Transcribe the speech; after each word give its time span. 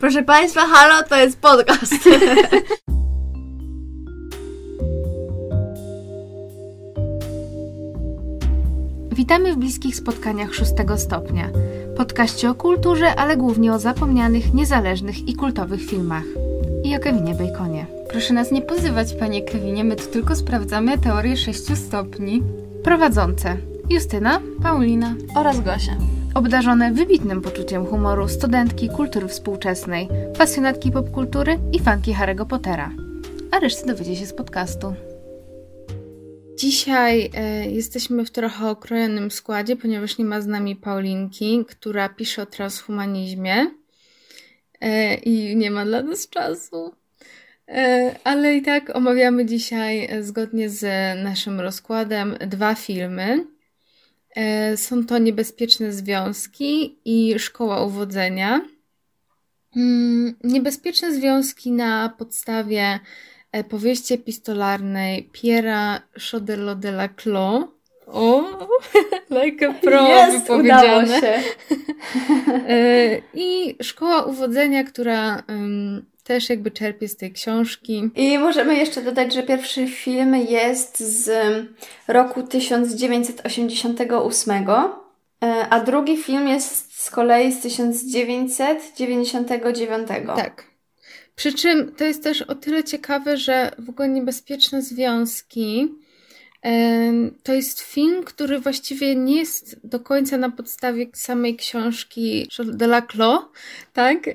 Proszę 0.00 0.22
Państwa, 0.22 0.60
halo, 0.66 1.02
to 1.08 1.16
jest 1.16 1.40
podcast. 1.40 1.94
Witamy 9.12 9.52
w 9.52 9.56
bliskich 9.56 9.96
spotkaniach 9.96 10.54
szóstego 10.54 10.98
stopnia. 10.98 11.50
Podkaście 11.96 12.50
o 12.50 12.54
kulturze, 12.54 13.14
ale 13.14 13.36
głównie 13.36 13.72
o 13.72 13.78
zapomnianych, 13.78 14.54
niezależnych 14.54 15.28
i 15.28 15.34
kultowych 15.34 15.86
filmach. 15.86 16.24
I 16.84 16.96
o 16.96 16.98
Kevinie 16.98 17.34
Baconie. 17.34 17.86
Proszę 18.10 18.34
nas 18.34 18.50
nie 18.50 18.62
pozywać, 18.62 19.14
panie 19.14 19.42
Kevinie, 19.42 19.84
my 19.84 19.96
tu 19.96 20.06
tylko 20.06 20.36
sprawdzamy 20.36 20.98
teorię 20.98 21.36
sześciu 21.36 21.76
stopni. 21.76 22.42
Prowadzące 22.84 23.56
Justyna, 23.90 24.40
Paulina 24.62 25.14
oraz 25.36 25.60
Gosia. 25.60 26.19
Obdarzone 26.34 26.92
wybitnym 26.92 27.42
poczuciem 27.42 27.86
humoru 27.86 28.28
studentki 28.28 28.88
kultury 28.88 29.28
współczesnej, 29.28 30.08
pasjonatki 30.38 30.92
popkultury 30.92 31.58
i 31.72 31.78
fanki 31.78 32.14
Harry'ego 32.14 32.46
Pottera. 32.46 32.90
A 33.50 33.58
resztę 33.58 33.86
dowiecie 33.86 34.16
się 34.16 34.26
z 34.26 34.34
podcastu. 34.34 34.94
Dzisiaj 36.58 37.30
e, 37.34 37.70
jesteśmy 37.70 38.24
w 38.24 38.30
trochę 38.30 38.68
okrojonym 38.68 39.30
składzie, 39.30 39.76
ponieważ 39.76 40.18
nie 40.18 40.24
ma 40.24 40.40
z 40.40 40.46
nami 40.46 40.76
Paulinki, 40.76 41.64
która 41.68 42.08
pisze 42.08 42.42
o 42.42 42.46
transhumanizmie 42.46 43.70
e, 44.80 45.14
i 45.14 45.56
nie 45.56 45.70
ma 45.70 45.84
dla 45.84 46.02
nas 46.02 46.28
czasu. 46.28 46.94
E, 47.68 48.14
ale 48.24 48.56
i 48.56 48.62
tak 48.62 48.96
omawiamy 48.96 49.46
dzisiaj, 49.46 50.08
zgodnie 50.20 50.70
z 50.70 50.84
naszym 51.22 51.60
rozkładem, 51.60 52.36
dwa 52.46 52.74
filmy. 52.74 53.46
E, 54.36 54.76
są 54.76 55.06
to 55.06 55.18
Niebezpieczne 55.18 55.92
Związki 55.92 56.98
i 57.04 57.38
Szkoła 57.38 57.84
Uwodzenia. 57.84 58.60
Mm, 59.76 60.34
niebezpieczne 60.44 61.14
Związki 61.14 61.72
na 61.72 62.14
podstawie 62.18 63.00
e, 63.52 63.64
powieści 63.64 64.14
epistolarnej 64.14 65.30
Piera 65.32 66.02
Choderlo 66.30 66.74
de 66.74 66.88
la 66.88 67.08
Clos. 67.08 67.64
O, 68.06 68.42
like 69.42 69.68
a 69.68 69.72
pro 69.74 70.08
Jest, 70.08 70.50
udało 70.50 71.06
się. 71.06 71.42
E, 72.68 73.20
I 73.34 73.76
Szkoła 73.82 74.22
Uwodzenia, 74.22 74.84
która 74.84 75.42
też 76.30 76.50
jakby 76.50 76.70
czerpie 76.70 77.08
z 77.08 77.16
tej 77.16 77.32
książki. 77.32 78.10
I 78.16 78.38
możemy 78.38 78.76
jeszcze 78.76 79.02
dodać, 79.02 79.34
że 79.34 79.42
pierwszy 79.42 79.86
film 79.86 80.34
jest 80.34 81.00
z 81.00 81.30
roku 82.08 82.42
1988, 82.42 84.54
e, 84.60 84.90
a 85.70 85.80
drugi 85.80 86.16
film 86.16 86.48
jest 86.48 87.02
z 87.02 87.10
kolei 87.10 87.52
z 87.52 87.60
1999. 87.60 90.08
Tak. 90.36 90.64
Przy 91.36 91.52
czym 91.52 91.94
to 91.94 92.04
jest 92.04 92.22
też 92.22 92.42
o 92.42 92.54
tyle 92.54 92.84
ciekawe, 92.84 93.36
że 93.36 93.70
w 93.78 93.90
ogóle 93.90 94.08
niebezpieczne 94.08 94.82
związki 94.82 95.88
to 97.42 97.52
jest 97.52 97.80
film, 97.80 98.24
który 98.24 98.60
właściwie 98.60 99.16
nie 99.16 99.36
jest 99.36 99.80
do 99.84 100.00
końca 100.00 100.38
na 100.38 100.50
podstawie 100.50 101.06
samej 101.14 101.56
książki 101.56 102.48
de 102.64 102.84
la 102.84 103.02
Clos, 103.02 103.40
tak? 103.92 104.30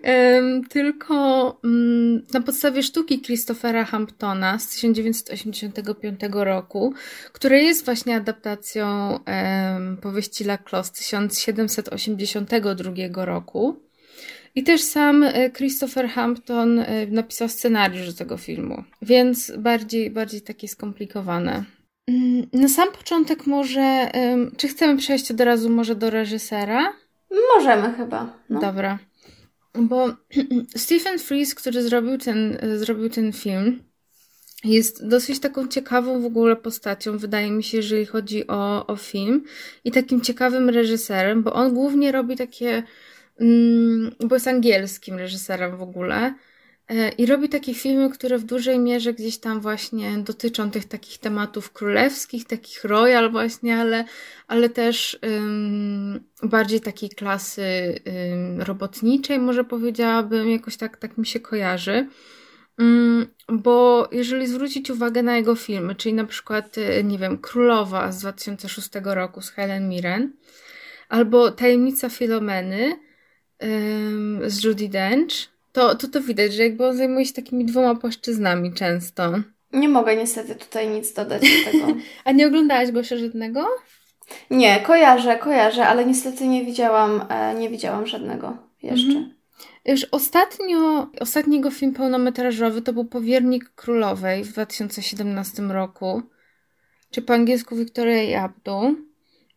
Tylko 0.69 1.15
mm, 1.63 2.25
na 2.33 2.41
podstawie 2.41 2.83
sztuki 2.83 3.21
Christophera 3.21 3.85
Hamptona 3.85 4.59
z 4.59 4.69
1985 4.69 6.19
roku, 6.31 6.93
która 7.33 7.57
jest 7.57 7.85
właśnie 7.85 8.15
adaptacją 8.15 9.19
powieści 10.01 10.43
La 10.43 10.57
Clos 10.57 10.87
z 10.87 10.91
1782 10.91 13.25
roku. 13.25 13.85
I 14.55 14.63
też 14.63 14.81
sam 14.81 15.23
e, 15.23 15.51
Christopher 15.51 16.09
Hampton 16.09 16.79
e, 16.79 17.07
napisał 17.07 17.49
scenariusz 17.49 18.07
do 18.07 18.13
tego 18.13 18.37
filmu, 18.37 18.83
więc 19.01 19.51
bardziej, 19.57 20.11
bardziej 20.11 20.41
takie 20.41 20.67
skomplikowane. 20.67 21.63
Mm, 22.07 22.47
Na 22.53 22.67
sam 22.67 22.91
początek 22.91 23.47
może, 23.47 24.11
czy 24.57 24.67
chcemy 24.67 24.97
przejść 24.97 25.31
od 25.31 25.41
razu 25.41 25.69
może 25.69 25.95
do 25.95 26.09
reżysera? 26.09 26.93
Możemy 27.55 27.93
chyba. 27.93 28.39
No. 28.49 28.59
Dobra. 28.59 28.99
Bo 29.73 30.07
Stephen 30.75 31.19
Frears, 31.19 31.55
który 31.55 31.83
zrobił 31.83 32.17
ten, 32.17 32.57
zrobił 32.75 33.09
ten 33.09 33.33
film, 33.33 33.83
jest 34.63 35.07
dosyć 35.07 35.39
taką 35.39 35.67
ciekawą 35.67 36.21
w 36.21 36.25
ogóle 36.25 36.55
postacią, 36.55 37.17
wydaje 37.17 37.51
mi 37.51 37.63
się, 37.63 37.77
jeżeli 37.77 38.05
chodzi 38.05 38.47
o, 38.47 38.87
o 38.87 38.95
film 38.95 39.43
i 39.83 39.91
takim 39.91 40.21
ciekawym 40.21 40.69
reżyserem, 40.69 41.43
bo 41.43 41.53
on 41.53 41.73
głównie 41.73 42.11
robi 42.11 42.35
takie, 42.35 42.83
mm, 43.39 44.11
bo 44.19 44.35
jest 44.35 44.47
angielskim 44.47 45.17
reżyserem 45.17 45.77
w 45.77 45.81
ogóle 45.81 46.33
i 47.17 47.25
robi 47.25 47.49
takie 47.49 47.73
filmy, 47.73 48.09
które 48.09 48.37
w 48.37 48.43
dużej 48.43 48.79
mierze 48.79 49.13
gdzieś 49.13 49.37
tam 49.37 49.61
właśnie 49.61 50.17
dotyczą 50.17 50.71
tych 50.71 50.85
takich 50.85 51.17
tematów 51.17 51.71
królewskich, 51.71 52.47
takich 52.47 52.83
royal 52.83 53.31
właśnie, 53.31 53.77
ale, 53.77 54.05
ale 54.47 54.69
też 54.69 55.19
ym, 55.25 56.23
bardziej 56.43 56.81
takiej 56.81 57.09
klasy 57.09 57.63
ym, 58.33 58.61
robotniczej, 58.61 59.39
może 59.39 59.63
powiedziałabym, 59.63 60.49
jakoś 60.49 60.77
tak, 60.77 60.97
tak 60.97 61.17
mi 61.17 61.25
się 61.25 61.39
kojarzy. 61.39 62.07
Mm, 62.79 63.27
Bo 63.49 64.07
jeżeli 64.11 64.47
zwrócić 64.47 64.89
uwagę 64.89 65.23
na 65.23 65.37
jego 65.37 65.55
filmy, 65.55 65.95
czyli 65.95 66.15
na 66.15 66.25
przykład, 66.25 66.77
y, 66.77 67.03
nie 67.03 67.17
wiem, 67.17 67.37
Królowa 67.37 68.11
z 68.11 68.19
2006 68.19 68.89
roku 69.03 69.41
z 69.41 69.49
Helen 69.49 69.89
Mirren, 69.89 70.33
albo 71.09 71.51
Tajemnica 71.51 72.09
Filomeny 72.09 72.99
z 74.47 74.63
Judy 74.63 74.89
Dench, 74.89 75.54
to, 75.75 75.95
to 75.95 76.07
to 76.07 76.21
widać, 76.21 76.53
że 76.53 76.63
jakby 76.63 76.85
on 76.85 76.97
zajmuje 76.97 77.25
się 77.25 77.33
takimi 77.33 77.65
dwoma 77.65 77.95
płaszczyznami 77.95 78.73
często. 78.73 79.33
Nie 79.73 79.89
mogę 79.89 80.15
niestety 80.15 80.55
tutaj 80.55 80.89
nic 80.89 81.13
dodać 81.13 81.41
do 81.41 81.71
tego. 81.71 81.87
A 82.25 82.31
nie 82.31 82.47
oglądałaś 82.47 82.91
go 82.91 82.99
jeszcze 82.99 83.17
żadnego? 83.17 83.67
Nie, 84.49 84.79
kojarzę, 84.79 85.37
kojarzę, 85.37 85.87
ale 85.87 86.05
niestety 86.05 86.47
nie 86.47 86.65
widziałam, 86.65 87.25
e, 87.29 87.55
nie 87.55 87.69
widziałam 87.69 88.07
żadnego 88.07 88.57
jeszcze. 88.83 89.07
Mhm. 89.07 89.35
Już 89.85 90.05
ostatnio, 90.11 91.07
ostatni 91.19 91.55
jego 91.55 91.71
film 91.71 91.93
pełnometrażowy 91.93 92.81
to 92.81 92.93
był 92.93 93.05
Powiernik 93.05 93.69
Królowej 93.69 94.43
w 94.43 94.51
2017 94.51 95.63
roku, 95.63 96.21
czy 97.11 97.21
po 97.21 97.33
angielsku 97.33 97.75
Victoria 97.75 98.23
i 98.23 98.33
Abdu. 98.33 98.95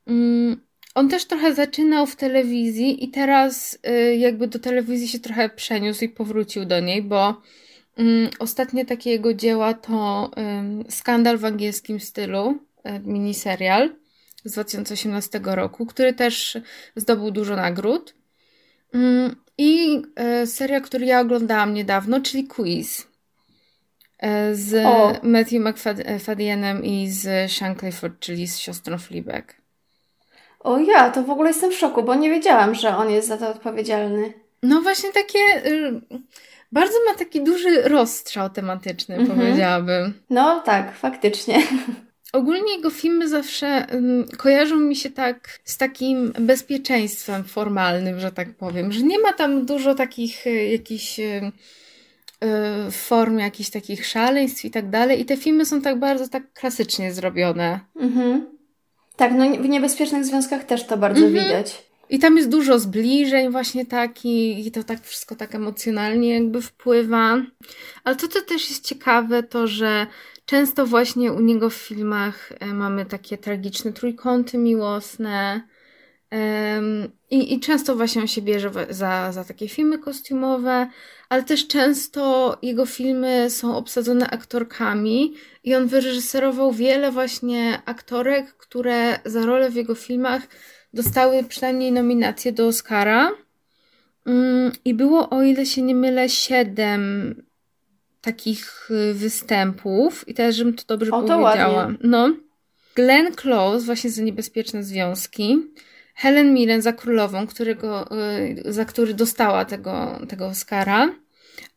Mm, 0.07 0.68
On 0.99 1.09
też 1.09 1.25
trochę 1.25 1.55
zaczynał 1.55 2.07
w 2.07 2.17
telewizji 2.17 3.05
i 3.05 3.09
teraz 3.09 3.79
y, 3.89 4.17
jakby 4.17 4.49
do 4.49 4.59
telewizji 4.59 5.09
się 5.09 5.19
trochę 5.19 5.49
przeniósł 5.49 6.05
i 6.05 6.09
powrócił 6.09 6.65
do 6.65 6.81
niej, 6.81 7.03
bo 7.03 7.43
mm, 7.97 8.31
ostatnie 8.39 8.85
takie 8.85 9.11
jego 9.11 9.35
dzieła 9.35 9.75
to 9.75 10.31
ym, 10.39 10.85
Skandal 10.89 11.39
w 11.39 11.45
angielskim 11.45 12.01
stylu, 12.01 12.51
y, 12.51 13.01
miniserial 13.05 13.95
z 14.45 14.53
2018 14.53 15.41
roku, 15.45 15.87
który 15.87 16.13
też 16.13 16.59
zdobył 16.97 17.31
dużo 17.31 17.57
nagród. 17.57 18.15
Mm, 18.95 19.37
I 19.59 20.03
seria, 20.47 20.81
którą 20.81 21.05
ja 21.05 21.21
oglądałam 21.21 21.75
niedawno, 21.75 22.21
czyli 22.21 22.47
Quiz. 22.47 23.09
Z 24.53 24.87
O. 24.87 25.13
Matthew 25.23 25.61
McFadienem 25.61 26.85
i 26.85 27.09
z 27.09 27.53
Sean 27.53 27.77
Clifford, 27.77 28.21
czyli 28.21 28.47
z 28.49 28.59
siostrą 28.59 28.99
Fleabag. 28.99 29.58
O 30.61 30.79
ja, 30.79 31.11
to 31.11 31.23
w 31.23 31.31
ogóle 31.31 31.49
jestem 31.49 31.71
w 31.71 31.75
szoku, 31.75 32.03
bo 32.03 32.15
nie 32.15 32.31
wiedziałam, 32.31 32.75
że 32.75 32.97
on 32.97 33.11
jest 33.11 33.29
za 33.29 33.37
to 33.37 33.49
odpowiedzialny. 33.49 34.33
No 34.63 34.81
właśnie 34.81 35.13
takie... 35.13 35.39
y, 35.67 36.01
Bardzo 36.73 36.95
ma 37.09 37.15
taki 37.19 37.45
duży 37.45 37.83
rozstrzał 37.83 38.51
tematyczny, 38.51 39.17
Mhm. 39.17 39.39
powiedziałabym. 39.39 40.15
No 40.31 40.61
tak, 40.61 40.97
faktycznie. 40.97 41.59
Ogólnie 42.33 42.77
jego 42.77 42.91
filmy 42.91 43.29
zawsze 43.29 43.87
ym, 43.95 44.25
kojarzą 44.39 44.77
mi 44.77 44.97
się 44.97 45.11
tak 45.11 45.59
z 45.65 45.77
takim 45.77 46.33
bezpieczeństwem 46.41 47.45
formalnym, 47.45 48.21
że 48.21 48.33
tak 48.33 48.55
powiem, 48.57 48.93
że 48.93 49.03
nie 49.03 49.19
ma 49.19 49.33
tam 49.33 49.67
dużo 49.67 49.95
takich 49.95 50.47
y, 50.47 50.65
jakichś 50.67 51.21
y, 51.21 51.53
y, 52.89 52.91
form, 52.91 53.39
jakichś 53.39 53.71
takich 53.71 54.07
szaleństw 54.07 54.65
i 54.65 54.71
tak 54.71 54.91
dalej. 54.91 55.21
I 55.21 55.25
te 55.25 55.37
filmy 55.37 55.67
są 55.67 55.83
tak 55.83 55.99
bardzo 55.99 56.29
tak 56.29 56.53
klasycznie 56.53 57.13
zrobione. 57.13 57.81
Mhm. 57.97 58.58
Tak, 59.19 59.33
no 59.35 59.51
w 59.51 59.69
niebezpiecznych 59.69 60.25
związkach 60.25 60.65
też 60.65 60.87
to 60.87 60.97
bardzo 60.97 61.27
Mhm. 61.27 61.45
widać. 61.45 61.83
I 62.11 62.19
tam 62.19 62.37
jest 62.37 62.49
dużo 62.49 62.79
zbliżeń 62.79 63.51
właśnie 63.51 63.87
takich 63.87 64.67
i 64.67 64.71
to 64.71 64.85
tak 64.85 65.05
wszystko 65.05 65.37
tak 65.37 65.55
emocjonalnie 65.55 66.35
jakby 66.35 66.63
wpływa. 66.63 67.43
Ale 68.05 68.17
to, 68.17 68.29
co 68.29 68.43
też 68.43 68.71
jest 68.71 68.87
ciekawe, 68.87 69.43
to 69.43 69.67
że 69.67 70.07
często 70.47 70.87
właśnie 70.87 71.33
u 71.33 71.41
niego 71.41 71.71
w 71.71 71.75
filmach 71.75 72.53
e, 72.61 72.67
mamy 72.67 73.07
takie 73.07 73.39
tragiczne 73.39 73.93
trójkąty 73.93 74.59
miłosne. 74.59 75.63
I, 77.31 77.55
I 77.55 77.61
często 77.61 77.97
właśnie 77.97 78.23
on 78.23 78.29
się 78.29 78.43
bierze 78.43 78.71
za, 78.91 79.33
za 79.33 79.45
takie 79.45 79.69
filmy 79.69 79.99
kostiumowe, 79.99 80.89
ale 81.29 81.43
też 81.43 81.67
często 81.67 82.59
jego 82.63 82.87
filmy 82.87 83.51
są 83.51 83.77
obsadzone 83.77 84.31
aktorkami 84.31 85.35
i 85.65 85.75
on 85.75 85.87
wyreżyserował 85.87 86.73
wiele 86.73 87.13
właśnie 87.13 87.83
aktorek, 87.85 88.57
które 88.57 89.19
za 89.25 89.47
rolę 89.47 89.71
w 89.71 89.75
jego 89.75 89.95
filmach 89.95 90.43
dostały 90.95 91.45
przynajmniej 91.45 91.93
nominację 91.93 92.53
do 92.53 92.67
Oscara. 92.67 93.31
Mm, 94.27 94.73
I 94.85 94.95
było, 94.95 95.31
o 95.31 95.43
ile 95.43 95.67
się 95.67 95.83
nie 95.83 95.95
mylę, 95.95 96.29
siedem 96.29 97.35
takich 98.21 98.91
y, 98.91 99.15
występów. 99.15 100.29
I 100.29 100.35
teraz, 100.35 100.55
żebym 100.55 100.75
to 100.75 100.83
dobrze 100.87 101.11
O, 101.13 101.23
to 101.23 101.29
powiedziała. 101.29 101.75
ładnie. 101.75 101.99
No. 102.03 102.37
Glenn 102.95 103.35
Close 103.35 103.87
właśnie 103.87 104.11
za 104.11 104.23
niebezpieczne 104.23 104.83
związki. 104.85 105.59
Helen 106.19 106.55
Mirren 106.55 106.83
za 106.83 106.93
królową, 106.93 107.47
którego, 107.47 108.09
y, 108.67 108.73
za 108.73 108.85
który 108.85 109.15
dostała 109.15 109.65
tego, 109.65 110.21
tego 110.29 110.47
Oscara. 110.47 111.09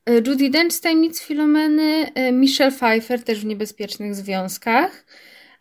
Y, 0.10 0.24
Judy 0.28 0.50
Dench 0.50 0.74
z 0.74 0.82
Tajemnic 0.82 1.22
Filomeny. 1.22 2.12
y, 2.18 2.32
Michelle 2.32 2.72
Pfeiffer 2.72 3.24
też 3.24 3.40
w 3.40 3.46
niebezpiecznych 3.46 4.16
związkach. 4.16 5.06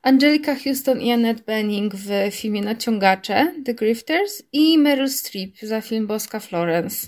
Angelica 0.03 0.55
Houston 0.65 1.01
i 1.01 1.13
Annette 1.13 1.43
Bening 1.43 1.95
w 1.95 2.11
filmie 2.33 2.63
Naciągacze, 2.63 3.53
The 3.65 3.75
Grifters 3.75 4.43
i 4.53 4.79
Meryl 4.79 5.09
Streep 5.09 5.59
za 5.63 5.81
film 5.81 6.07
Boska 6.07 6.41
Florence. 6.41 7.07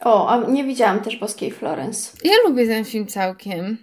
O, 0.00 0.28
a 0.28 0.50
nie 0.50 0.64
widziałam 0.64 1.00
też 1.00 1.16
Boskiej 1.16 1.50
Florence. 1.50 2.10
Ja 2.24 2.34
lubię 2.46 2.66
ten 2.66 2.84
film 2.84 3.06
całkiem. 3.06 3.76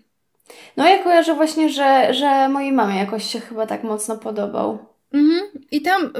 No 0.78 0.90
ja 0.90 1.04
kojarzę 1.04 1.36
właśnie, 1.36 1.70
że, 1.70 2.14
że 2.14 2.50
mojej 2.50 2.72
mamie 2.72 2.98
jakoś 2.98 3.24
się 3.24 3.40
chyba 3.40 3.68
tak 3.68 3.84
mocno 3.84 4.18
podobał. 4.18 4.92
Mhm. 5.14 5.42
I 5.72 5.82
tam 5.82 6.04
y, 6.06 6.12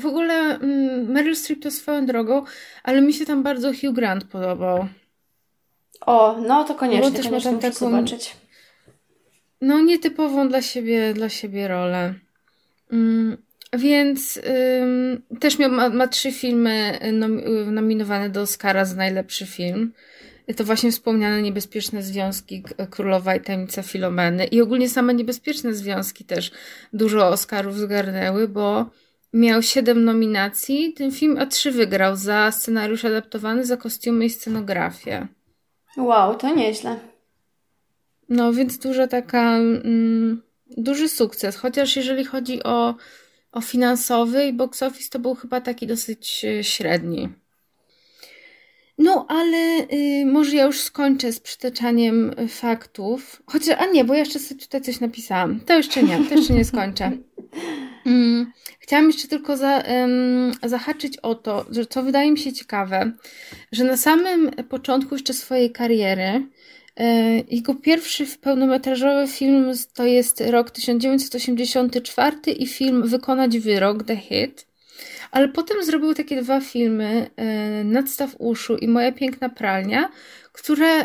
w 0.00 0.06
ogóle 0.06 0.34
mm, 0.34 1.10
Meryl 1.12 1.36
Streep 1.36 1.62
to 1.62 1.70
swoją 1.70 2.06
drogą, 2.06 2.44
ale 2.82 3.00
mi 3.00 3.12
się 3.12 3.26
tam 3.26 3.42
bardzo 3.42 3.72
Hugh 3.72 3.94
Grant 3.94 4.24
podobał. 4.24 4.88
O, 6.00 6.36
no 6.46 6.64
to 6.64 6.74
koniecznie, 6.74 7.10
Bo 7.10 7.16
też 7.16 7.26
koniecznie 7.26 7.50
tam 7.50 7.60
taką- 7.60 7.78
zobaczyć. 7.90 8.36
No, 9.60 9.80
nietypową 9.80 10.48
dla 10.48 10.62
siebie, 10.62 11.14
dla 11.14 11.28
siebie 11.28 11.68
rolę. 11.68 12.14
Mm, 12.92 13.36
więc 13.72 14.36
ym, 14.80 15.22
też 15.40 15.58
miał, 15.58 15.70
ma, 15.70 15.88
ma 15.88 16.08
trzy 16.08 16.32
filmy 16.32 16.98
nom, 17.12 17.38
y, 17.38 17.72
nominowane 17.72 18.30
do 18.30 18.40
Oscara 18.40 18.84
za 18.84 18.96
najlepszy 18.96 19.46
film. 19.46 19.92
To 20.56 20.64
właśnie 20.64 20.92
wspomniane 20.92 21.42
Niebezpieczne 21.42 22.02
Związki 22.02 22.62
Królowa 22.90 23.36
i 23.36 23.40
Tajemnica 23.40 23.82
Filomeny. 23.82 24.44
I 24.46 24.60
ogólnie 24.60 24.88
same 24.88 25.14
Niebezpieczne 25.14 25.74
Związki 25.74 26.24
też 26.24 26.50
dużo 26.92 27.28
Oscarów 27.28 27.78
zgarnęły, 27.78 28.48
bo 28.48 28.90
miał 29.32 29.62
siedem 29.62 30.04
nominacji. 30.04 30.92
Ten 30.92 31.12
film 31.12 31.38
a 31.38 31.46
trzy 31.46 31.70
wygrał 31.70 32.16
za 32.16 32.52
scenariusz 32.52 33.04
adaptowany, 33.04 33.64
za 33.64 33.76
kostiumy 33.76 34.24
i 34.24 34.30
scenografię. 34.30 35.26
Wow, 35.96 36.34
to 36.34 36.54
nieźle. 36.54 36.96
No, 38.28 38.52
więc 38.52 38.78
duża 38.78 39.06
taka, 39.06 39.56
mm, 39.56 40.42
duży 40.76 41.08
sukces. 41.08 41.56
Chociaż 41.56 41.96
jeżeli 41.96 42.24
chodzi 42.24 42.62
o, 42.62 42.94
o 43.52 43.60
finansowy 43.60 44.46
i 44.46 44.52
box 44.52 44.82
office, 44.82 45.10
to 45.10 45.18
był 45.18 45.34
chyba 45.34 45.60
taki 45.60 45.86
dosyć 45.86 46.44
e, 46.44 46.64
średni. 46.64 47.28
No, 48.98 49.26
ale 49.28 49.86
y, 49.92 50.26
może 50.26 50.56
ja 50.56 50.64
już 50.64 50.80
skończę 50.80 51.32
z 51.32 51.40
przytaczaniem 51.40 52.30
y, 52.40 52.48
faktów. 52.48 53.42
Chociaż, 53.46 53.76
a 53.78 53.86
nie, 53.86 54.04
bo 54.04 54.14
ja 54.14 54.20
jeszcze 54.20 54.38
sobie 54.38 54.60
tutaj 54.60 54.80
coś 54.80 55.00
napisałam. 55.00 55.60
To 55.60 55.74
jeszcze 55.74 56.02
nie, 56.02 56.24
to 56.28 56.34
jeszcze 56.34 56.54
nie 56.54 56.64
skończę. 56.64 57.10
Mm, 58.06 58.52
chciałam 58.78 59.06
jeszcze 59.06 59.28
tylko 59.28 59.56
za, 59.56 59.78
em, 59.78 60.52
zahaczyć 60.64 61.16
o 61.16 61.34
to, 61.34 61.66
że 61.70 61.86
co 61.86 62.02
wydaje 62.02 62.32
mi 62.32 62.38
się 62.38 62.52
ciekawe, 62.52 63.12
że 63.72 63.84
na 63.84 63.96
samym 63.96 64.50
początku 64.50 65.14
jeszcze 65.14 65.34
swojej 65.34 65.70
kariery 65.70 66.46
e, 66.96 67.36
jego 67.36 67.74
pierwszy 67.74 68.26
pełnometrażowy 68.40 69.28
film 69.28 69.72
to 69.94 70.04
jest 70.04 70.40
rok 70.40 70.70
1984 70.70 72.36
i 72.52 72.66
film 72.66 73.08
Wykonać 73.08 73.58
wyrok, 73.58 74.04
The 74.04 74.16
Hit. 74.16 74.71
Ale 75.32 75.48
potem 75.48 75.84
zrobił 75.84 76.14
takie 76.14 76.42
dwa 76.42 76.60
filmy, 76.60 77.30
e, 77.36 77.44
Nadstaw 77.84 78.30
uszu 78.38 78.76
i 78.76 78.88
Moja 78.88 79.12
piękna 79.12 79.48
pralnia, 79.48 80.08
które 80.52 81.04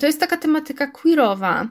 to 0.00 0.06
jest 0.06 0.20
taka 0.20 0.36
tematyka 0.36 0.86
queerowa. 0.86 1.68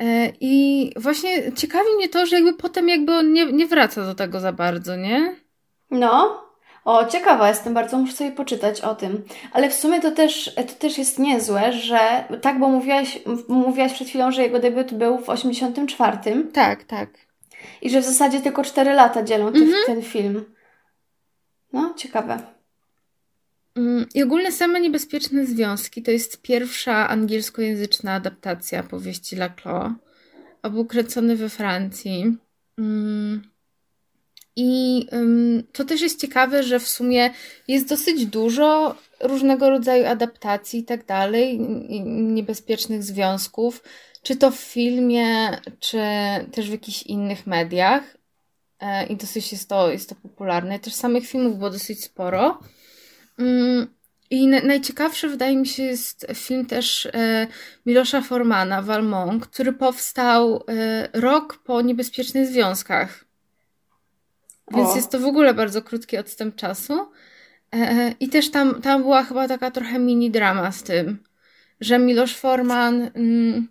E, 0.00 0.32
I 0.40 0.92
właśnie 0.96 1.52
ciekawi 1.52 1.88
mnie 1.96 2.08
to, 2.08 2.26
że 2.26 2.36
jakby 2.36 2.54
potem 2.54 2.88
jakby 2.88 3.12
on 3.12 3.32
nie, 3.32 3.52
nie 3.52 3.66
wraca 3.66 4.04
do 4.04 4.14
tego 4.14 4.40
za 4.40 4.52
bardzo, 4.52 4.96
nie? 4.96 5.34
No, 5.90 6.44
o, 6.84 7.04
ciekawa 7.06 7.48
jestem 7.48 7.74
bardzo, 7.74 7.98
muszę 7.98 8.12
sobie 8.12 8.32
poczytać 8.32 8.80
o 8.80 8.94
tym. 8.94 9.24
Ale 9.52 9.70
w 9.70 9.74
sumie 9.74 10.00
to 10.00 10.10
też, 10.10 10.54
to 10.54 10.74
też 10.78 10.98
jest 10.98 11.18
niezłe, 11.18 11.72
że 11.72 12.24
tak, 12.42 12.58
bo 12.58 12.68
mówiłaś, 12.68 13.18
mówiłaś 13.48 13.92
przed 13.92 14.08
chwilą, 14.08 14.32
że 14.32 14.42
jego 14.42 14.58
debiut 14.58 14.94
był 14.94 15.18
w 15.18 15.28
84 15.28 16.18
Tak, 16.52 16.84
tak. 16.84 17.08
i 17.82 17.90
że 17.90 18.00
w 18.00 18.04
zasadzie 18.04 18.40
tylko 18.40 18.64
4 18.64 18.92
lata 18.92 19.22
dzielą 19.22 19.52
ty, 19.52 19.66
ten 19.86 20.02
film. 20.02 20.44
No, 21.72 21.94
ciekawe. 21.96 22.42
Mm, 23.74 24.06
I 24.14 24.22
ogólnie 24.22 24.52
same 24.52 24.80
niebezpieczne 24.80 25.46
związki 25.46 26.02
to 26.02 26.10
jest 26.10 26.42
pierwsza 26.42 27.08
angielskojęzyczna 27.08 28.12
adaptacja 28.12 28.82
powieści 28.82 29.36
Laclos. 29.36 29.92
Był 30.70 30.84
kręcony 30.84 31.36
we 31.36 31.48
Francji. 31.48 32.36
Mm. 32.78 33.42
I 34.56 35.06
to 35.72 35.84
też 35.84 36.00
jest 36.00 36.20
ciekawe, 36.20 36.62
że 36.62 36.80
w 36.80 36.88
sumie 36.88 37.30
jest 37.68 37.88
dosyć 37.88 38.26
dużo 38.26 38.96
różnego 39.20 39.70
rodzaju 39.70 40.06
adaptacji 40.06 40.80
i 40.80 40.84
tak 40.84 41.06
dalej, 41.06 41.60
niebezpiecznych 42.04 43.02
związków, 43.02 43.82
czy 44.22 44.36
to 44.36 44.50
w 44.50 44.56
filmie, 44.56 45.50
czy 45.80 45.98
też 46.52 46.68
w 46.68 46.72
jakichś 46.72 47.02
innych 47.02 47.46
mediach. 47.46 48.17
E, 48.80 49.06
I 49.06 49.16
dosyć 49.16 49.52
jest 49.52 49.68
to, 49.68 49.90
jest 49.90 50.08
to 50.08 50.14
popularne. 50.14 50.78
Też 50.78 50.94
samych 50.94 51.26
filmów 51.26 51.58
było 51.58 51.70
dosyć 51.70 52.04
sporo. 52.04 52.58
Mm, 53.38 53.86
I 54.30 54.46
na, 54.46 54.60
najciekawszy 54.60 55.28
wydaje 55.28 55.56
mi 55.56 55.66
się 55.66 55.82
jest 55.82 56.26
film 56.34 56.66
też 56.66 57.06
e, 57.06 57.46
Milosza 57.86 58.20
Formana, 58.20 58.82
Valmont, 58.82 59.46
który 59.46 59.72
powstał 59.72 60.64
e, 60.68 61.08
rok 61.20 61.58
po 61.64 61.80
Niebezpiecznych 61.80 62.46
Związkach. 62.46 63.24
Więc 64.74 64.88
O. 64.88 64.96
jest 64.96 65.10
to 65.10 65.20
w 65.20 65.24
ogóle 65.24 65.54
bardzo 65.54 65.82
krótki 65.82 66.18
odstęp 66.18 66.56
czasu. 66.56 67.08
I 68.20 68.28
też 68.28 68.50
tam, 68.50 68.82
tam 68.82 69.02
była 69.02 69.22
chyba 69.24 69.48
taka 69.48 69.70
trochę 69.70 69.98
mini 69.98 70.30
drama 70.30 70.72
z 70.72 70.82
tym, 70.82 71.18
że 71.80 71.98
Miloš 71.98 72.36
Forman 72.36 73.10
mm, 73.14 73.68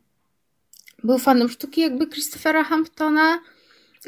był 1.04 1.20
fanem 1.20 1.50
sztuki 1.50 1.82
jakby 1.82 2.08
Christophera 2.08 2.64
Hamptona 2.64 3.40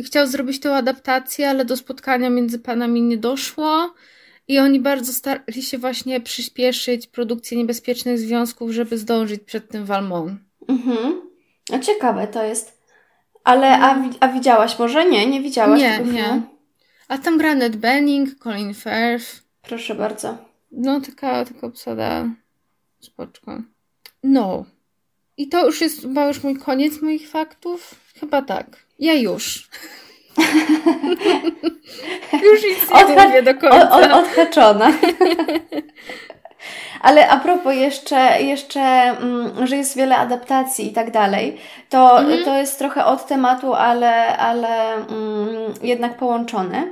chciał 0.03 0.27
zrobić 0.27 0.59
tą 0.59 0.73
adaptację, 0.75 1.49
ale 1.49 1.65
do 1.65 1.77
spotkania 1.77 2.29
między 2.29 2.59
panami 2.59 3.01
nie 3.01 3.17
doszło. 3.17 3.93
I 4.47 4.59
oni 4.59 4.79
bardzo 4.79 5.13
starali 5.13 5.63
się 5.63 5.77
właśnie 5.77 6.21
przyspieszyć 6.21 7.07
produkcję 7.07 7.57
niebezpiecznych 7.57 8.19
związków, 8.19 8.71
żeby 8.71 8.97
zdążyć 8.97 9.43
przed 9.43 9.69
tym 9.71 9.85
Valmont. 9.85 10.39
Mhm. 10.67 11.21
No 11.69 11.79
ciekawe 11.79 12.27
to 12.27 12.43
jest. 12.43 12.79
Ale, 13.43 13.67
a, 13.79 14.03
a 14.19 14.27
widziałaś 14.27 14.79
może? 14.79 15.05
Nie, 15.05 15.27
nie 15.27 15.41
widziałaś 15.41 15.81
Nie, 15.81 15.97
tego 15.97 16.11
nie. 16.11 16.23
filmu? 16.23 16.41
A 17.07 17.17
tam 17.17 17.37
gra 17.37 17.55
Ned 17.55 17.75
Benning, 17.75 18.29
Colin 18.39 18.73
Firth. 18.73 19.43
Proszę 19.61 19.95
bardzo. 19.95 20.37
No, 20.71 21.01
taka, 21.01 21.45
taka 21.45 21.67
obsada 21.67 22.29
spoczko. 22.99 23.61
No. 24.23 24.65
I 25.37 25.47
to 25.49 25.65
już 25.65 25.81
jest 25.81 26.01
chyba 26.01 26.27
już 26.27 26.43
mój 26.43 26.57
koniec 26.57 27.01
moich 27.01 27.29
faktów? 27.29 27.95
Chyba 28.19 28.41
tak. 28.41 28.88
Ja 28.99 29.13
już. 29.13 29.69
już 32.43 32.63
nic 32.63 32.89
nie 32.91 32.95
Odha- 32.95 33.25
mówię 33.27 33.43
do 33.43 33.55
końca. 33.55 33.91
o, 34.13 34.19
odhaczona. 34.19 34.91
Ale 37.01 37.29
a 37.29 37.37
propos 37.37 37.75
jeszcze, 37.75 38.41
jeszcze 38.41 38.79
mm, 38.81 39.67
że 39.67 39.77
jest 39.77 39.97
wiele 39.97 40.17
adaptacji 40.17 40.87
i 40.87 40.93
tak 40.93 41.11
dalej, 41.11 41.57
to, 41.89 42.19
Mhm. 42.19 42.43
to 42.45 42.57
jest 42.57 42.79
trochę 42.79 43.05
od 43.05 43.27
tematu, 43.27 43.73
ale, 43.73 44.37
ale 44.37 44.93
mm, 44.93 45.73
jednak 45.81 46.17
połączone. 46.17 46.83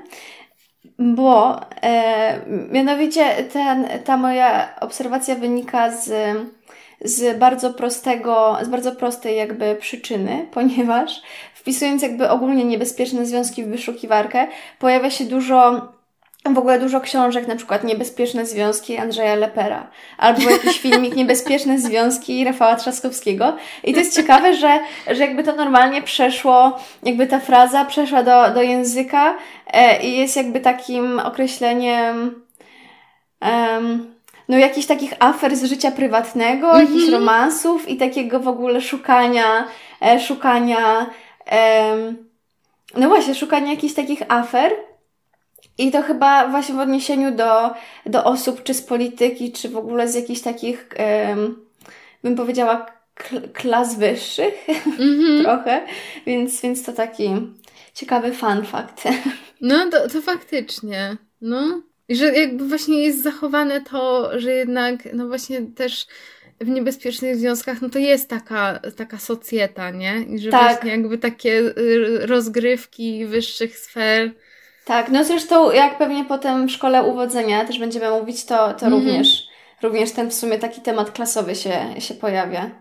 Bo 1.00 1.60
e, 1.84 2.40
mianowicie 2.72 3.44
ten, 3.54 3.88
ta 4.06 4.18
moja 4.18 4.76
obserwacja 4.80 5.36
wynika 5.36 5.92
z, 5.92 6.12
z 7.02 7.38
bardzo 7.40 7.74
prostego, 7.74 8.58
z 8.62 8.68
bardzo 8.70 8.92
prostej 8.92 9.38
jakby 9.38 9.76
przyczyny, 9.76 10.48
ponieważ 10.54 11.22
wpisując 11.68 12.02
jakby 12.02 12.30
ogólnie 12.30 12.64
niebezpieczne 12.66 13.26
związki 13.26 13.64
w 13.64 13.68
wyszukiwarkę, 13.68 14.48
pojawia 14.80 15.10
się 15.10 15.26
dużo 15.26 15.82
w 16.54 16.58
ogóle 16.58 16.80
dużo 16.80 17.02
książek, 17.02 17.48
na 17.48 17.56
przykład 17.56 17.84
Niebezpieczne 17.84 18.46
Związki 18.46 18.98
Andrzeja 18.98 19.36
Lepera, 19.36 19.88
albo 20.18 20.50
jakiś 20.50 20.80
filmik 20.86 21.16
Niebezpieczne 21.16 21.80
Związki 21.80 22.44
Rafała 22.44 22.76
Trzaskowskiego. 22.76 23.56
I 23.84 23.94
to 23.94 24.00
jest 24.00 24.16
ciekawe, 24.16 24.54
że, 24.54 24.80
że 25.12 25.22
jakby 25.26 25.44
to 25.44 25.56
normalnie 25.56 26.02
przeszło, 26.02 26.80
jakby 27.04 27.28
ta 27.28 27.40
fraza 27.40 27.86
przeszła 27.86 28.24
do, 28.24 28.52
do 28.54 28.62
języka 28.62 29.36
e, 29.68 30.04
i 30.04 30.18
jest 30.18 30.36
jakby 30.38 30.60
takim 30.60 31.20
określeniem 31.20 32.44
em, 33.42 34.16
no 34.50 34.58
jakichś 34.58 34.88
takich 34.88 35.14
afer 35.20 35.56
z 35.56 35.64
życia 35.64 35.92
prywatnego, 35.92 36.68
Mhm. 36.68 36.86
jakichś 36.88 37.10
romansów 37.12 37.90
i 37.90 37.98
takiego 37.98 38.40
w 38.40 38.48
ogóle 38.48 38.82
szukania, 38.82 39.68
e, 40.02 40.20
szukania 40.20 41.06
no 42.96 43.08
właśnie, 43.08 43.36
szukania 43.36 43.72
jakichś 43.72 43.94
takich 43.94 44.22
afer. 44.28 44.72
I 45.78 45.92
to 45.92 46.02
chyba 46.02 46.48
właśnie 46.48 46.76
w 46.76 46.80
odniesieniu 46.80 47.36
do, 47.36 47.70
do 48.06 48.24
osób, 48.24 48.64
czy 48.64 48.74
z 48.74 48.82
polityki, 48.82 49.52
czy 49.52 49.70
w 49.70 49.78
ogóle 49.78 50.08
z 50.08 50.16
jakichś 50.16 50.42
takich, 50.42 50.90
bym 52.24 52.36
powiedziała, 52.36 52.86
klas 53.54 53.98
wyższych 53.98 54.68
mm-hmm. 54.68 55.42
trochę, 55.44 55.86
więc, 56.26 56.62
więc 56.62 56.84
to 56.84 56.94
taki 56.94 57.30
ciekawy 57.94 58.34
fun 58.34 58.66
fact. 58.66 59.04
No, 59.62 59.90
to, 59.92 60.10
to 60.10 60.22
faktycznie. 60.22 61.18
No. 61.42 61.82
I 62.10 62.16
że 62.16 62.34
jakby 62.34 62.68
właśnie 62.68 63.04
jest 63.04 63.24
zachowane 63.24 63.82
to, 63.82 64.32
że 64.40 64.52
jednak, 64.52 65.14
no 65.14 65.28
właśnie 65.28 65.62
też 65.62 66.08
w 66.60 66.68
niebezpiecznych 66.68 67.36
związkach, 67.36 67.82
no 67.82 67.90
to 67.90 68.00
jest 68.00 68.30
taka, 68.30 68.80
taka 68.98 69.18
socjeta, 69.18 69.90
nie? 69.90 70.22
I 70.30 70.40
że 70.40 70.50
tak. 70.50 70.62
właśnie 70.62 70.92
jakby 70.92 71.18
takie 71.18 71.60
y, 71.60 72.20
rozgrywki 72.26 73.26
wyższych 73.26 73.78
sfer. 73.78 74.32
Tak, 74.86 75.10
no 75.10 75.24
zresztą 75.24 75.72
jak 75.72 75.98
pewnie 75.98 76.26
potem 76.26 76.68
w 76.68 76.72
szkole 76.72 77.04
uwodzenia 77.04 77.66
też 77.66 77.80
będziemy 77.80 78.10
mówić, 78.10 78.46
to, 78.46 78.74
to 78.74 78.86
mm. 78.86 79.00
również, 79.00 79.48
również 79.84 80.12
ten 80.12 80.30
w 80.30 80.34
sumie 80.34 80.60
taki 80.60 80.82
temat 80.82 81.12
klasowy 81.12 81.56
się, 81.56 81.96
się 82.00 82.14
pojawia. 82.14 82.72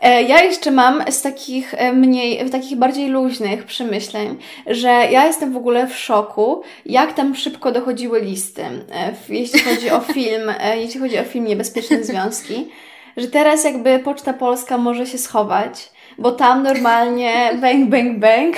E, 0.00 0.22
ja 0.22 0.42
jeszcze 0.42 0.70
mam 0.70 1.04
z 1.10 1.22
takich 1.22 1.74
e, 1.74 1.92
mniej, 1.92 2.50
takich 2.50 2.78
bardziej 2.78 3.08
luźnych 3.08 3.64
przemyśleń, 3.64 4.38
że 4.66 4.88
ja 4.88 5.26
jestem 5.26 5.52
w 5.52 5.56
ogóle 5.56 5.86
w 5.86 5.96
szoku, 5.96 6.62
jak 6.86 7.12
tam 7.12 7.36
szybko 7.36 7.72
dochodziły 7.72 8.20
listy, 8.20 8.62
e, 8.62 9.14
jeśli 9.28 9.60
chodzi 9.60 9.90
o 9.90 10.00
film, 10.14 10.52
jeśli 10.76 11.00
chodzi 11.00 11.18
o 11.18 11.24
film 11.24 11.44
Niebezpieczne 11.44 12.04
Związki, 12.04 12.68
że 13.16 13.28
teraz 13.28 13.64
jakby 13.64 13.98
Poczta 13.98 14.32
Polska 14.32 14.78
może 14.78 15.06
się 15.06 15.18
schować, 15.18 15.90
bo 16.18 16.32
tam 16.32 16.62
normalnie 16.62 17.50
bang, 17.62 17.90
bang, 17.90 18.18
bang 18.18 18.56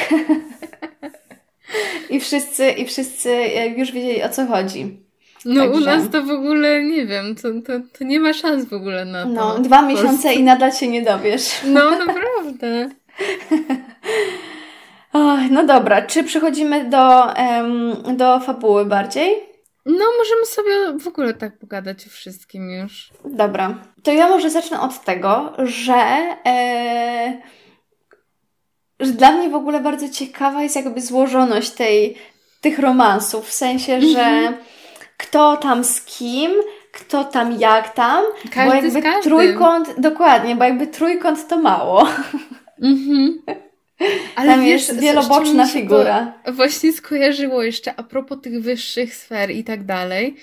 i 2.10 2.20
wszyscy, 2.20 2.70
i 2.70 2.86
wszyscy 2.86 3.44
już 3.76 3.92
wiedzieli 3.92 4.22
o 4.22 4.28
co 4.28 4.46
chodzi. 4.46 5.02
No 5.44 5.60
Także... 5.60 5.80
u 5.80 5.84
nas 5.84 6.10
to 6.10 6.22
w 6.22 6.30
ogóle 6.30 6.84
nie 6.84 7.06
wiem, 7.06 7.34
to, 7.34 7.48
to, 7.66 7.72
to 7.98 8.04
nie 8.04 8.20
ma 8.20 8.32
szans 8.32 8.64
w 8.64 8.72
ogóle 8.72 9.04
na 9.04 9.22
to. 9.22 9.28
No, 9.28 9.58
dwa 9.58 9.82
miesiące 9.82 10.34
i 10.34 10.42
nadal 10.42 10.72
się 10.72 10.88
nie 10.88 11.02
dowiesz. 11.02 11.60
No, 11.64 11.90
naprawdę. 11.90 12.90
oh, 15.12 15.38
no 15.50 15.64
dobra, 15.64 16.02
czy 16.02 16.24
przechodzimy 16.24 16.90
do, 16.90 17.26
um, 17.38 18.16
do 18.16 18.40
fabuły 18.40 18.84
bardziej? 18.86 19.51
No, 19.86 20.04
możemy 20.18 20.46
sobie 20.46 20.98
w 20.98 21.08
ogóle 21.08 21.34
tak 21.34 21.58
pogadać 21.58 22.06
o 22.06 22.10
wszystkim 22.10 22.70
już. 22.70 23.10
Dobra. 23.24 23.74
To 24.02 24.12
ja 24.12 24.28
może 24.28 24.50
zacznę 24.50 24.80
od 24.80 25.04
tego, 25.04 25.52
że, 25.58 26.26
e, 26.46 27.42
że 29.00 29.12
dla 29.12 29.32
mnie 29.32 29.50
w 29.50 29.54
ogóle 29.54 29.80
bardzo 29.80 30.08
ciekawa 30.08 30.62
jest 30.62 30.76
jakby 30.76 31.00
złożoność 31.00 31.70
tej, 31.70 32.16
tych 32.60 32.78
romansów. 32.78 33.48
W 33.48 33.52
sensie, 33.52 34.00
że 34.00 34.22
mhm 34.22 34.54
kto 35.22 35.56
tam 35.56 35.84
z 35.84 36.00
kim, 36.00 36.50
kto 36.92 37.24
tam 37.24 37.60
jak 37.60 37.94
tam. 37.94 38.24
Każdy 38.54 38.90
bo 38.90 38.98
jakby 38.98 39.22
trójkąt, 39.22 40.00
dokładnie, 40.00 40.56
bo 40.56 40.64
jakby 40.64 40.86
trójkąt 40.86 41.48
to 41.48 41.56
mało. 41.56 42.08
Mhm. 42.82 43.42
Ale 44.36 44.52
tam 44.52 44.64
wiesz, 44.64 44.88
jest 44.88 45.00
wieloboczna 45.00 45.66
figura. 45.66 46.32
Właśnie 46.52 46.92
skojarzyło 46.92 47.62
jeszcze 47.62 47.94
a 47.96 48.02
propos 48.02 48.38
tych 48.42 48.62
wyższych 48.62 49.14
sfer 49.14 49.50
i 49.50 49.64
tak 49.64 49.84
dalej, 49.84 50.36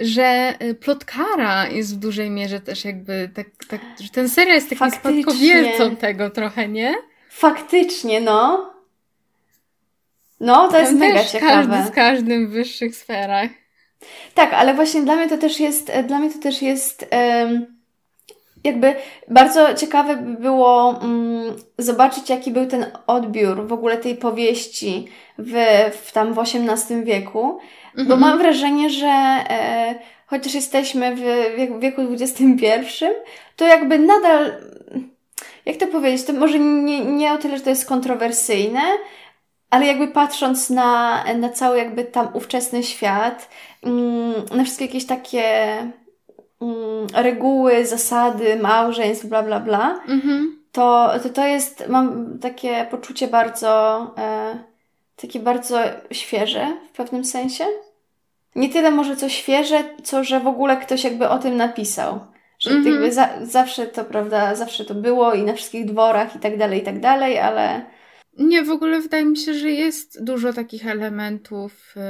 że 0.00 0.54
y, 0.62 0.74
plotkara 0.74 1.68
jest 1.68 1.94
w 1.96 1.98
dużej 1.98 2.30
mierze 2.30 2.60
też 2.60 2.84
jakby 2.84 3.30
tak, 3.34 3.46
tak 3.68 3.80
że 4.00 4.08
ten 4.08 4.28
serial 4.28 4.54
jest 4.54 4.70
takim 4.70 4.90
Faktycznie. 4.90 5.22
spadkobiercą 5.22 5.96
tego 5.96 6.30
trochę, 6.30 6.68
nie? 6.68 6.94
Faktycznie, 7.30 8.20
no. 8.20 8.70
No, 10.40 10.66
to 10.66 10.72
Tam 10.72 10.80
jest 10.80 10.94
mega 10.94 11.24
ciekawe. 11.24 11.68
Każdy 11.68 11.92
z 11.92 11.94
każdym 11.94 12.48
w 12.48 12.50
wyższych 12.50 12.96
sferach. 12.96 13.50
Tak, 14.34 14.52
ale 14.52 14.74
właśnie 14.74 15.02
dla 15.02 15.16
mnie 15.16 15.28
to 15.28 15.38
też 15.38 15.60
jest, 15.60 15.92
dla 16.06 16.18
mnie 16.18 16.30
to 16.30 16.38
też 16.38 16.62
jest 16.62 17.06
um, 17.12 17.79
jakby 18.64 18.94
bardzo 19.28 19.74
ciekawe 19.74 20.16
by 20.16 20.42
było 20.42 20.98
um, 21.02 21.56
zobaczyć, 21.78 22.30
jaki 22.30 22.50
był 22.50 22.66
ten 22.66 22.86
odbiór 23.06 23.66
w 23.66 23.72
ogóle 23.72 23.96
tej 23.96 24.16
powieści 24.16 25.08
w, 25.38 25.54
w 26.02 26.12
tam 26.12 26.34
w 26.34 26.38
XVIII 26.38 27.04
wieku, 27.04 27.58
mhm. 27.88 28.08
bo 28.08 28.16
mam 28.16 28.38
wrażenie, 28.38 28.90
że 28.90 29.06
e, 29.06 29.94
chociaż 30.26 30.54
jesteśmy 30.54 31.16
w 31.16 31.20
wieku 31.80 32.02
XXI, 32.10 33.04
to 33.56 33.66
jakby 33.66 33.98
nadal, 33.98 34.52
jak 35.66 35.76
to 35.76 35.86
powiedzieć, 35.86 36.26
to 36.26 36.32
może 36.32 36.58
nie, 36.58 37.04
nie 37.04 37.32
o 37.32 37.38
tyle, 37.38 37.56
że 37.58 37.64
to 37.64 37.70
jest 37.70 37.88
kontrowersyjne, 37.88 38.82
ale 39.70 39.86
jakby 39.86 40.08
patrząc 40.08 40.70
na, 40.70 41.24
na 41.34 41.48
cały 41.48 41.78
jakby 41.78 42.04
tam 42.04 42.28
ówczesny 42.32 42.82
świat, 42.82 43.48
mm, 43.82 44.32
na 44.54 44.64
wszystkie 44.64 44.84
jakieś 44.84 45.06
takie 45.06 45.44
mm, 45.78 45.92
reguły, 47.14 47.86
zasady, 47.86 48.56
małżeństw, 48.56 49.26
bla, 49.26 49.42
bla, 49.42 49.60
bla, 49.60 50.00
mhm. 50.08 50.58
to, 50.72 51.10
to 51.22 51.28
to 51.28 51.46
jest, 51.46 51.88
mam 51.88 52.38
takie 52.38 52.86
poczucie 52.90 53.28
bardzo, 53.28 54.00
e, 54.18 54.58
takie 55.16 55.40
bardzo 55.40 55.78
świeże 56.10 56.76
w 56.92 56.96
pewnym 56.96 57.24
sensie. 57.24 57.64
Nie 58.54 58.68
tyle 58.68 58.90
może 58.90 59.16
co 59.16 59.28
świeże, 59.28 59.84
co 60.02 60.24
że 60.24 60.40
w 60.40 60.46
ogóle 60.46 60.76
ktoś 60.76 61.04
jakby 61.04 61.28
o 61.28 61.38
tym 61.38 61.56
napisał. 61.56 62.20
Że 62.58 62.70
mhm. 62.70 62.94
jakby 62.94 63.12
za, 63.12 63.28
zawsze 63.42 63.86
to, 63.86 64.04
prawda, 64.04 64.54
zawsze 64.54 64.84
to 64.84 64.94
było 64.94 65.34
i 65.34 65.42
na 65.42 65.52
wszystkich 65.52 65.84
dworach 65.84 66.36
i 66.36 66.38
tak 66.38 66.58
dalej, 66.58 66.80
i 66.80 66.82
tak 66.82 67.00
dalej, 67.00 67.38
ale 67.38 67.82
nie, 68.38 68.62
w 68.62 68.70
ogóle 68.70 69.00
wydaje 69.00 69.24
mi 69.24 69.36
się, 69.36 69.54
że 69.54 69.70
jest 69.70 70.24
dużo 70.24 70.52
takich 70.52 70.86
elementów 70.86 71.94
y, 71.96 72.00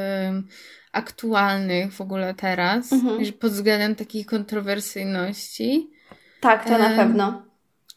aktualnych 0.92 1.92
w 1.92 2.00
ogóle 2.00 2.34
teraz, 2.34 2.92
mhm. 2.92 3.32
pod 3.32 3.52
względem 3.52 3.94
takiej 3.94 4.24
kontrowersyjności. 4.24 5.90
Tak, 6.40 6.64
to 6.64 6.78
na 6.78 6.90
pewno. 6.90 7.42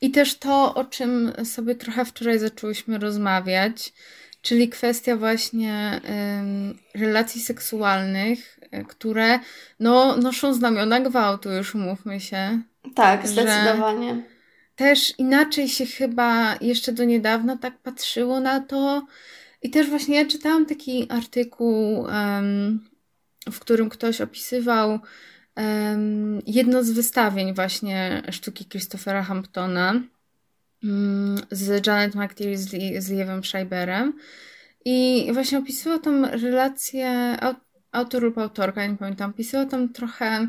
I 0.01 0.11
też 0.11 0.37
to, 0.37 0.73
o 0.75 0.85
czym 0.85 1.33
sobie 1.43 1.75
trochę 1.75 2.05
wczoraj 2.05 2.39
zaczęłyśmy 2.39 2.97
rozmawiać, 2.97 3.93
czyli 4.41 4.69
kwestia 4.69 5.15
właśnie 5.15 6.01
relacji 6.95 7.41
seksualnych, 7.41 8.59
y, 8.73 8.85
które 8.85 9.39
no, 9.79 10.17
noszą 10.17 10.53
znamiona 10.53 10.99
gwałtu, 10.99 11.51
już 11.51 11.75
umówmy 11.75 12.19
się. 12.19 12.61
Tak, 12.95 13.27
zdecydowanie 13.27 14.23
też 14.75 15.13
inaczej 15.17 15.69
się 15.69 15.85
chyba 15.85 16.55
jeszcze 16.61 16.91
do 16.91 17.03
niedawna 17.03 17.57
tak 17.57 17.77
patrzyło 17.77 18.39
na 18.39 18.59
to. 18.59 19.05
I 19.63 19.69
też 19.69 19.89
właśnie 19.89 20.25
czytałam 20.25 20.65
taki 20.65 21.11
artykuł, 21.11 22.07
w 23.51 23.59
którym 23.59 23.89
ktoś 23.89 24.21
opisywał 24.21 24.99
jedno 26.45 26.83
z 26.83 26.91
wystawień 26.91 27.53
właśnie 27.53 28.23
sztuki 28.31 28.65
Christophera 28.65 29.23
Hamptona 29.23 30.01
um, 30.83 31.35
z 31.51 31.87
Janet 31.87 32.15
McTeer 32.15 32.57
z, 32.57 33.09
Liewem 33.09 33.43
Schreiberem. 33.43 34.13
I 34.85 35.29
właśnie 35.33 35.59
opisywał 35.59 35.99
tam 35.99 36.25
relację, 36.25 37.37
autor 37.91 38.23
lub 38.23 38.37
autorka, 38.37 38.85
nie 38.85 38.97
pamiętam, 38.97 39.29
opisywał 39.29 39.65
tam 39.67 39.93
trochę 39.93 40.47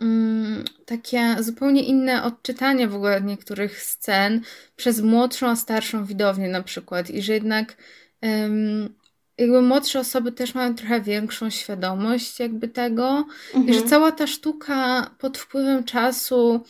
Mm, 0.00 0.64
takie 0.86 1.36
zupełnie 1.40 1.82
inne 1.82 2.22
odczytanie 2.22 2.88
w 2.88 2.94
ogóle 2.94 3.20
niektórych 3.20 3.82
scen 3.82 4.40
przez 4.76 5.00
młodszą 5.00 5.48
a 5.48 5.56
starszą 5.56 6.04
widownię 6.04 6.48
na 6.48 6.62
przykład 6.62 7.10
i 7.10 7.22
że 7.22 7.32
jednak 7.32 7.76
jakby 9.38 9.62
młodsze 9.62 10.00
osoby 10.00 10.32
też 10.32 10.54
mają 10.54 10.74
trochę 10.74 11.00
większą 11.00 11.50
świadomość 11.50 12.40
jakby 12.40 12.68
tego 12.68 13.24
mhm. 13.54 13.64
i 13.64 13.68
że 13.68 13.80
mhm. 13.80 13.88
cała 13.88 14.12
ta 14.12 14.26
sztuka 14.26 15.10
pod 15.18 15.38
wpływem 15.38 15.84
czasu 15.84 16.60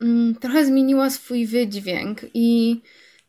um, 0.00 0.34
trochę 0.40 0.66
zmieniła 0.66 1.10
swój 1.10 1.46
wydźwięk 1.46 2.20
i 2.34 2.80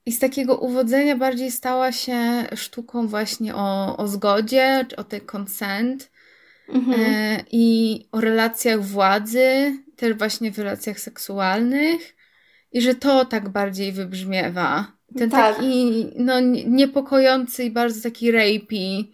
i 0.06 0.12
z 0.12 0.20
takiego 0.20 0.58
uwodzenia 0.58 1.16
bardziej 1.16 1.52
stała 1.52 1.92
się 1.92 2.46
sztuką 2.56 3.08
właśnie 3.08 3.56
o, 3.56 3.98
o 3.98 4.08
zgodzie, 4.08 4.86
o 4.98 5.04
tej 5.04 5.22
consent, 5.36 6.12
Mhm. 6.72 7.02
E, 7.02 7.44
I 7.52 8.08
o 8.12 8.22
relacjach 8.22 8.82
władzy, 8.82 9.78
też 9.96 10.14
właśnie 10.14 10.52
w 10.52 10.60
relacjach 10.60 11.00
seksualnych. 11.00 12.16
I 12.72 12.82
że 12.82 12.96
to 12.96 13.26
tak 13.26 13.50
bardziej 13.50 13.92
wybrzmiewa. 13.92 14.92
Ten 15.18 15.30
tak. 15.30 15.56
taki 15.56 16.08
no, 16.16 16.40
niepokojący 16.68 17.64
i 17.64 17.72
bardzo 17.72 18.02
taki 18.02 18.32
rapey 18.32 19.12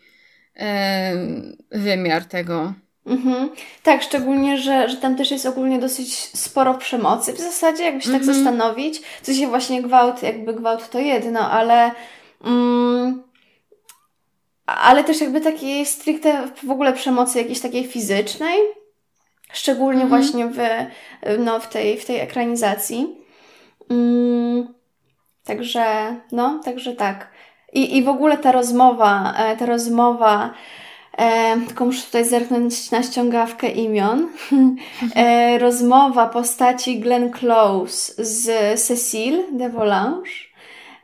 wymiar 1.72 2.26
tego. 2.26 2.74
Mhm. 3.06 3.50
Tak, 3.84 4.04
szczególnie, 4.04 4.58
że, 4.58 4.90
że 4.90 4.98
tam 4.98 5.16
też 5.16 5.32
jest 5.32 5.46
ogólnie 5.46 5.80
dosyć 5.80 6.16
sporo 6.16 6.74
przemocy 6.74 7.34
w 7.34 7.40
zasadzie, 7.40 7.84
jakby 7.84 8.02
się 8.02 8.12
tak 8.12 8.22
mhm. 8.22 8.36
tak 8.36 8.36
zastanowić. 8.36 9.02
Co 9.22 9.34
się 9.34 9.48
właśnie 9.48 9.82
gwałt, 9.82 10.24
jakby 10.24 10.54
gwałt 10.54 10.90
to 10.90 11.00
jedno, 11.00 11.52
ale 11.52 11.92
mm, 12.44 13.24
ale 14.66 15.04
też 15.04 15.22
jakby 15.22 15.42
takiej 15.42 15.86
stricte 15.86 16.48
w 16.64 16.72
ogóle 16.72 16.94
przemocy 16.94 17.38
jakiejś 17.38 17.60
takiej 17.60 17.88
fizycznej, 17.88 18.60
szczególnie 19.54 20.04
mhm. 20.04 20.10
właśnie 20.10 20.48
w, 20.48 20.58
no, 21.40 21.60
w, 21.60 21.68
tej, 21.68 21.98
w 21.98 22.06
tej 22.06 22.20
ekranizacji. 22.20 23.08
Mm, 23.90 24.74
także, 25.48 26.16
no, 26.32 26.60
także 26.66 26.94
tak. 26.94 27.32
I, 27.74 27.98
I 27.98 28.04
w 28.04 28.10
ogóle 28.10 28.38
ta 28.38 28.52
rozmowa, 28.52 29.34
e, 29.38 29.58
ta 29.58 29.66
rozmowa 29.66 30.54
e, 31.18 31.58
tylko 31.68 31.86
muszę 31.86 32.06
tutaj 32.06 32.26
zerknąć 32.26 32.92
na 32.92 33.04
ściągawkę 33.04 33.70
imion, 33.70 34.28
e, 35.16 35.58
rozmowa 35.58 36.28
postaci 36.28 37.00
Glenn 37.00 37.32
Close 37.32 38.14
z 38.18 38.80
Cecile 38.82 39.44
de 39.52 39.70
Volange. 39.70 40.32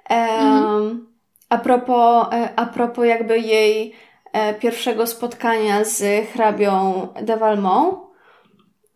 E, 0.10 0.16
mhm. 0.16 1.08
a, 1.50 1.58
propos, 1.58 2.28
e, 2.32 2.50
a 2.56 2.66
propos 2.66 3.06
jakby 3.06 3.40
jej 3.40 3.94
e, 4.34 4.54
pierwszego 4.54 5.08
spotkania 5.08 5.84
z 5.84 6.28
hrabią 6.30 7.08
de 7.22 7.38
Valmont, 7.38 7.98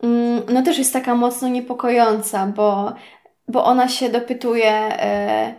mm, 0.03 0.41
no 0.49 0.61
też 0.61 0.77
jest 0.77 0.93
taka 0.93 1.15
mocno 1.15 1.47
niepokojąca, 1.47 2.47
bo, 2.47 2.93
bo 3.47 3.65
ona 3.65 3.89
się 3.89 4.09
dopytuje, 4.09 4.71
e, 4.73 5.53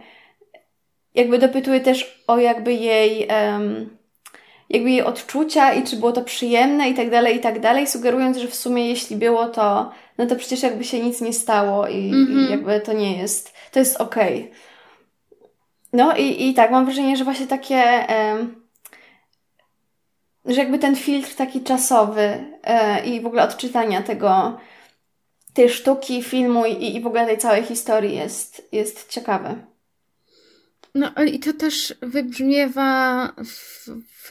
jakby 1.14 1.38
dopytuje 1.38 1.80
też 1.80 2.24
o 2.26 2.38
jakby 2.38 2.74
jej 2.74 3.28
jakby 4.70 4.90
jej 4.90 5.02
odczucia 5.02 5.72
i 5.72 5.84
czy 5.84 5.96
było 5.96 6.12
to 6.12 6.22
przyjemne 6.22 6.88
i 6.88 6.94
tak 6.94 7.10
dalej, 7.10 7.36
i 7.36 7.40
tak 7.40 7.60
dalej, 7.60 7.86
sugerując, 7.86 8.36
że 8.36 8.48
w 8.48 8.54
sumie 8.54 8.88
jeśli 8.88 9.16
było 9.16 9.46
to, 9.46 9.92
no 10.18 10.26
to 10.26 10.36
przecież 10.36 10.62
jakby 10.62 10.84
się 10.84 11.00
nic 11.00 11.20
nie 11.20 11.32
stało 11.32 11.88
i, 11.88 12.10
mm 12.10 12.26
-hmm. 12.26 12.30
i 12.30 12.32
mhm. 12.32 12.50
jakby 12.50 12.80
to 12.80 12.92
nie 12.92 13.18
jest, 13.18 13.54
to 13.72 13.78
jest 13.78 14.00
okej. 14.00 14.40
Okay. 14.40 14.54
No 15.92 16.16
i, 16.16 16.48
i 16.48 16.54
tak, 16.54 16.70
mam 16.70 16.84
wrażenie, 16.84 17.16
że 17.16 17.24
właśnie 17.24 17.46
takie, 17.46 18.06
że 20.44 20.60
jakby 20.60 20.78
ten 20.78 20.96
filtr 20.96 21.34
taki 21.34 21.62
czasowy 21.62 22.44
e, 22.64 23.04
i 23.06 23.20
w 23.20 23.26
ogóle 23.26 23.42
odczytania 23.42 24.02
tego, 24.02 24.58
tej 25.58 25.70
sztuki, 25.70 26.22
filmu 26.22 26.66
i, 26.66 26.96
i 26.96 27.00
w 27.00 27.06
ogóle 27.06 27.26
tej 27.26 27.38
całej 27.38 27.64
historii 27.64 28.16
jest, 28.16 28.68
jest 28.72 29.08
ciekawe. 29.08 29.56
No 30.94 31.10
i 31.32 31.38
to 31.38 31.52
też 31.52 31.94
wybrzmiewa 32.02 33.32
w, 33.44 33.88
w 34.22 34.30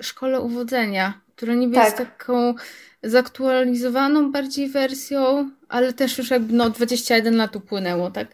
szkole 0.00 0.40
uwodzenia, 0.40 1.20
która 1.36 1.54
niby 1.54 1.74
tak. 1.74 1.84
jest 1.84 1.96
taką 1.96 2.54
zaktualizowaną 3.02 4.32
bardziej 4.32 4.68
wersją, 4.68 5.50
ale 5.68 5.92
też 5.92 6.18
już 6.18 6.30
jakby 6.30 6.54
no 6.54 6.70
21 6.70 7.36
lat 7.36 7.56
upłynęło, 7.56 8.10
tak? 8.10 8.28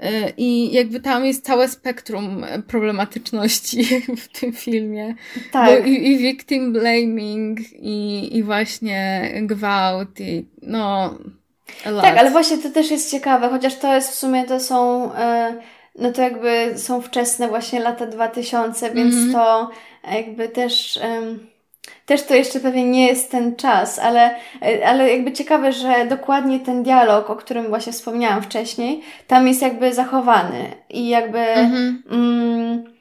E, 0.00 0.30
I 0.36 0.72
jakby 0.72 1.00
tam 1.00 1.24
jest 1.24 1.44
całe 1.44 1.68
spektrum 1.68 2.44
problematyczności 2.66 3.84
w 4.24 4.40
tym 4.40 4.52
filmie. 4.52 5.14
Tak. 5.52 5.82
Bo 5.82 5.88
i, 5.88 6.12
i 6.12 6.18
victim 6.18 6.72
blaming, 6.72 7.60
i, 7.72 8.28
i 8.36 8.42
właśnie 8.42 9.30
gwałt, 9.42 10.20
i 10.20 10.46
no. 10.62 11.18
Tak, 12.02 12.18
ale 12.18 12.30
właśnie 12.30 12.58
to 12.58 12.70
też 12.70 12.90
jest 12.90 13.10
ciekawe, 13.10 13.48
chociaż 13.48 13.76
to 13.76 13.94
jest 13.94 14.10
w 14.10 14.14
sumie 14.14 14.44
to 14.44 14.60
są. 14.60 15.04
Yy 15.04 15.76
no 15.98 16.12
to 16.12 16.22
jakby 16.22 16.74
są 16.76 17.00
wczesne 17.00 17.48
właśnie 17.48 17.80
lata 17.80 18.06
2000, 18.06 18.90
więc 18.90 19.14
mm 19.14 19.28
-hmm. 19.28 19.32
to 19.32 19.70
jakby 20.12 20.48
też. 20.48 21.00
Też 22.06 22.22
to 22.22 22.34
jeszcze 22.34 22.60
pewnie 22.60 22.84
nie 22.84 23.06
jest 23.06 23.30
ten 23.30 23.56
czas, 23.56 23.98
ale, 23.98 24.34
ale 24.86 25.10
jakby 25.10 25.32
ciekawe, 25.32 25.72
że 25.72 26.06
dokładnie 26.08 26.60
ten 26.60 26.82
dialog, 26.82 27.30
o 27.30 27.36
którym 27.36 27.68
właśnie 27.68 27.92
wspomniałam 27.92 28.42
wcześniej, 28.42 29.02
tam 29.26 29.48
jest 29.48 29.62
jakby 29.62 29.94
zachowany 29.94 30.72
i 30.90 31.08
jakby. 31.08 31.38
Mhm. 31.38 32.02
Mm, 32.10 32.95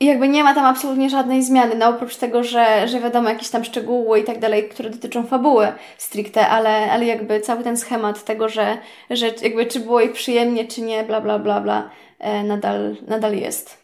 i 0.00 0.06
jakby 0.06 0.28
nie 0.28 0.44
ma 0.44 0.54
tam 0.54 0.64
absolutnie 0.64 1.10
żadnej 1.10 1.42
zmiany, 1.42 1.74
no 1.74 1.88
oprócz 1.88 2.16
tego, 2.16 2.44
że, 2.44 2.88
że 2.88 3.00
wiadomo 3.00 3.28
jakieś 3.28 3.50
tam 3.50 3.64
szczegóły 3.64 4.20
i 4.20 4.24
tak 4.24 4.38
dalej, 4.38 4.68
które 4.68 4.90
dotyczą 4.90 5.26
fabuły 5.26 5.72
stricte, 5.98 6.48
ale, 6.48 6.92
ale 6.92 7.06
jakby 7.06 7.40
cały 7.40 7.64
ten 7.64 7.76
schemat 7.76 8.24
tego, 8.24 8.48
że, 8.48 8.78
że 9.10 9.26
jakby 9.42 9.66
czy 9.66 9.80
było 9.80 10.00
jej 10.00 10.12
przyjemnie, 10.12 10.66
czy 10.66 10.82
nie, 10.82 11.04
bla, 11.04 11.20
bla, 11.20 11.38
bla, 11.38 11.60
bla, 11.60 11.90
e, 12.18 12.44
nadal, 12.44 12.96
nadal 13.08 13.36
jest. 13.36 13.78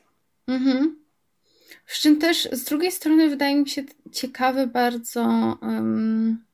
Mhm. 0.48 1.04
Z 1.86 2.00
czym 2.00 2.18
też 2.18 2.48
z 2.52 2.64
drugiej 2.64 2.92
strony 2.92 3.30
wydaje 3.30 3.56
mi 3.56 3.68
się 3.68 3.82
ciekawe 4.12 4.66
bardzo 4.66 5.20
um, 5.62 6.44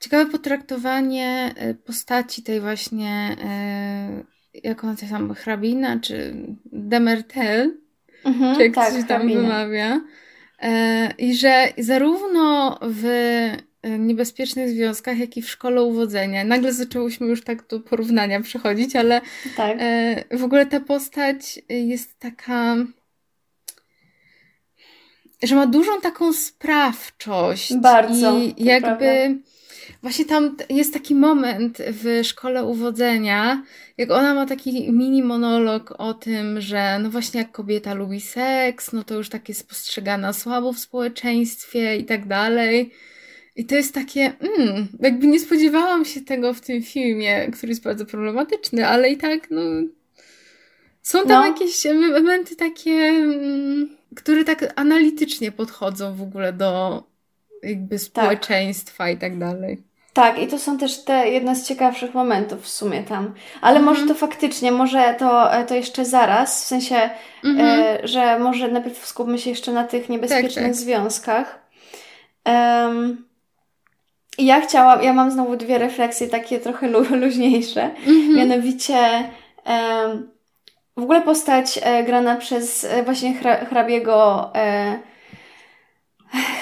ciekawe 0.00 0.26
potraktowanie 0.26 1.54
e, 1.56 1.74
postaci 1.74 2.42
tej 2.42 2.60
właśnie 2.60 3.36
yy, 4.54 4.60
jak 4.64 4.84
ona 4.84 4.96
się 4.96 5.08
tam 5.08 5.34
hrabina 5.34 6.00
czy 6.00 6.34
Demertel 6.72 7.87
mhm, 8.24 8.56
czy 8.56 8.62
jak 8.62 8.74
tak, 8.74 8.94
się 8.94 9.04
tam 9.04 9.06
hrabina. 9.06 9.40
wymawia 9.40 10.00
i 11.18 11.34
że 11.34 11.68
zarówno 11.78 12.78
w 12.82 13.06
niebezpiecznych 13.98 14.68
związkach, 14.68 15.18
jak 15.18 15.36
i 15.36 15.42
w 15.42 15.50
szkole 15.50 15.82
uwodzenia. 15.82 16.44
Nagle 16.44 16.72
zaczęłyśmy 16.72 17.26
już 17.26 17.44
tak 17.44 17.68
do 17.68 17.80
porównania 17.80 18.40
przechodzić, 18.40 18.96
ale 18.96 19.20
tak. 19.56 19.78
w 20.30 20.44
ogóle 20.44 20.66
ta 20.66 20.80
postać 20.80 21.60
jest 21.68 22.18
taka 22.18 22.76
że 25.42 25.54
ma 25.54 25.66
dużą 25.66 26.00
taką 26.00 26.32
sprawczość. 26.32 27.74
Bardzo. 27.76 28.38
I 28.38 28.54
jakby 28.64 28.88
prawda. 28.88 29.48
Właśnie 30.02 30.24
tam 30.24 30.56
jest 30.70 30.92
taki 30.92 31.14
moment 31.14 31.78
w 31.78 32.20
szkole 32.26 32.64
uwodzenia, 32.64 33.62
jak 33.96 34.10
ona 34.10 34.34
ma 34.34 34.46
taki 34.46 34.92
mini 34.92 35.22
monolog 35.22 35.94
o 35.98 36.14
tym, 36.14 36.60
że 36.60 36.98
no 37.02 37.10
właśnie 37.10 37.40
jak 37.40 37.52
kobieta 37.52 37.94
lubi 37.94 38.20
seks, 38.20 38.92
no 38.92 39.04
to 39.04 39.14
już 39.14 39.28
tak 39.28 39.48
jest 39.48 39.68
postrzegana 39.68 40.32
słabo 40.32 40.72
w 40.72 40.78
społeczeństwie 40.78 41.96
i 41.96 42.04
tak 42.04 42.26
dalej. 42.26 42.92
I 43.56 43.66
to 43.66 43.74
jest 43.74 43.94
takie, 43.94 44.32
mm, 44.40 44.88
jakby 45.00 45.26
nie 45.26 45.40
spodziewałam 45.40 46.04
się 46.04 46.20
tego 46.20 46.54
w 46.54 46.60
tym 46.60 46.82
filmie, 46.82 47.50
który 47.52 47.70
jest 47.70 47.82
bardzo 47.82 48.06
problematyczny, 48.06 48.86
ale 48.86 49.10
i 49.10 49.16
tak, 49.16 49.50
no. 49.50 49.62
Są 51.02 51.18
tam 51.18 51.42
no. 51.42 51.46
jakieś 51.46 51.86
elementy 51.86 52.56
takie. 52.56 52.90
Mm, 52.90 53.98
które 54.16 54.44
tak 54.44 54.72
analitycznie 54.76 55.52
podchodzą 55.52 56.14
w 56.14 56.22
ogóle 56.22 56.52
do 56.52 57.02
jakby 57.62 57.98
tak. 57.98 58.06
społeczeństwa 58.06 59.04
tak. 59.04 59.14
i 59.14 59.18
tak 59.18 59.38
dalej. 59.38 59.82
Tak, 60.12 60.38
i 60.38 60.46
to 60.46 60.58
są 60.58 60.78
też 60.78 61.04
te 61.04 61.28
jedne 61.28 61.56
z 61.56 61.68
ciekawszych 61.68 62.14
momentów 62.14 62.62
w 62.62 62.68
sumie 62.68 63.02
tam. 63.02 63.34
Ale 63.60 63.78
mhm. 63.78 63.84
może 63.84 64.06
to 64.08 64.14
faktycznie, 64.14 64.72
może 64.72 65.14
to, 65.18 65.50
to 65.68 65.74
jeszcze 65.74 66.04
zaraz, 66.04 66.64
w 66.64 66.66
sensie, 66.66 67.10
mhm. 67.44 67.80
e, 67.80 68.08
że 68.08 68.38
może 68.38 68.68
najpierw 68.68 69.06
skupmy 69.06 69.38
się 69.38 69.50
jeszcze 69.50 69.72
na 69.72 69.84
tych 69.84 70.08
niebezpiecznych 70.08 70.54
tak, 70.54 70.64
tak. 70.64 70.74
związkach. 70.74 71.58
Um, 72.44 73.28
ja 74.38 74.60
chciałam, 74.60 75.02
ja 75.02 75.12
mam 75.12 75.30
znowu 75.30 75.56
dwie 75.56 75.78
refleksje 75.78 76.28
takie 76.28 76.60
trochę 76.60 76.88
lu, 76.88 77.04
luźniejsze. 77.22 77.82
Mhm. 77.82 78.36
Mianowicie 78.36 78.98
um, 79.66 80.28
w 80.96 81.02
ogóle 81.02 81.22
postać 81.22 81.80
e, 81.82 82.04
grana 82.04 82.36
przez 82.36 82.84
e, 82.84 83.02
właśnie 83.02 83.34
hra, 83.34 83.64
hrabiego 83.64 84.50
e, 84.54 84.98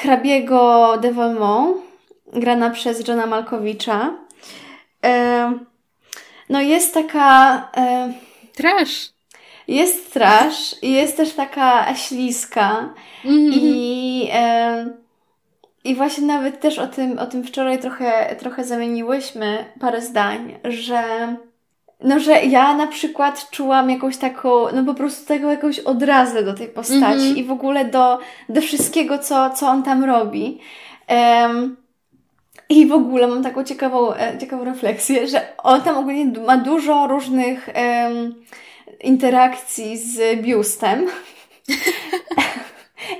hrabiego 0.02 0.96
de 0.98 1.12
Valmont, 1.12 1.76
grana 2.33 2.70
przez 2.70 3.09
Johna 3.09 3.26
Malkowicza. 3.26 4.14
E, 5.05 5.59
no 6.48 6.61
jest 6.61 6.94
taka... 6.94 7.57
E, 7.76 8.12
trash. 8.55 9.11
Jest 9.68 10.12
trash 10.12 10.83
i 10.83 10.92
jest 10.92 11.16
też 11.16 11.33
taka 11.33 11.94
śliska 11.94 12.94
mm 13.24 13.50
-hmm. 13.50 13.52
i... 13.55 14.29
E, 14.33 14.87
i 15.85 15.94
właśnie 15.94 16.26
nawet 16.26 16.61
też 16.61 16.79
o 16.79 16.87
tym, 16.87 17.18
o 17.18 17.26
tym 17.26 17.44
wczoraj 17.44 17.79
trochę, 17.79 18.37
trochę 18.38 18.64
zamieniłyśmy 18.64 19.64
parę 19.81 20.02
zdań, 20.02 20.59
że 20.64 21.02
no, 22.00 22.20
że 22.20 22.44
ja 22.44 22.74
na 22.74 22.87
przykład 22.87 23.50
czułam 23.50 23.90
jakąś 23.90 24.16
taką, 24.16 24.72
no 24.74 24.85
po 24.85 24.94
prostu 24.94 25.28
taką 25.28 25.50
jakąś 25.50 25.78
odrazę 25.78 26.42
do 26.42 26.54
tej 26.54 26.68
postaci 26.68 27.02
mm 27.02 27.35
-hmm. 27.35 27.37
i 27.37 27.44
w 27.44 27.50
ogóle 27.50 27.85
do, 27.85 28.18
do 28.48 28.61
wszystkiego, 28.61 29.18
co, 29.18 29.50
co 29.50 29.68
on 29.68 29.82
tam 29.82 30.04
robi. 30.04 30.59
Um, 31.09 31.76
I 32.68 32.87
w 32.87 32.92
ogóle 32.92 33.26
mam 33.26 33.42
taką 33.42 33.64
ciekawą, 33.64 34.14
e, 34.14 34.38
ciekawą 34.38 34.64
refleksję, 34.64 35.28
że 35.28 35.56
on 35.59 35.82
tam 35.82 35.96
ogólnie 35.96 36.40
ma 36.46 36.56
dużo 36.56 37.06
różnych 37.06 37.68
um, 37.68 38.35
interakcji 39.00 39.98
z 39.98 40.42
biustem. 40.42 41.06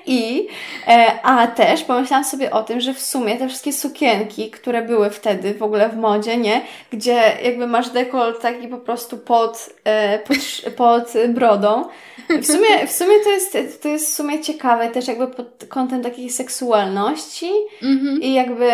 I, 0.07 0.49
e, 0.87 1.21
a 1.23 1.47
też 1.47 1.85
pomyślałam 1.85 2.25
sobie 2.25 2.51
o 2.51 2.63
tym, 2.63 2.81
że 2.81 2.95
w 2.95 3.01
sumie 3.01 3.37
te 3.37 3.49
wszystkie 3.49 3.73
sukienki, 3.73 4.51
które 4.51 4.83
były 4.83 5.11
wtedy 5.11 5.55
w 5.55 5.63
ogóle 5.63 5.89
w 5.89 5.97
modzie, 5.97 6.37
nie? 6.37 6.61
Gdzie 6.91 7.33
jakby 7.45 7.67
masz 7.67 7.91
dekolt 7.91 8.41
taki 8.41 8.69
po 8.69 8.79
prostu 8.79 9.19
pod, 9.19 9.71
e, 9.85 10.19
pod, 10.19 10.37
pod 10.77 11.13
brodą. 11.29 11.85
W 12.43 12.47
sumie, 12.47 12.87
w 12.87 12.93
sumie 12.93 13.21
to 13.25 13.31
jest, 13.31 13.83
to 13.83 13.89
jest 13.89 14.13
w 14.13 14.15
sumie 14.15 14.41
ciekawe 14.41 14.89
też 14.89 15.09
jakby 15.09 15.29
pod 15.29 15.65
kątem 15.69 16.03
takiej 16.03 16.31
seksualności 16.31 17.51
mm-hmm. 17.83 18.19
i 18.23 18.35
jakby, 18.35 18.71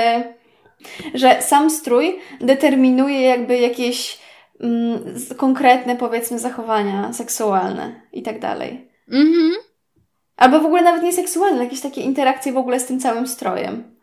że 1.15 1.43
sam 1.43 1.71
strój 1.71 2.19
determinuje 2.41 3.21
jakby 3.21 3.59
jakieś 3.59 4.19
mm, 4.61 5.15
konkretne 5.37 5.97
powiedzmy 5.97 6.39
zachowania 6.39 7.13
seksualne 7.13 8.01
i 8.13 8.23
tak 8.23 8.41
dalej. 8.41 8.89
Mhm. 9.09 9.53
Albo 10.43 10.61
w 10.61 10.67
ogóle 10.67 10.83
nawet 10.83 11.03
nie 11.03 11.13
seksualne, 11.13 11.65
jakieś 11.65 11.81
takie 11.81 12.01
interakcje 12.01 12.53
w 12.53 12.57
ogóle 12.57 12.81
z 12.81 12.87
tym 12.87 13.01
całym 13.01 13.27
strojem. 13.27 13.97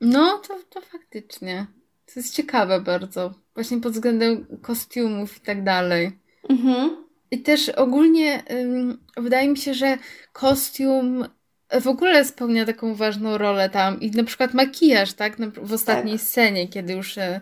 No, 0.00 0.38
to, 0.48 0.54
to 0.70 0.80
faktycznie. 0.80 1.66
To 2.06 2.12
jest 2.16 2.34
ciekawe 2.34 2.80
bardzo. 2.80 3.34
Właśnie 3.54 3.80
pod 3.80 3.92
względem 3.92 4.46
kostiumów 4.62 5.36
i 5.36 5.40
tak 5.40 5.64
dalej. 5.64 6.12
Mhm. 6.48 6.96
I 7.30 7.38
też 7.38 7.68
ogólnie 7.68 8.42
ym, 8.50 8.98
wydaje 9.16 9.48
mi 9.48 9.56
się, 9.56 9.74
że 9.74 9.98
kostium 10.32 11.24
w 11.80 11.88
ogóle 11.88 12.24
spełnia 12.24 12.64
taką 12.64 12.94
ważną 12.94 13.38
rolę 13.38 13.70
tam 13.70 14.00
i 14.00 14.10
na 14.10 14.24
przykład 14.24 14.54
makijaż, 14.54 15.12
tak? 15.12 15.36
W 15.54 15.72
ostatniej 15.72 16.18
tak. 16.18 16.26
scenie, 16.26 16.68
kiedy 16.68 16.92
już 16.92 17.18
e, 17.18 17.40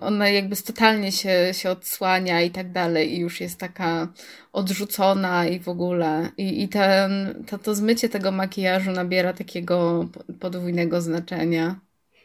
ona 0.00 0.28
jakby 0.28 0.56
totalnie 0.56 1.12
się, 1.12 1.30
się 1.52 1.70
odsłania 1.70 2.42
i 2.42 2.50
tak 2.50 2.72
dalej 2.72 3.14
i 3.14 3.18
już 3.18 3.40
jest 3.40 3.58
taka 3.60 4.08
odrzucona 4.52 5.46
i 5.46 5.60
w 5.60 5.68
ogóle 5.68 6.30
i, 6.36 6.62
i 6.62 6.68
ten, 6.68 7.44
to, 7.46 7.58
to 7.58 7.74
zmycie 7.74 8.08
tego 8.08 8.32
makijażu 8.32 8.90
nabiera 8.90 9.32
takiego 9.32 10.08
podwójnego 10.40 11.00
znaczenia. 11.00 11.80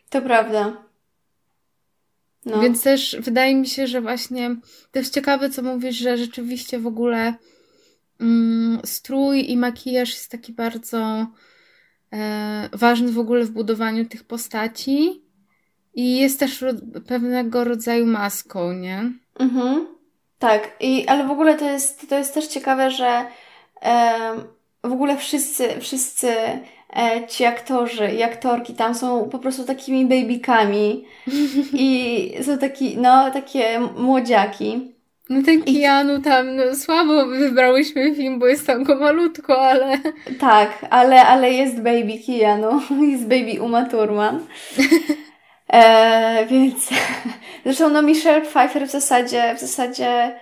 To 0.10 0.21
prawda. 0.21 0.78
No. 2.45 2.62
Więc 2.62 2.84
też 2.84 3.17
wydaje 3.19 3.56
mi 3.56 3.67
się, 3.67 3.88
że 3.88 4.02
właśnie 4.02 4.56
to 4.91 4.99
jest 4.99 5.13
ciekawe, 5.13 5.49
co 5.49 5.62
mówisz, 5.62 5.95
że 5.95 6.17
rzeczywiście 6.17 6.80
w 6.80 6.88
ogóle 6.88 7.34
mm, 8.19 8.80
strój 8.84 9.52
i 9.52 9.58
makijaż 9.58 10.10
jest 10.10 10.32
taki 10.32 10.54
bardzo 10.54 11.28
e, 12.13 12.69
ważny 12.73 13.12
w 13.12 13.19
ogóle 13.19 13.45
w 13.45 13.52
budowaniu 13.52 14.06
tych 14.06 14.23
postaci 14.23 15.22
i 15.93 16.17
jest 16.17 16.39
też 16.39 16.65
pewnego 17.08 17.63
rodzaju 17.63 18.06
maską, 18.06 18.73
nie? 18.73 19.12
Mhm. 19.39 19.88
Tak, 20.39 20.71
I, 20.79 21.08
ale 21.08 21.27
w 21.27 21.32
ogóle 21.32 21.56
to 21.56 21.69
jest, 21.69 22.10
to 22.10 22.17
jest 22.17 22.34
też 22.34 22.47
ciekawe, 22.47 22.91
że 22.91 23.25
e, 23.82 24.12
w 24.84 24.91
ogóle 24.91 25.17
wszyscy, 25.17 25.69
wszyscy 25.79 26.27
e, 26.95 27.27
ci 27.27 27.45
aktorzy 27.45 28.08
i 28.08 28.23
aktorki 28.23 28.73
tam 28.73 28.95
są 28.95 29.29
po 29.29 29.39
prostu 29.39 29.63
takimi 29.63 30.06
babykami 30.06 31.06
i 31.73 32.32
są 32.41 32.58
taki, 32.58 32.97
no, 32.97 33.32
takie 33.32 33.79
młodziaki. 33.97 34.93
No 35.29 35.41
ten 35.43 35.63
Keanu 35.63 36.21
tam, 36.21 36.56
no, 36.56 36.75
słabo 36.75 37.25
wybrałyśmy 37.25 38.15
film, 38.15 38.39
bo 38.39 38.47
jest 38.47 38.67
tam 38.67 38.84
go 38.84 38.95
malutko, 38.95 39.62
ale... 39.62 39.97
Tak, 40.39 40.86
ale, 40.89 41.25
ale 41.25 41.53
jest 41.53 41.75
baby 41.75 42.13
Keanu, 42.25 42.82
jest 43.12 43.23
baby 43.23 43.62
Uma 43.62 43.86
Thurman. 43.86 44.39
E, 45.73 46.45
więc 46.45 46.89
zresztą 47.65 47.89
no 47.89 48.01
Michelle 48.01 48.41
Pfeiffer 48.41 48.88
w 48.88 48.91
zasadzie, 48.91 49.55
w 49.55 49.59
zasadzie 49.59 50.39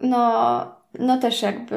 no, 0.00 0.74
no 0.98 1.18
też 1.18 1.42
jakby 1.42 1.76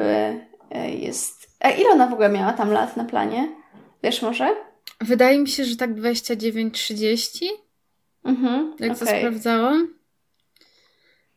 e, 0.70 0.90
jest... 0.90 1.50
A 1.60 1.70
ile 1.70 1.90
ona 1.90 2.06
w 2.06 2.12
ogóle 2.12 2.28
miała 2.28 2.52
tam 2.52 2.72
lat 2.72 2.96
na 2.96 3.04
planie? 3.04 3.48
Wiesz 4.02 4.22
może? 4.22 4.56
Wydaje 5.00 5.38
mi 5.38 5.48
się, 5.48 5.64
że 5.64 5.76
tak 5.76 5.94
29-30. 5.94 7.46
Mhm, 8.24 8.76
Jak 8.80 8.92
okay. 8.92 9.06
to 9.06 9.18
sprawdzałam. 9.18 9.94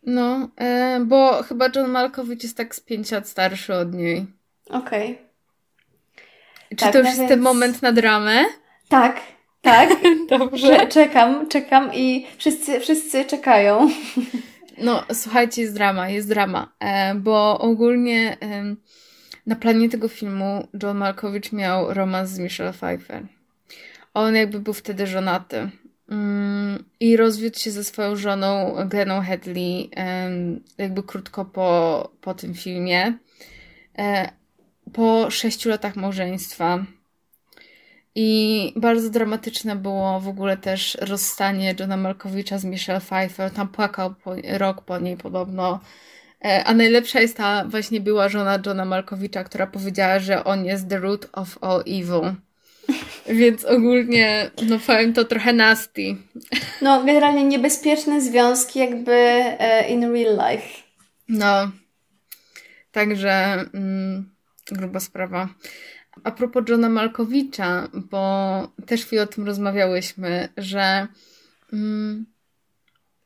No, 0.05 0.49
e, 0.57 0.99
bo 1.05 1.43
chyba 1.43 1.65
John 1.75 1.91
Malkowicz 1.91 2.43
jest 2.43 2.57
tak 2.57 2.75
z 2.75 2.79
5 2.79 3.12
lat 3.12 3.27
starszy 3.27 3.73
od 3.73 3.93
niej. 3.93 4.25
Okej. 4.69 5.12
Okay. 5.12 5.17
Czy 6.69 6.75
tak, 6.75 6.93
to 6.93 6.97
już 6.97 7.05
no 7.05 7.09
jest 7.09 7.19
więc... 7.19 7.29
ten 7.29 7.39
moment 7.39 7.81
na 7.81 7.91
dramę? 7.91 8.45
Tak, 8.89 9.21
tak. 9.63 9.89
Dobrze. 10.30 10.88
Czekam, 10.88 11.47
czekam 11.47 11.93
i 11.93 12.28
wszyscy, 12.38 12.80
wszyscy 12.80 13.26
czekają. 13.26 13.89
No, 14.78 15.04
słuchajcie, 15.13 15.62
jest 15.62 15.73
drama, 15.73 16.10
jest 16.10 16.30
drama, 16.30 16.73
e, 16.80 17.15
bo 17.15 17.60
ogólnie 17.60 18.38
na 19.45 19.56
planie 19.56 19.89
tego 19.89 20.08
filmu 20.08 20.67
John 20.84 20.97
Malkowicz 20.97 21.52
miał 21.52 21.93
romans 21.93 22.30
z 22.30 22.39
Michelle 22.39 22.73
Pfeiffer. 22.73 23.23
On 24.13 24.36
jakby 24.36 24.60
był 24.60 24.73
wtedy 24.73 25.08
żonaty. 25.08 25.69
Mm, 26.10 26.84
I 26.99 27.17
rozwiódł 27.17 27.60
się 27.60 27.71
ze 27.71 27.84
swoją 27.84 28.15
żoną 28.15 28.76
Glenną 28.89 29.21
Headley 29.21 29.89
jakby 30.78 31.04
krótko 31.04 31.45
po, 31.45 32.10
po 32.21 32.34
tym 32.34 32.54
filmie. 32.54 33.17
E, 33.97 34.32
po 34.93 35.32
sześciu 35.32 35.69
latach 35.69 35.95
małżeństwa. 35.95 36.86
I 38.15 38.73
bardzo 38.76 39.10
dramatyczne 39.10 39.76
było 39.76 40.19
w 40.19 40.28
ogóle 40.28 40.58
też 40.58 40.97
rozstanie 41.02 41.76
Johna 41.80 41.97
Malkowicza 41.97 42.58
z 42.58 42.65
Michelle 42.65 43.02
Pfeiffer. 43.02 43.52
Tam 43.52 43.67
płakał 43.67 44.13
po, 44.23 44.36
rok 44.58 44.82
po 44.82 44.99
niej 44.99 45.17
podobno. 45.17 45.80
E, 46.45 46.63
a 46.63 46.73
najlepsza 46.73 47.21
jest 47.21 47.38
ta 47.38 47.65
właśnie 47.65 48.02
była 48.02 48.30
żona 48.30 48.60
Johna 48.65 48.86
Malkowicza, 48.86 49.43
która 49.43 49.67
powiedziała, 49.67 50.19
że 50.19 50.43
on 50.43 50.65
jest 50.65 50.89
the 50.89 50.99
root 50.99 51.30
of 51.34 51.58
all 51.62 51.84
evil. 51.88 52.34
Więc 53.39 53.65
ogólnie, 53.65 54.52
no 54.69 54.80
powiem 54.80 55.13
to 55.13 55.26
trochę 55.26 55.54
nasty. 55.54 56.15
No, 56.82 57.04
generalnie 57.04 57.43
niebezpieczne 57.43 58.21
związki 58.21 58.80
jakby 58.80 59.12
e, 59.12 59.89
in 59.89 60.13
real 60.13 60.52
life. 60.52 60.67
No. 61.30 61.71
Także 62.91 63.65
mm, 63.73 64.30
gruba 64.71 64.99
sprawa. 64.99 65.49
A 66.23 66.32
propos 66.32 66.63
Johna 66.69 66.89
Malkowicza, 66.89 67.88
bo 67.93 68.23
też 68.86 69.06
chwilę 69.06 69.21
o 69.21 69.28
tym 69.28 69.45
rozmawiałyśmy, 69.45 70.49
że 70.58 71.08
mm, 71.73 72.26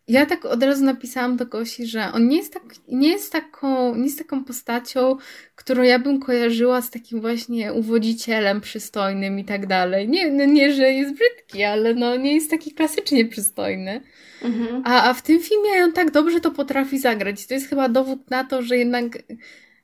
ja 0.08 0.26
tak 0.26 0.46
od 0.46 0.64
razu 0.64 0.86
napisałam 0.86 1.38
do 1.38 1.46
Gosi, 1.46 1.86
że 1.86 2.12
on 2.14 2.28
nie 2.28 2.38
jest, 2.38 2.54
tak, 2.54 2.64
nie, 2.88 3.10
jest 3.10 3.32
taką, 3.32 3.96
nie 3.96 4.04
jest 4.04 4.18
taką 4.18 4.44
postacią, 4.44 5.18
którą 5.56 5.84
ja 5.84 6.00
bym 6.00 6.20
kojarzyła 6.20 6.82
z 6.82 6.90
takim 6.90 7.22
właśnie 7.22 7.74
uwodzicielem 7.74 8.62
przystojnym 8.62 9.40
i 9.40 9.46
tak 9.46 9.68
dalej. 9.68 10.10
Nie, 10.10 10.32
no 10.32 10.46
nie, 10.46 10.74
że 10.74 10.92
jest 10.92 11.14
brzydki, 11.14 11.64
ale 11.64 11.94
no 11.94 12.16
nie 12.16 12.36
jest 12.36 12.50
taki 12.50 12.72
klasycznie 12.72 13.26
przystojny. 13.26 14.02
Mhm. 14.42 14.82
A, 14.86 15.10
a 15.10 15.14
w 15.14 15.22
tym 15.22 15.40
filmie 15.40 15.84
on 15.84 15.94
tak 15.94 16.12
dobrze 16.12 16.40
to 16.40 16.52
potrafi 16.52 17.00
zagrać. 17.00 17.44
I 17.44 17.48
to 17.48 17.54
jest 17.54 17.70
chyba 17.70 17.90
dowód 17.90 18.30
na 18.30 18.44
to, 18.44 18.62
że 18.62 18.78
jednak 18.78 19.24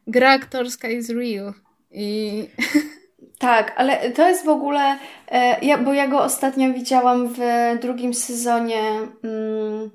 gra 0.08 0.32
aktorska 0.32 0.88
jest 0.88 1.10
real. 1.10 1.54
I... 1.94 2.48
Tak, 3.40 3.74
ale 3.76 4.12
to 4.12 4.28
jest 4.28 4.46
w 4.46 4.50
ogóle, 4.50 4.98
e, 5.32 5.66
ja, 5.66 5.78
bo 5.78 5.94
ja 5.94 6.08
go 6.08 6.22
ostatnio 6.22 6.74
widziałam 6.74 7.28
w 7.28 7.40
drugim 7.82 8.14
sezonie 8.14 8.82
mm, 9.24 9.90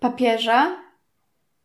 papieża. 0.00 0.76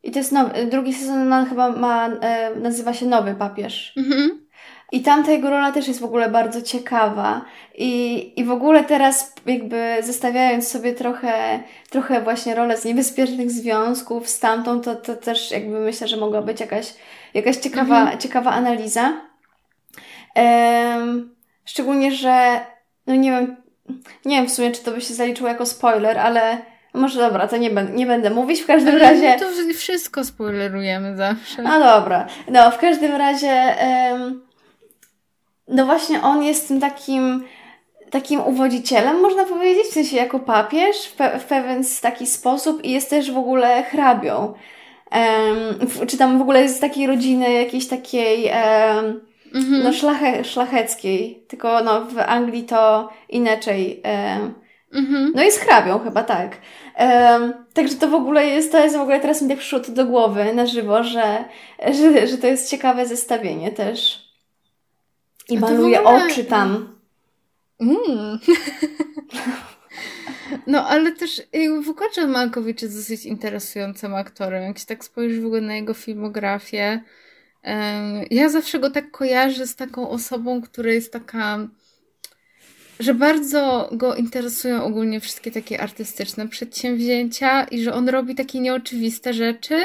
I 0.03 0.11
to 0.11 0.19
jest 0.19 0.31
nowy, 0.31 0.65
drugi 0.65 0.93
sezon 0.93 1.33
on 1.33 1.45
chyba 1.45 1.69
ma, 1.69 2.07
e, 2.07 2.55
nazywa 2.55 2.93
się 2.93 3.05
Nowy 3.05 3.35
Papież. 3.35 3.93
Mhm. 3.97 4.45
I 4.91 5.01
tamta 5.01 5.31
jego 5.31 5.49
rola 5.49 5.71
też 5.71 5.87
jest 5.87 5.99
w 5.99 6.05
ogóle 6.05 6.29
bardzo 6.29 6.61
ciekawa. 6.61 7.45
I, 7.77 8.33
I 8.39 8.43
w 8.43 8.51
ogóle 8.51 8.83
teraz 8.83 9.33
jakby 9.45 9.97
zestawiając 10.03 10.67
sobie 10.67 10.93
trochę, 10.93 11.59
trochę 11.89 12.21
właśnie 12.21 12.55
rolę 12.55 12.77
z 12.77 12.85
niebezpiecznych 12.85 13.51
związków 13.51 14.29
z 14.29 14.39
tamtą, 14.39 14.81
to, 14.81 14.95
to 14.95 15.15
też 15.15 15.51
jakby 15.51 15.79
myślę, 15.79 16.07
że 16.07 16.17
mogła 16.17 16.41
być 16.41 16.59
jakaś, 16.59 16.93
jakaś 17.33 17.57
ciekawa, 17.57 18.01
mhm. 18.01 18.19
ciekawa 18.19 18.51
analiza. 18.51 19.13
Szczególnie, 21.65 22.11
że 22.11 22.59
no 23.07 23.15
nie 23.15 23.31
wiem, 23.31 23.55
nie 24.25 24.37
wiem 24.37 24.47
w 24.47 24.51
sumie, 24.51 24.71
czy 24.71 24.83
to 24.83 24.91
by 24.91 25.01
się 25.01 25.13
zaliczyło 25.13 25.49
jako 25.49 25.65
spoiler, 25.65 26.19
ale 26.19 26.57
może 26.93 27.19
dobra, 27.19 27.47
to 27.47 27.57
nie, 27.57 27.69
będę, 27.69 27.93
nie 27.93 28.05
będę 28.05 28.29
mówić. 28.29 28.61
W 28.61 28.65
każdym 28.65 28.95
Ale 28.95 28.99
razie. 28.99 29.35
To 29.39 29.73
wszystko 29.73 30.23
spoilerujemy 30.23 31.15
zawsze. 31.15 31.61
No 31.61 31.79
dobra. 31.79 32.27
No, 32.47 32.71
w 32.71 32.77
każdym 32.77 33.15
razie. 33.15 33.75
No 35.67 35.85
właśnie, 35.85 36.21
on 36.21 36.43
jest 36.43 36.67
tym 36.67 36.79
takim 36.79 37.43
takim 38.09 38.41
uwodzicielem, 38.41 39.21
można 39.21 39.45
powiedzieć, 39.45 39.85
w 39.85 39.93
sensie 39.93 40.17
jako 40.17 40.39
papież 40.39 41.07
w, 41.07 41.15
pe 41.15 41.39
w 41.39 41.45
pewien 41.45 41.83
taki 42.01 42.27
sposób 42.27 42.83
i 42.83 42.91
jest 42.91 43.09
też 43.09 43.31
w 43.31 43.37
ogóle 43.37 43.83
hrabią. 43.83 44.53
Um, 45.11 46.07
czy 46.07 46.17
tam 46.17 46.37
w 46.37 46.41
ogóle 46.41 46.61
jest 46.61 46.77
z 46.77 46.79
takiej 46.79 47.07
rodziny 47.07 47.53
jakiejś 47.53 47.87
takiej 47.87 48.45
um, 48.45 49.21
-hmm. 49.59 49.83
no 49.83 49.93
szlache 49.93 50.43
szlacheckiej, 50.43 51.43
tylko 51.47 51.83
no 51.83 52.05
w 52.05 52.17
Anglii 52.19 52.63
to 52.63 53.09
inaczej 53.29 54.03
um, 54.03 54.65
Mhm. 54.95 55.31
No 55.35 55.43
i 55.43 55.51
z 55.51 55.57
hrabią 55.57 55.99
chyba, 55.99 56.23
tak. 56.23 56.57
Um, 56.99 57.53
także 57.73 57.95
to 57.95 58.07
w 58.07 58.13
ogóle 58.13 58.47
jest, 58.47 58.71
to 58.71 58.83
jest 58.83 58.97
w 58.97 58.99
ogóle 58.99 59.19
teraz 59.19 59.41
mi 59.41 59.49
tak 59.49 59.57
przyszło 59.57 59.79
to 59.79 59.91
do 59.91 60.05
głowy 60.05 60.53
na 60.53 60.65
żywo, 60.65 61.03
że, 61.03 61.45
że, 61.91 62.27
że 62.27 62.37
to 62.37 62.47
jest 62.47 62.69
ciekawe 62.69 63.05
zestawienie 63.05 63.71
też. 63.71 64.25
I 65.49 65.59
maluje 65.59 66.01
ogóle... 66.01 66.25
oczy 66.25 66.43
tam. 66.43 66.95
Mm. 67.79 68.39
No, 70.67 70.87
ale 70.87 71.11
też 71.11 71.41
w 71.85 71.89
ogóle 71.89 72.09
John 72.17 72.31
Malkowicz 72.31 72.81
jest 72.81 72.97
dosyć 72.97 73.25
interesującym 73.25 74.15
aktorem. 74.15 74.63
Jak 74.63 74.79
się 74.79 74.85
tak 74.85 75.05
spojrzysz 75.05 75.39
w 75.39 75.45
ogóle 75.45 75.61
na 75.61 75.75
jego 75.75 75.93
filmografię, 75.93 77.03
ja 78.31 78.49
zawsze 78.49 78.79
go 78.79 78.89
tak 78.89 79.11
kojarzę 79.11 79.67
z 79.67 79.75
taką 79.75 80.09
osobą, 80.09 80.61
która 80.61 80.91
jest 80.91 81.13
taka 81.13 81.67
że 82.99 83.13
bardzo 83.13 83.89
go 83.91 84.15
interesują 84.15 84.83
ogólnie 84.83 85.19
wszystkie 85.19 85.51
takie 85.51 85.81
artystyczne 85.81 86.47
przedsięwzięcia 86.47 87.63
i 87.63 87.83
że 87.83 87.93
on 87.93 88.09
robi 88.09 88.35
takie 88.35 88.59
nieoczywiste 88.59 89.33
rzeczy. 89.33 89.83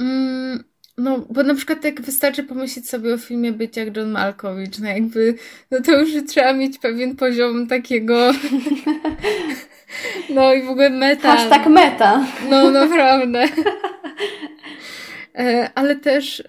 Mm, 0.00 0.64
no, 0.98 1.26
bo 1.30 1.42
na 1.42 1.54
przykład 1.54 1.84
jak 1.84 2.00
wystarczy 2.00 2.42
pomyśleć 2.42 2.88
sobie 2.88 3.14
o 3.14 3.18
filmie 3.18 3.52
Być 3.52 3.76
jak 3.76 3.96
John 3.96 4.10
Malkowicz, 4.10 4.78
no 4.78 4.88
jakby, 4.88 5.34
no 5.70 5.80
to 5.80 6.00
już 6.00 6.10
trzeba 6.28 6.52
mieć 6.52 6.78
pewien 6.78 7.16
poziom 7.16 7.66
takiego 7.66 8.32
no 10.34 10.54
i 10.54 10.62
w 10.62 10.70
ogóle 10.70 10.90
meta. 10.90 11.36
Hashtag 11.36 11.66
meta. 11.66 12.26
No, 12.50 12.70
naprawdę. 12.70 13.48
E, 15.34 15.70
ale 15.74 15.96
też 15.96 16.42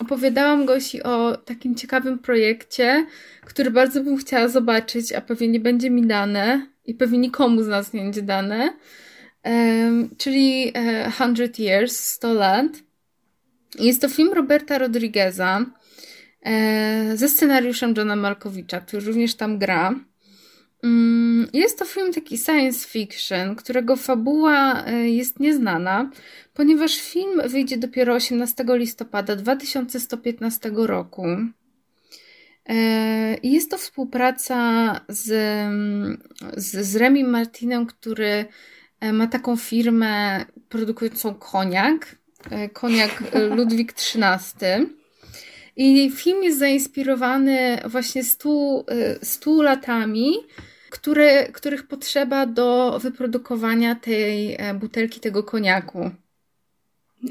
opowiadałam 0.00 0.66
Gosi 0.66 1.02
o 1.02 1.36
takim 1.36 1.74
ciekawym 1.74 2.18
projekcie, 2.18 3.06
który 3.44 3.70
bardzo 3.70 4.04
bym 4.04 4.16
chciała 4.16 4.48
zobaczyć, 4.48 5.12
a 5.12 5.20
pewnie 5.20 5.48
nie 5.48 5.60
będzie 5.60 5.90
mi 5.90 6.06
dane 6.06 6.66
i 6.84 6.94
pewnie 6.94 7.18
nikomu 7.18 7.62
z 7.62 7.68
nas 7.68 7.92
nie 7.92 8.02
będzie 8.02 8.22
dane, 8.22 8.72
czyli 10.18 10.72
e, 10.74 11.10
100 11.10 11.62
Years, 11.62 11.96
100 11.96 12.32
lat. 12.32 12.66
Jest 13.78 14.00
to 14.00 14.08
film 14.08 14.32
Roberta 14.32 14.78
Rodrigueza 14.78 15.66
e, 16.42 17.16
ze 17.16 17.28
scenariuszem 17.28 17.94
Johna 17.96 18.16
Malkowicza, 18.16 18.80
który 18.80 19.06
również 19.06 19.34
tam 19.34 19.58
gra. 19.58 19.94
Mm, 20.86 21.48
jest 21.52 21.78
to 21.78 21.84
film 21.84 22.12
taki 22.12 22.38
science 22.38 22.88
fiction, 22.88 23.56
którego 23.56 23.96
fabuła 23.96 24.84
e, 24.84 25.08
jest 25.08 25.40
nieznana, 25.40 26.10
ponieważ 26.54 27.00
film 27.00 27.42
wyjdzie 27.48 27.76
dopiero 27.76 28.14
18 28.14 28.64
listopada 28.68 29.36
2115 29.36 30.70
roku. 30.74 31.26
E, 32.68 32.76
jest 33.42 33.70
to 33.70 33.78
współpraca 33.78 35.00
z, 35.08 35.24
z, 36.56 36.86
z 36.86 36.96
Remy 36.96 37.24
Martinem, 37.24 37.86
który 37.86 38.44
e, 39.00 39.12
ma 39.12 39.26
taką 39.26 39.56
firmę 39.56 40.44
produkującą 40.68 41.34
koniak, 41.34 42.16
koniak 42.72 43.22
Ludwik 43.56 43.92
XIII. 43.92 44.86
I 45.76 46.10
film 46.10 46.44
jest 46.44 46.58
zainspirowany 46.58 47.78
właśnie 47.84 48.24
stu, 48.24 48.84
stu 49.22 49.62
latami 49.62 50.32
które, 50.96 51.48
których 51.52 51.86
potrzeba 51.86 52.46
do 52.46 52.98
wyprodukowania 53.02 53.94
tej 53.94 54.54
e, 54.54 54.74
butelki, 54.74 55.20
tego 55.20 55.42
koniaku. 55.42 56.10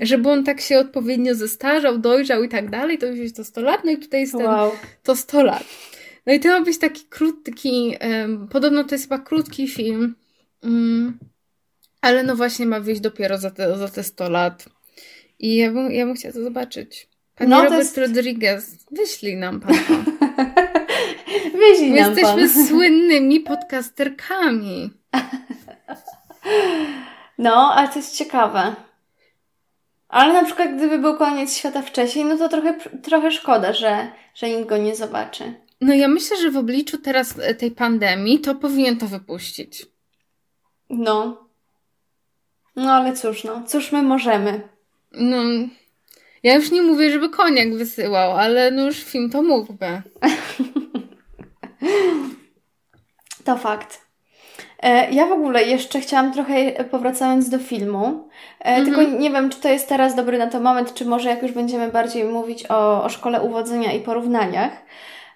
Żeby 0.01 0.30
on 0.30 0.43
tak 0.43 0.62
się 0.62 0.80
odpowiednio 0.80 1.36
zestarzał, 1.36 1.97
dojrzał 1.97 2.43
i 2.43 2.49
tak 2.49 2.69
dalej, 2.69 2.97
to 2.97 3.06
już 3.06 3.17
jest 3.17 3.36
to 3.36 3.43
100 3.43 3.62
lat, 3.62 3.82
no 3.86 3.91
i 3.91 3.97
tutaj 3.97 4.21
jest 4.21 4.34
ten, 4.34 4.45
wow. 4.45 4.71
to 5.04 5.15
100 5.15 5.43
lat. 5.43 5.63
No 6.25 6.34
i 6.34 6.39
to 6.39 6.47
ma 6.47 6.62
być 6.62 6.80
taki 6.80 7.06
krótki, 7.10 7.97
um, 8.01 8.47
podobno 8.47 8.84
to 8.84 8.95
jest 8.95 9.06
chyba 9.06 9.19
krótki 9.19 9.67
film, 9.67 10.15
um, 10.63 11.17
ale 12.01 12.23
no 12.23 12.36
właśnie 12.36 12.65
ma 12.65 12.80
wyjść 12.80 13.01
dopiero 13.01 13.38
za 13.38 13.51
te, 13.51 13.78
za 13.78 13.88
te 13.88 14.04
100 14.04 14.30
lat. 14.30 14.65
I 15.39 15.56
ja 15.56 15.71
bym, 15.71 15.91
ja 15.91 16.06
bym 16.06 16.15
chciała 16.15 16.34
to 16.34 16.43
zobaczyć. 16.43 17.10
Panie 17.36 17.49
no, 17.49 17.63
Robert 17.63 17.80
jest... 17.80 17.97
Rodriguez, 17.97 18.78
wyślij 18.91 19.36
nam 19.36 19.60
pan 19.60 19.75
to. 20.36 20.43
Wyślij 21.60 21.91
My 21.91 21.98
jesteśmy 21.98 22.50
pan. 22.50 22.65
słynnymi 22.67 23.39
podcasterkami. 23.39 24.89
No, 27.38 27.74
ale 27.76 27.88
to 27.88 28.00
jest 28.00 28.17
ciekawe. 28.17 28.76
Ale 30.10 30.34
na 30.34 30.43
przykład 30.43 30.76
gdyby 30.76 30.98
był 30.98 31.17
koniec 31.17 31.58
świata 31.58 31.82
wcześniej, 31.82 32.26
no 32.26 32.38
to 32.38 32.50
trochę, 32.50 32.80
trochę 33.04 33.32
szkoda, 33.32 33.74
że, 33.74 34.08
że 34.36 34.50
nikt 34.50 34.69
go 34.69 34.78
nie 34.78 34.95
zobaczy. 34.95 35.54
No 35.82 35.93
ja 35.93 36.08
myślę, 36.08 36.38
że 36.38 36.52
w 36.52 36.58
obliczu 36.58 36.98
teraz 36.98 37.39
e, 37.39 37.56
tej 37.56 37.71
pandemii 37.71 38.39
to 38.39 38.56
powinien 38.56 38.98
to 38.98 39.08
wypuścić. 39.08 39.86
No. 40.89 41.45
No 42.76 42.93
ale 42.93 43.13
cóż, 43.13 43.43
no. 43.43 43.63
Cóż 43.67 43.91
my 43.91 44.04
możemy? 44.04 44.62
No, 45.12 45.38
ja 46.45 46.55
już 46.55 46.71
nie 46.71 46.81
mówię, 46.81 47.12
żeby 47.12 47.29
koniak 47.29 47.75
wysyłał, 47.75 48.31
ale 48.31 48.71
no 48.71 48.86
już 48.86 49.03
film 49.03 49.29
to 49.29 49.41
mógłby. 49.41 49.88
To 53.45 53.58
fakt. 53.58 54.01
E, 54.79 55.12
ja 55.12 55.25
w 55.25 55.31
ogóle 55.31 55.63
jeszcze 55.63 55.99
chciałam 55.99 56.34
trochę, 56.34 56.71
powracając 56.84 57.49
do 57.49 57.60
filmu, 57.60 58.29
mhm. 58.60 58.86
tylko 58.86 59.03
nie 59.03 59.31
wiem, 59.31 59.49
czy 59.49 59.60
to 59.60 59.69
jest 59.69 59.89
teraz 59.89 60.15
dobry 60.15 60.38
na 60.38 60.47
to 60.47 60.60
moment, 60.60 60.93
czy 60.93 61.05
może 61.05 61.29
jak 61.29 61.43
już 61.43 61.51
będziemy 61.51 61.91
bardziej 61.91 62.23
mówić 62.23 62.71
o, 62.71 63.03
o 63.03 63.10
szkole 63.10 63.41
uwodzenia 63.41 63.91
i 63.91 63.99
porównaniach. 63.99 64.71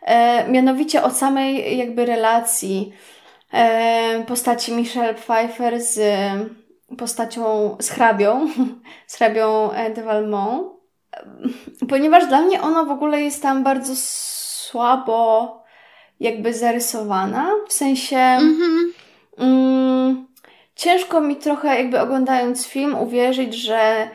E, 0.02 0.48
mianowicie 0.50 1.04
o 1.04 1.10
samej 1.10 1.78
jakby 1.78 2.06
relacji 2.06 2.94
postaci 4.28 4.74
Michelle 4.74 5.14
Pfeiffer 5.14 5.82
z 5.82 6.00
postacią, 6.98 7.78
z 7.80 7.90
hrabią, 7.90 8.48
z 9.08 9.16
hrabią 9.16 9.70
de 9.96 10.04
Valmont, 10.04 10.79
ponieważ 11.90 12.28
dla 12.28 12.42
mnie 12.42 12.62
ona 12.62 12.84
w 12.84 12.92
ogóle 12.92 13.22
jest 13.22 13.42
tam 13.42 13.64
bardzo 13.64 13.94
słabo 13.96 15.60
jakby 16.20 16.54
zarysowana, 16.54 17.52
w 17.68 17.74
sensie 17.74 18.18
mm-hmm. 18.18 18.92
mm, 19.38 20.28
ciężko 20.76 21.22
mi 21.22 21.36
trochę 21.36 21.78
jakby 21.78 22.00
oglądając 22.00 22.68
film 22.68 22.96
uwierzyć, 22.96 23.54
że, 23.54 24.10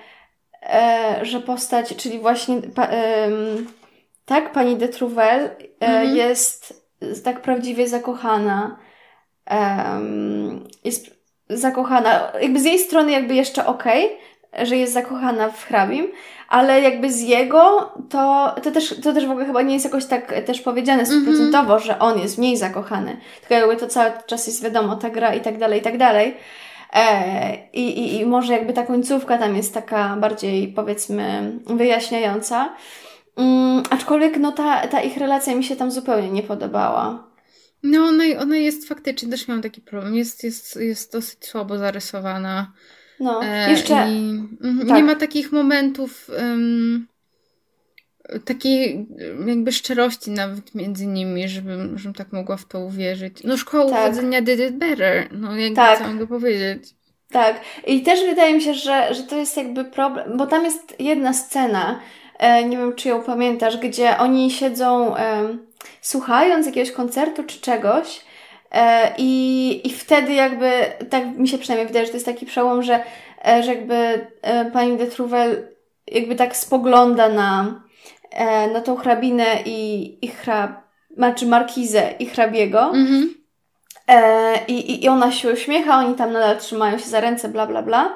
e, 0.62 1.18
że 1.22 1.40
postać, 1.40 1.96
czyli 1.96 2.18
właśnie 2.18 2.62
pa, 2.62 2.88
e, 2.90 3.28
tak, 4.24 4.52
pani 4.52 4.76
de 4.76 4.88
Trouvel 4.88 5.44
e, 5.44 5.50
mm-hmm. 5.80 6.14
jest 6.14 6.84
tak 7.24 7.42
prawdziwie 7.42 7.88
zakochana. 7.88 8.78
jest 10.84 11.14
zakochana, 11.48 12.32
jakby 12.40 12.60
z 12.60 12.64
jej 12.64 12.78
strony 12.78 13.12
jakby 13.12 13.34
jeszcze 13.34 13.66
okej, 13.66 14.06
okay, 14.52 14.66
że 14.66 14.76
jest 14.76 14.92
zakochana 14.92 15.48
w 15.48 15.64
hrabim, 15.64 16.08
ale 16.48 16.80
jakby 16.80 17.12
z 17.12 17.20
jego 17.20 17.92
to, 18.10 18.54
to, 18.62 18.70
też, 18.70 19.00
to 19.02 19.12
też 19.12 19.26
w 19.26 19.30
ogóle 19.30 19.46
chyba 19.46 19.62
nie 19.62 19.74
jest 19.74 19.84
jakoś 19.84 20.06
tak 20.06 20.44
też 20.46 20.60
powiedziane 20.60 21.02
mhm. 21.02 21.20
stuprocentowo, 21.20 21.76
mm-hmm. 21.76 21.86
że 21.86 21.98
on 21.98 22.18
jest 22.18 22.38
mniej 22.38 22.56
zakochany. 22.56 23.16
Tylko 23.40 23.54
jakby 23.54 23.76
to 23.76 23.86
cały 23.86 24.12
czas 24.26 24.46
jest 24.46 24.62
wiadomo, 24.62 24.96
ta 24.96 25.10
gra 25.10 25.34
i 25.34 25.40
tak 25.40 25.58
dalej, 25.58 25.80
i 25.80 25.82
tak 25.82 25.98
dalej. 25.98 26.36
E, 26.92 27.56
i, 27.72 28.00
i, 28.00 28.20
I 28.20 28.26
może 28.26 28.52
jakby 28.52 28.72
ta 28.72 28.82
końcówka 28.82 29.38
tam 29.38 29.56
jest 29.56 29.74
taka 29.74 30.16
bardziej 30.16 30.68
powiedzmy 30.68 31.52
wyjaśniająca. 31.66 32.74
Mm, 33.36 33.82
aczkolwiek 33.90 34.38
no 34.38 34.52
ta, 34.52 34.86
ta 34.86 35.00
ich 35.00 35.16
relacja 35.16 35.54
mi 35.54 35.64
się 35.64 35.76
tam 35.76 35.90
zupełnie 35.90 36.30
nie 36.30 36.42
podobała. 36.42 37.24
No 37.82 38.04
ona, 38.04 38.24
ona 38.40 38.56
jest 38.56 38.88
faktycznie, 38.88 39.28
też 39.28 39.48
miałam 39.48 39.62
taki 39.62 39.80
problem, 39.80 40.14
jest, 40.14 40.44
jest, 40.44 40.76
jest 40.76 41.12
dosyć 41.12 41.46
słabo 41.46 41.78
zarysowana. 41.78 42.72
No, 43.20 43.44
e, 43.44 43.70
jeszcze. 43.70 44.06
I, 44.10 44.42
tak. 44.88 44.96
Nie 44.96 45.04
ma 45.04 45.14
takich 45.14 45.52
momentów. 45.52 46.30
Um, 46.38 47.06
takiej 48.44 49.06
jakby 49.46 49.72
szczerości 49.72 50.30
nawet 50.30 50.74
między 50.74 51.06
nimi, 51.06 51.48
żebym, 51.48 51.98
żebym 51.98 52.14
tak 52.14 52.32
mogła 52.32 52.56
w 52.56 52.64
to 52.64 52.80
uwierzyć. 52.80 53.44
No 53.44 53.56
szkoła 53.56 53.90
tak. 53.90 54.12
uwodzenia 54.12 54.42
did 54.42 54.60
it 54.60 54.76
better, 54.76 55.28
no 55.32 55.56
jakby 55.56 55.76
tak. 55.76 55.98
co 55.98 56.08
mogę 56.08 56.26
powiedzieć. 56.26 56.94
Tak. 57.30 57.60
I 57.86 58.02
też 58.02 58.20
wydaje 58.20 58.54
mi 58.54 58.62
się, 58.62 58.74
że, 58.74 59.14
że 59.14 59.22
to 59.22 59.36
jest 59.36 59.56
jakby 59.56 59.84
problem, 59.84 60.36
bo 60.36 60.46
tam 60.46 60.64
jest 60.64 61.00
jedna 61.00 61.32
scena, 61.32 62.00
e, 62.38 62.64
nie 62.64 62.76
wiem 62.76 62.94
czy 62.94 63.08
ją 63.08 63.22
pamiętasz, 63.22 63.76
gdzie 63.76 64.18
oni 64.18 64.50
siedzą 64.50 65.16
e, 65.16 65.56
słuchając 66.00 66.66
jakiegoś 66.66 66.92
koncertu 66.92 67.44
czy 67.44 67.60
czegoś 67.60 68.20
I, 69.18 69.80
I 69.84 69.90
wtedy 69.90 70.32
jakby, 70.32 70.70
tak 71.10 71.26
mi 71.26 71.48
się 71.48 71.58
przynajmniej 71.58 71.86
wydaje, 71.86 72.06
że 72.06 72.10
to 72.10 72.16
jest 72.16 72.26
taki 72.26 72.46
przełom, 72.46 72.82
że, 72.82 73.00
e, 73.48 73.62
że 73.62 73.74
jakby 73.74 74.26
e, 74.42 74.70
pani 74.70 74.96
de 74.96 75.06
Trouvel 75.06 75.68
jakby 76.06 76.36
tak 76.36 76.56
spogląda 76.56 77.28
na, 77.28 77.82
na 78.72 78.80
tą 78.80 78.96
hrabinę 78.96 79.46
i, 79.64 80.18
i 80.24 80.28
hrab, 80.28 80.70
znaczy 81.16 81.46
markizę 81.46 82.14
i 82.18 82.26
hrabiego. 82.26 82.80
Mhm. 82.80 83.34
I, 84.68 85.04
I 85.04 85.08
ona 85.08 85.32
się 85.32 85.52
uśmiecha, 85.52 85.98
oni 85.98 86.14
tam 86.14 86.32
nadal 86.32 86.58
trzymają 86.58 86.98
się 86.98 87.04
za 87.04 87.20
ręce, 87.20 87.48
bla, 87.48 87.66
bla, 87.66 87.82
bla. 87.82 88.14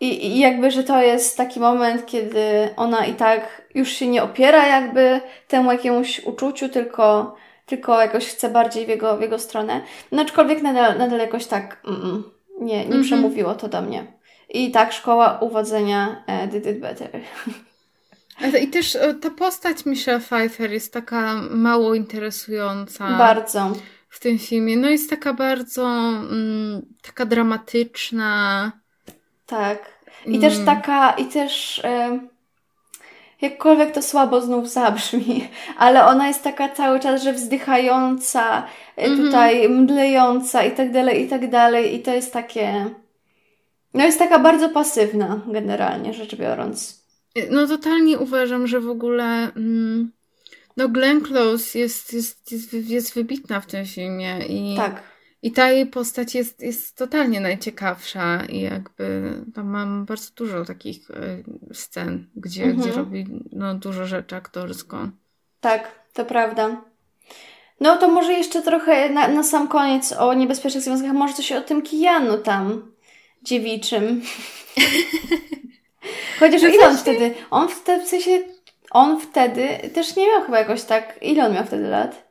I, 0.00 0.26
I 0.26 0.38
jakby, 0.38 0.70
że 0.70 0.84
to 0.84 1.02
jest 1.02 1.36
taki 1.36 1.60
moment, 1.60 2.06
kiedy 2.06 2.68
ona 2.76 3.06
i 3.06 3.14
tak 3.14 3.62
już 3.74 3.88
się 3.88 4.06
nie 4.06 4.22
opiera 4.22 4.66
jakby 4.66 5.20
temu 5.48 5.72
jakiemuś 5.72 6.20
uczuciu, 6.24 6.68
tylko 6.68 7.34
tylko 7.68 8.00
jakoś 8.00 8.26
chcę 8.26 8.50
bardziej 8.50 8.86
w 8.86 8.88
jego, 8.88 9.16
w 9.16 9.20
jego 9.20 9.38
stronę. 9.38 9.80
No 10.12 10.22
aczkolwiek 10.22 10.62
nadal, 10.62 10.98
nadal 10.98 11.18
jakoś 11.18 11.46
tak 11.46 11.82
mm, 11.86 12.24
nie, 12.60 12.76
nie 12.76 12.84
mm 12.84 13.00
-hmm. 13.00 13.04
przemówiło 13.04 13.54
to 13.54 13.68
do 13.68 13.82
mnie. 13.82 14.12
I 14.48 14.70
tak 14.70 14.92
szkoła 14.92 15.38
uwodzenia 15.40 16.24
e, 16.26 16.48
did 16.48 16.66
it 16.66 16.80
better. 16.80 17.10
I 18.64 18.68
też 18.68 18.96
e, 18.96 19.14
ta 19.14 19.30
postać 19.30 19.86
Michelle 19.86 20.20
Pfeiffer 20.20 20.72
jest 20.72 20.92
taka 20.92 21.34
mało 21.50 21.94
interesująca. 21.94 23.18
Bardzo. 23.18 23.72
W 24.08 24.20
tym 24.20 24.38
filmie. 24.38 24.76
No 24.76 24.88
jest 24.88 25.10
taka 25.10 25.34
bardzo 25.34 25.86
mm, 25.86 26.82
taka 27.02 27.26
dramatyczna. 27.26 28.72
Tak. 29.46 29.98
I 30.26 30.28
mm. 30.28 30.40
też 30.40 30.64
taka, 30.64 31.10
i 31.10 31.26
też... 31.26 31.78
Y 31.78 32.37
jakkolwiek 33.40 33.94
to 33.94 34.02
słabo 34.02 34.40
znów 34.40 34.68
zabrzmi, 34.68 35.48
ale 35.78 36.04
ona 36.04 36.28
jest 36.28 36.42
taka 36.42 36.68
cały 36.68 37.00
czas, 37.00 37.22
że 37.22 37.32
wzdychająca, 37.32 38.66
mm 38.96 39.12
-hmm. 39.12 39.24
tutaj 39.26 39.68
mdlejąca 39.68 40.64
i 40.64 40.72
tak 40.76 40.92
dalej, 40.92 41.24
i 41.24 41.28
tak 41.28 41.50
dalej. 41.50 41.94
I 41.94 42.02
to 42.02 42.14
jest 42.14 42.32
takie. 42.32 42.84
No, 43.94 44.04
jest 44.04 44.18
taka 44.18 44.38
bardzo 44.38 44.68
pasywna, 44.68 45.40
generalnie 45.46 46.14
rzecz 46.14 46.36
biorąc. 46.36 47.04
No, 47.50 47.66
totalnie 47.66 48.18
uważam, 48.18 48.66
że 48.66 48.80
w 48.80 48.88
ogóle. 48.88 49.24
Mm, 49.56 50.12
no, 50.76 50.88
Glenn 50.88 51.20
Close 51.20 51.78
jest, 51.78 52.12
jest, 52.12 52.52
jest, 52.52 52.72
jest 52.72 53.14
wybitna 53.14 53.60
w 53.60 53.66
tym 53.66 53.86
filmie. 53.86 54.38
I, 54.48 54.76
tak. 54.76 55.02
I 55.42 55.52
ta 55.52 55.70
jej 55.70 55.86
postać 55.86 56.34
jest, 56.34 56.62
jest 56.62 56.96
totalnie 56.96 57.40
najciekawsza 57.40 58.44
i 58.44 58.60
jakby 58.60 59.34
tam 59.54 59.66
mam 59.66 60.04
bardzo 60.04 60.30
dużo 60.36 60.64
takich 60.64 61.10
y, 61.10 61.44
scen, 61.74 62.26
gdzie, 62.36 62.64
mhm. 62.64 62.80
gdzie 62.80 62.92
robi 62.92 63.26
no, 63.52 63.74
dużo 63.74 64.06
rzeczy 64.06 64.36
aktorsko. 64.36 65.08
Tak, 65.60 65.90
to 66.12 66.24
prawda. 66.24 66.82
No 67.80 67.96
to 67.96 68.08
może 68.08 68.32
jeszcze 68.32 68.62
trochę 68.62 69.08
na, 69.08 69.28
na 69.28 69.42
sam 69.42 69.68
koniec 69.68 70.12
o 70.12 70.34
niebezpiecznych 70.34 70.84
związkach, 70.84 71.12
może 71.12 71.34
coś 71.34 71.52
o 71.52 71.60
tym 71.60 71.82
kijanu 71.82 72.38
tam 72.38 72.92
dziewiczym. 73.42 74.22
Chociaż 76.40 76.62
ile 76.62 76.88
on 76.88 76.96
wtedy, 76.96 77.34
on 77.50 77.68
wtedy, 77.68 78.04
w 78.04 78.08
sensie, 78.08 78.38
on 78.90 79.20
wtedy 79.20 79.90
też 79.94 80.16
nie 80.16 80.26
miał 80.26 80.42
chyba 80.42 80.58
jakoś 80.58 80.82
tak, 80.82 81.18
ile 81.22 81.46
on 81.46 81.52
miał 81.52 81.64
wtedy 81.64 81.88
lat? 81.88 82.27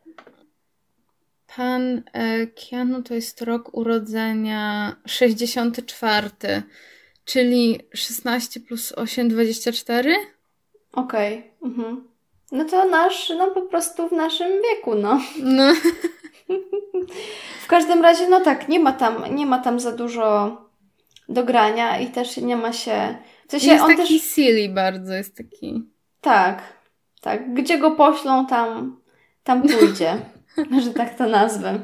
Pan 1.58 2.04
e, 2.14 2.48
Keanu 2.48 3.04
to 3.04 3.14
jest 3.14 3.42
rok 3.42 3.78
urodzenia 3.78 4.96
64, 5.06 6.30
czyli 7.26 7.80
16 7.94 8.60
plus 8.60 8.92
8, 8.92 9.30
24? 9.30 10.16
Okej. 10.94 11.38
Okay. 11.38 11.70
Mhm. 11.70 12.08
No 12.52 12.66
to 12.66 12.86
nasz, 12.86 13.30
no 13.38 13.52
po 13.52 13.62
prostu 13.62 14.10
w 14.10 14.12
naszym 14.12 14.48
wieku, 14.62 14.96
no. 14.96 15.22
No. 15.44 15.74
w 17.64 17.68
każdym 17.68 18.02
razie, 18.02 18.30
no 18.30 18.42
tak, 18.42 18.70
nie 18.70 18.80
ma 18.80 18.92
tam, 18.92 19.36
nie 19.36 19.46
ma 19.46 19.60
tam 19.60 19.80
za 19.80 19.92
dużo 19.92 20.58
do 21.30 21.44
grania 21.44 22.00
i 22.00 22.08
też 22.08 22.38
nie 22.38 22.58
ma 22.58 22.74
się... 22.74 23.18
W 23.48 23.52
sensie 23.52 23.68
jest 23.68 23.84
on 23.84 23.96
taki 23.96 24.20
też... 24.20 24.32
silly 24.32 24.70
bardzo, 24.70 25.14
jest 25.14 25.38
taki... 25.38 25.84
Tak, 26.22 26.62
tak. 27.22 27.54
Gdzie 27.54 27.78
go 27.78 27.92
poślą, 27.92 28.48
tam, 28.48 29.00
tam 29.44 29.62
pójdzie. 29.62 30.18
że 30.84 30.94
tak 30.94 31.18
to 31.18 31.30
nazwę. 31.30 31.80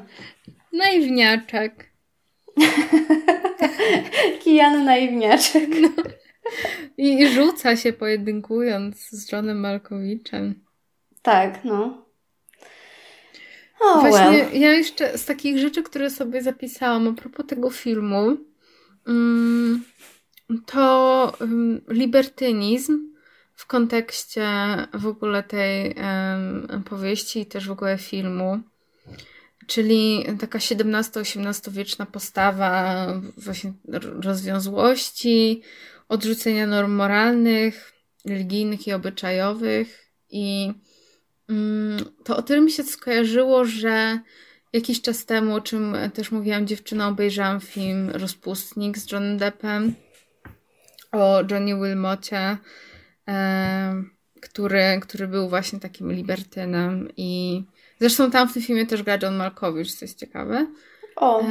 Naiwniaczek. 0.73 1.93
Kijany 4.43 4.83
naiwniaczek. 4.83 5.69
No. 5.81 5.89
I 6.97 7.27
rzuca 7.27 7.75
się 7.75 7.93
pojedynkując 7.93 9.09
z 9.09 9.31
Johnem 9.31 9.59
Malkowiczem. 9.59 10.63
Tak, 11.21 11.63
no. 11.63 12.05
Oh, 13.79 13.99
Właśnie 13.99 14.43
well. 14.43 14.61
ja 14.61 14.71
jeszcze 14.71 15.17
z 15.17 15.25
takich 15.25 15.59
rzeczy, 15.59 15.83
które 15.83 16.09
sobie 16.09 16.41
zapisałam 16.41 17.07
a 17.07 17.13
propos 17.13 17.45
tego 17.45 17.69
filmu, 17.69 18.37
mm, 19.07 19.83
to 20.65 21.33
mm, 21.41 21.81
libertynizm 21.87 23.12
w 23.63 23.67
kontekście 23.67 24.47
w 24.93 25.07
ogóle 25.07 25.43
tej 25.43 25.95
powieści 26.89 27.39
i 27.39 27.45
też 27.45 27.67
w 27.67 27.71
ogóle 27.71 27.97
filmu. 27.97 28.59
Czyli 29.67 30.25
taka 30.39 30.59
XVII-XVIII 30.59 31.75
wieczna 31.75 32.05
postawa 32.05 33.07
właśnie 33.37 33.73
rozwiązłości, 34.23 35.61
odrzucenia 36.09 36.67
norm 36.67 36.91
moralnych, 36.91 37.93
religijnych 38.25 38.87
i 38.87 38.93
obyczajowych. 38.93 40.09
I 40.29 40.73
um, 41.49 41.97
to 42.23 42.37
o 42.37 42.41
tyle 42.41 42.61
mi 42.61 42.71
się 42.71 42.83
skojarzyło, 42.83 43.65
że 43.65 44.19
jakiś 44.73 45.01
czas 45.01 45.25
temu, 45.25 45.55
o 45.55 45.61
czym 45.61 45.97
też 46.13 46.31
mówiłam 46.31 46.67
dziewczynom, 46.67 47.13
obejrzałam 47.13 47.59
film 47.59 48.09
Rozpustnik 48.09 48.97
z 48.97 49.11
Johnem 49.11 49.37
Deppem 49.37 49.95
o 51.11 51.41
Johnny 51.51 51.75
Wilmocie 51.75 52.57
który, 54.41 54.99
który 55.01 55.27
był 55.27 55.49
właśnie 55.49 55.79
takim 55.79 56.11
libertynem 56.11 57.09
i 57.17 57.63
zresztą 57.99 58.31
tam 58.31 58.49
w 58.49 58.53
tym 58.53 58.61
filmie 58.61 58.85
też 58.85 59.03
gra 59.03 59.17
John 59.21 59.35
Malkowicz, 59.35 59.93
co 59.93 60.05
jest 60.05 60.19
ciekawe. 60.19 60.67
O. 61.15 61.43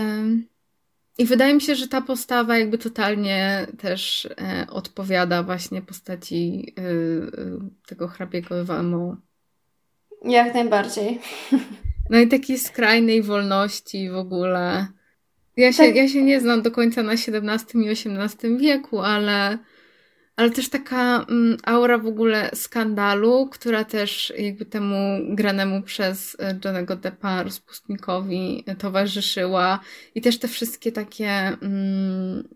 I 1.18 1.24
wydaje 1.24 1.54
mi 1.54 1.61
się, 1.61 1.74
że 1.74 1.88
ta 1.88 2.00
postawa 2.00 2.58
jakby 2.58 2.78
totalnie 2.78 3.66
też 3.78 4.28
e, 4.40 4.66
odpowiada 4.70 5.42
właśnie 5.42 5.82
postaci 5.82 6.74
e, 6.78 6.82
e, 6.82 6.88
tego 7.87 8.08
hrabiego 8.08 8.64
Walmo. 8.64 9.16
Jak 10.24 10.54
najbardziej. 10.54 11.20
No 12.11 12.18
i 12.18 12.28
takiej 12.28 12.58
skrajnej 12.58 13.22
wolności 13.22 14.11
w 14.11 14.16
ogóle. 14.16 14.87
Ja 15.56 15.72
się, 15.72 15.82
tak. 15.82 15.96
ja 15.96 16.08
się 16.08 16.22
nie 16.22 16.40
znam 16.40 16.62
do 16.62 16.70
końca 16.70 17.02
na 17.02 17.12
XVII 17.12 17.85
i 17.85 17.90
XVIII 17.90 18.58
wieku, 18.58 19.00
ale 19.00 19.58
ale 20.37 20.51
też 20.51 20.68
taka 20.68 21.27
mm, 21.29 21.57
aura 21.64 21.99
w 21.99 22.07
ogóle 22.07 22.51
skandalu, 22.55 23.49
która 23.49 23.85
też 23.85 24.33
jakby 24.38 24.66
temu 24.66 25.21
granemu 25.35 25.83
przez 25.83 26.37
e, 26.40 26.59
Johnego 26.64 26.97
Deppa 26.97 27.42
rozpustnikowi 27.42 28.64
towarzyszyła 28.79 29.81
i 30.14 30.21
też 30.21 30.38
te 30.38 30.49
wszystkie 30.49 30.92
takie 30.92 31.31
mm, 31.31 32.49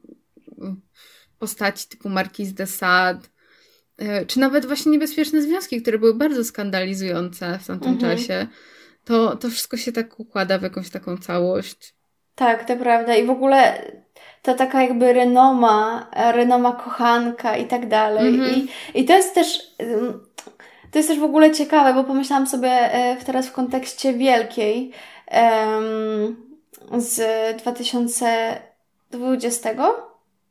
postaci 1.38 1.88
typu 1.88 2.08
Marquis 2.08 2.52
de 2.52 2.66
Sade, 2.66 3.28
e, 3.98 4.26
czy 4.26 4.40
nawet 4.40 4.66
właśnie 4.66 4.92
niebezpieczne 4.92 5.42
związki, 5.42 5.82
które 5.82 5.98
były 5.98 6.14
bardzo 6.14 6.44
skandalizujące 6.44 7.58
w 7.62 7.66
tamtym 7.66 7.92
mhm. 7.92 8.16
czasie, 8.16 8.46
to, 9.04 9.36
to 9.36 9.50
wszystko 9.50 9.76
się 9.76 9.92
tak 9.92 10.20
układa 10.20 10.58
w 10.58 10.62
jakąś 10.62 10.90
taką 10.90 11.18
całość. 11.18 11.94
Tak, 12.34 12.68
to 12.68 12.76
prawda. 12.76 13.16
I 13.16 13.26
w 13.26 13.30
ogóle 13.30 13.92
to 14.46 14.54
taka 14.54 14.82
jakby 14.82 15.12
renoma, 15.12 16.06
renoma 16.12 16.72
kochanka 16.72 17.56
i 17.56 17.66
tak 17.66 17.88
dalej. 17.88 18.28
Mm 18.28 18.40
-hmm. 18.40 18.68
I, 18.94 19.00
I 19.00 19.04
to 19.04 19.12
jest 19.12 19.34
też, 19.34 19.74
to 20.90 20.98
jest 20.98 21.08
też 21.08 21.18
w 21.18 21.24
ogóle 21.24 21.50
ciekawe, 21.50 21.94
bo 21.94 22.04
pomyślałam 22.04 22.46
sobie 22.46 22.70
e, 22.70 23.16
teraz 23.16 23.48
w 23.48 23.52
kontekście 23.52 24.12
wielkiej 24.12 24.92
z 26.98 27.20
2020 27.56 29.70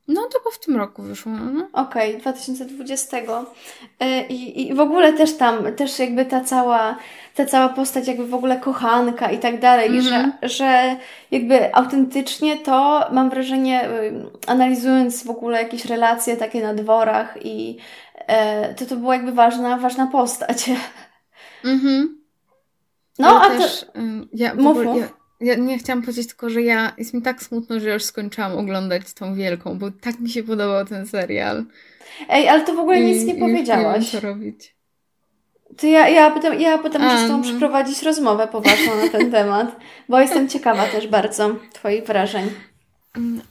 no 0.07 0.21
to 0.33 0.51
w 0.51 0.59
tym 0.59 0.75
roku 0.75 1.01
wyszło. 1.01 1.31
No. 1.31 1.67
Okej, 1.73 2.09
okay, 2.09 2.21
2020. 2.21 3.17
I, 4.29 4.67
I 4.67 4.73
w 4.73 4.79
ogóle 4.79 5.13
też 5.13 5.37
tam, 5.37 5.75
też 5.75 5.99
jakby 5.99 6.25
ta 6.25 6.41
cała, 6.41 6.97
ta 7.35 7.45
cała 7.45 7.69
postać 7.69 8.07
jakby 8.07 8.27
w 8.27 8.33
ogóle 8.33 8.59
kochanka 8.59 9.31
i 9.31 9.39
tak 9.39 9.59
dalej, 9.59 9.87
mm 9.87 10.01
-hmm. 10.01 10.09
że, 10.09 10.15
mhm. 10.15 10.33
że 10.43 10.95
jakby 11.31 11.75
autentycznie 11.75 12.57
to 12.57 13.05
mam 13.11 13.29
wrażenie, 13.29 13.89
y, 13.89 14.13
analizując 14.47 15.23
w 15.23 15.29
ogóle 15.29 15.63
jakieś 15.63 15.85
relacje 15.85 16.37
takie 16.37 16.61
na 16.61 16.73
dworach 16.73 17.37
i 17.41 17.77
e, 18.27 18.73
to 18.73 18.85
to 18.85 18.95
była 18.95 19.15
jakby 19.15 19.31
ważna, 19.31 19.77
ważna 19.77 20.07
postać. 20.07 20.69
Mhm. 21.63 22.21
No, 23.19 23.33
ja 23.33 23.41
a 23.41 23.57
też, 23.57 23.79
to... 23.79 24.01
Ja, 24.33 24.55
mów, 24.55 24.77
ogóle, 24.77 24.97
ja 24.99 25.07
ja 25.39 25.55
nie 25.55 25.77
chciałam 25.77 26.01
powiedzieć 26.01 26.27
tylko, 26.27 26.49
że 26.49 26.61
ja 26.61 26.93
jest 26.97 27.13
mi 27.13 27.21
tak 27.21 27.43
smutno, 27.43 27.79
że 27.79 27.93
już 27.93 28.03
skończyłam 28.03 28.57
oglądać 28.57 29.13
tą 29.13 29.35
wielką, 29.35 29.77
bo 29.77 29.91
tak 29.91 30.19
mi 30.19 30.29
się 30.29 30.43
podobał 30.43 30.85
ten 30.85 31.05
serial. 31.05 31.65
Ej, 32.29 32.49
ale 32.49 32.63
to 32.63 32.73
w 32.75 32.79
ogóle 32.79 32.99
I, 32.99 33.05
nic 33.05 33.23
nie 33.23 33.35
powiedziałaś. 33.35 34.05
Nie 34.05 34.11
wiem, 34.11 34.21
co 34.21 34.27
robić. 34.27 34.75
To 35.77 35.87
ja, 35.87 36.09
ja 36.09 36.31
potem, 36.31 36.61
ja 36.61 36.77
potem 36.77 37.01
A, 37.01 37.05
muszę 37.05 37.27
z 37.27 37.29
no. 37.29 37.41
przeprowadzić 37.41 38.03
rozmowę 38.03 38.47
poważną 38.47 38.95
na 38.95 39.09
ten 39.09 39.31
temat, 39.31 39.75
bo 40.09 40.19
jestem 40.19 40.49
ciekawa 40.49 40.87
też 40.87 41.07
bardzo 41.07 41.55
Twoich 41.73 42.03
wrażeń. 42.03 42.49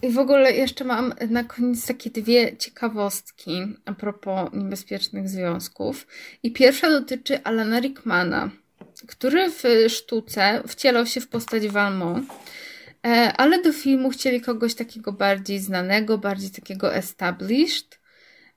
I 0.03 0.11
w 0.11 0.19
ogóle 0.19 0.53
jeszcze 0.53 0.85
mam 0.85 1.15
na 1.31 1.45
koniec 1.45 1.87
takie 1.87 2.11
dwie 2.11 2.57
ciekawostki 2.57 3.63
a 3.85 3.93
propos 3.93 4.51
niebezpiecznych 4.53 5.29
związków. 5.29 6.07
I 6.43 6.53
pierwsza 6.53 6.91
dotyczy 6.91 7.45
Alana 7.45 7.81
Rickmana 7.81 8.51
który 9.09 9.51
w 9.51 9.63
sztuce 9.89 10.63
wcielał 10.69 11.07
się 11.07 11.21
w 11.21 11.29
postać 11.29 11.69
Valmont, 11.69 12.29
e, 13.07 13.33
ale 13.37 13.63
do 13.63 13.73
filmu 13.73 14.11
chcieli 14.11 14.41
kogoś 14.41 14.75
takiego 14.75 15.13
bardziej 15.13 15.61
znanego, 15.61 16.19
bardziej 16.19 16.51
takiego 16.51 16.95
established. 16.95 17.99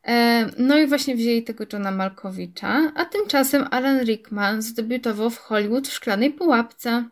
E, 0.07 0.45
no 0.57 0.77
i 0.77 0.87
właśnie 0.87 1.15
wzięli 1.15 1.43
tego 1.43 1.65
Johna 1.73 1.91
Malkowicza, 1.91 2.91
a 2.95 3.05
tymczasem 3.05 3.67
Alan 3.71 4.01
Rickman 4.05 4.61
zdebiutował 4.61 5.29
w 5.29 5.37
Hollywood 5.37 5.87
w 5.87 5.93
Szklanej 5.93 6.31
Pułapce. 6.31 7.09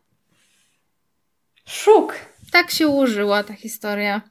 Szuk! 1.65 2.13
Tak 2.51 2.71
się 2.71 2.87
ułożyła 2.87 3.43
ta 3.43 3.53
historia. 3.53 4.21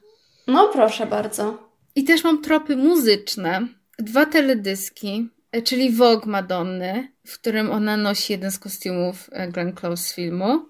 No 0.47 0.69
proszę 0.73 1.05
bardzo. 1.05 1.69
I 1.95 2.03
też 2.03 2.23
mam 2.23 2.41
tropy 2.41 2.75
muzyczne. 2.75 3.67
Dwa 3.99 4.25
teledyski, 4.25 5.29
czyli 5.61 5.91
Vogue 5.91 6.29
Madonny, 6.29 7.11
w 7.27 7.39
którym 7.39 7.71
ona 7.71 7.97
nosi 7.97 8.33
jeden 8.33 8.51
z 8.51 8.59
kostiumów 8.59 9.29
e, 9.31 9.47
Glenn 9.47 9.73
Close 9.73 10.03
z 10.03 10.13
filmu. 10.13 10.65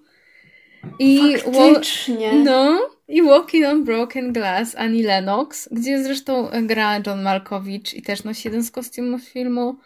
I 0.98 1.36
Faktycznie. 1.38 2.32
No, 2.32 2.90
i 3.08 3.22
Walking 3.22 3.66
on 3.66 3.84
Broken 3.84 4.32
Glass 4.32 4.74
Annie 4.76 5.06
Lennox, 5.06 5.68
gdzie 5.72 6.02
zresztą 6.02 6.50
gra 6.62 7.00
John 7.06 7.22
Malkowicz 7.22 7.94
i 7.94 8.02
też 8.02 8.24
nosi 8.24 8.48
jeden 8.48 8.64
z 8.64 8.70
kostiumów 8.70 9.22
filmu. 9.22 9.76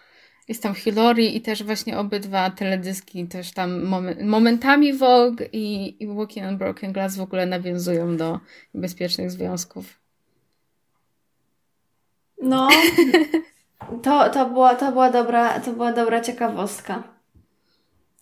Jest 0.49 0.63
tam 0.63 0.75
Hillary 0.75 1.25
i 1.25 1.41
też 1.41 1.63
właśnie 1.63 1.99
obydwa 1.99 2.51
teledyski, 2.51 3.27
też 3.27 3.53
tam 3.53 3.83
moment, 3.85 4.23
momentami 4.23 4.93
Vogue 4.93 5.45
i, 5.53 5.97
i 6.03 6.07
Walking 6.07 6.47
on 6.47 6.59
Broken 6.59 6.93
Glass 6.93 7.17
w 7.17 7.21
ogóle 7.21 7.47
nawiązują 7.47 8.17
do 8.17 8.41
niebezpiecznych 8.75 9.31
związków. 9.31 10.01
No, 12.43 12.69
To, 14.03 14.31
to, 14.31 14.47
była, 14.47 14.75
to, 14.75 14.93
była 14.93 15.11
dobra, 15.11 15.61
to 15.61 15.73
była 15.73 15.93
dobra 15.93 16.21
ciekawostka. 16.21 17.03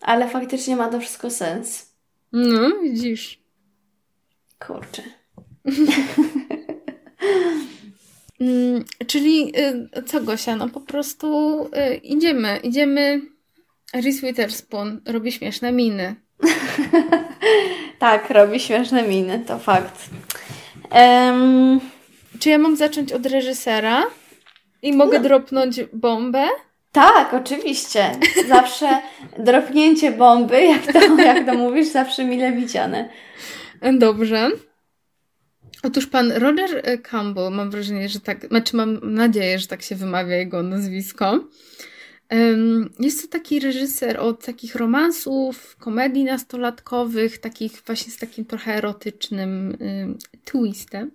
Ale 0.01 0.29
faktycznie 0.29 0.77
ma 0.77 0.89
to 0.89 1.01
wszystko 1.01 1.31
sens. 1.31 1.93
No, 2.33 2.71
widzisz. 2.83 3.41
Kurczę. 4.67 5.03
Mm, 8.41 8.85
czyli 9.07 9.53
y, 9.97 10.03
co 10.03 10.21
Gosia, 10.21 10.57
no 10.57 10.69
po 10.69 10.81
prostu 10.81 11.65
y, 11.93 11.95
idziemy, 11.95 12.57
idziemy. 12.63 13.21
Reese 13.95 14.21
Witherspoon 14.21 15.01
robi 15.07 15.33
śmieszne 15.33 15.73
miny. 15.73 16.15
tak, 17.99 18.31
robi 18.31 18.61
śmieszne 18.61 19.03
miny, 19.03 19.45
to 19.47 19.59
fakt. 19.59 20.11
Um... 20.93 21.81
Czy 22.39 22.49
ja 22.49 22.59
mam 22.59 22.77
zacząć 22.77 23.13
od 23.13 23.27
reżysera? 23.27 24.07
I 24.83 24.93
mogę 24.93 25.19
no. 25.19 25.25
dropnąć 25.25 25.81
bombę? 25.93 26.47
Tak, 26.93 27.35
oczywiście. 27.35 28.11
Zawsze 28.49 28.89
dropnięcie 29.47 30.13
bomby, 30.13 30.63
jak 30.63 30.93
to, 30.93 31.17
jak 31.17 31.47
to 31.47 31.55
mówisz, 31.55 31.89
zawsze 31.89 32.25
mile 32.25 32.53
widziane. 32.53 33.09
Dobrze. 33.99 34.51
Otóż 35.83 36.07
pan 36.07 36.33
Roger 36.33 37.03
Campbell, 37.03 37.53
mam 37.53 37.71
wrażenie, 37.71 38.09
że 38.09 38.21
tak, 38.21 38.47
znaczy 38.47 38.77
mam 38.77 39.15
nadzieję, 39.15 39.59
że 39.59 39.67
tak 39.67 39.83
się 39.83 39.95
wymawia 39.95 40.37
jego 40.37 40.63
nazwisko. 40.63 41.45
Jest 43.01 43.23
to 43.23 43.29
taki 43.29 43.61
reżyser 43.61 44.21
od 44.21 44.45
takich 44.45 44.75
romansów, 44.75 45.77
komedii 45.77 46.25
nastolatkowych, 46.25 47.39
takich 47.39 47.83
właśnie 47.87 48.13
z 48.13 48.17
takim 48.17 48.45
trochę 48.45 48.75
erotycznym 48.75 49.77
twistem. 50.45 51.11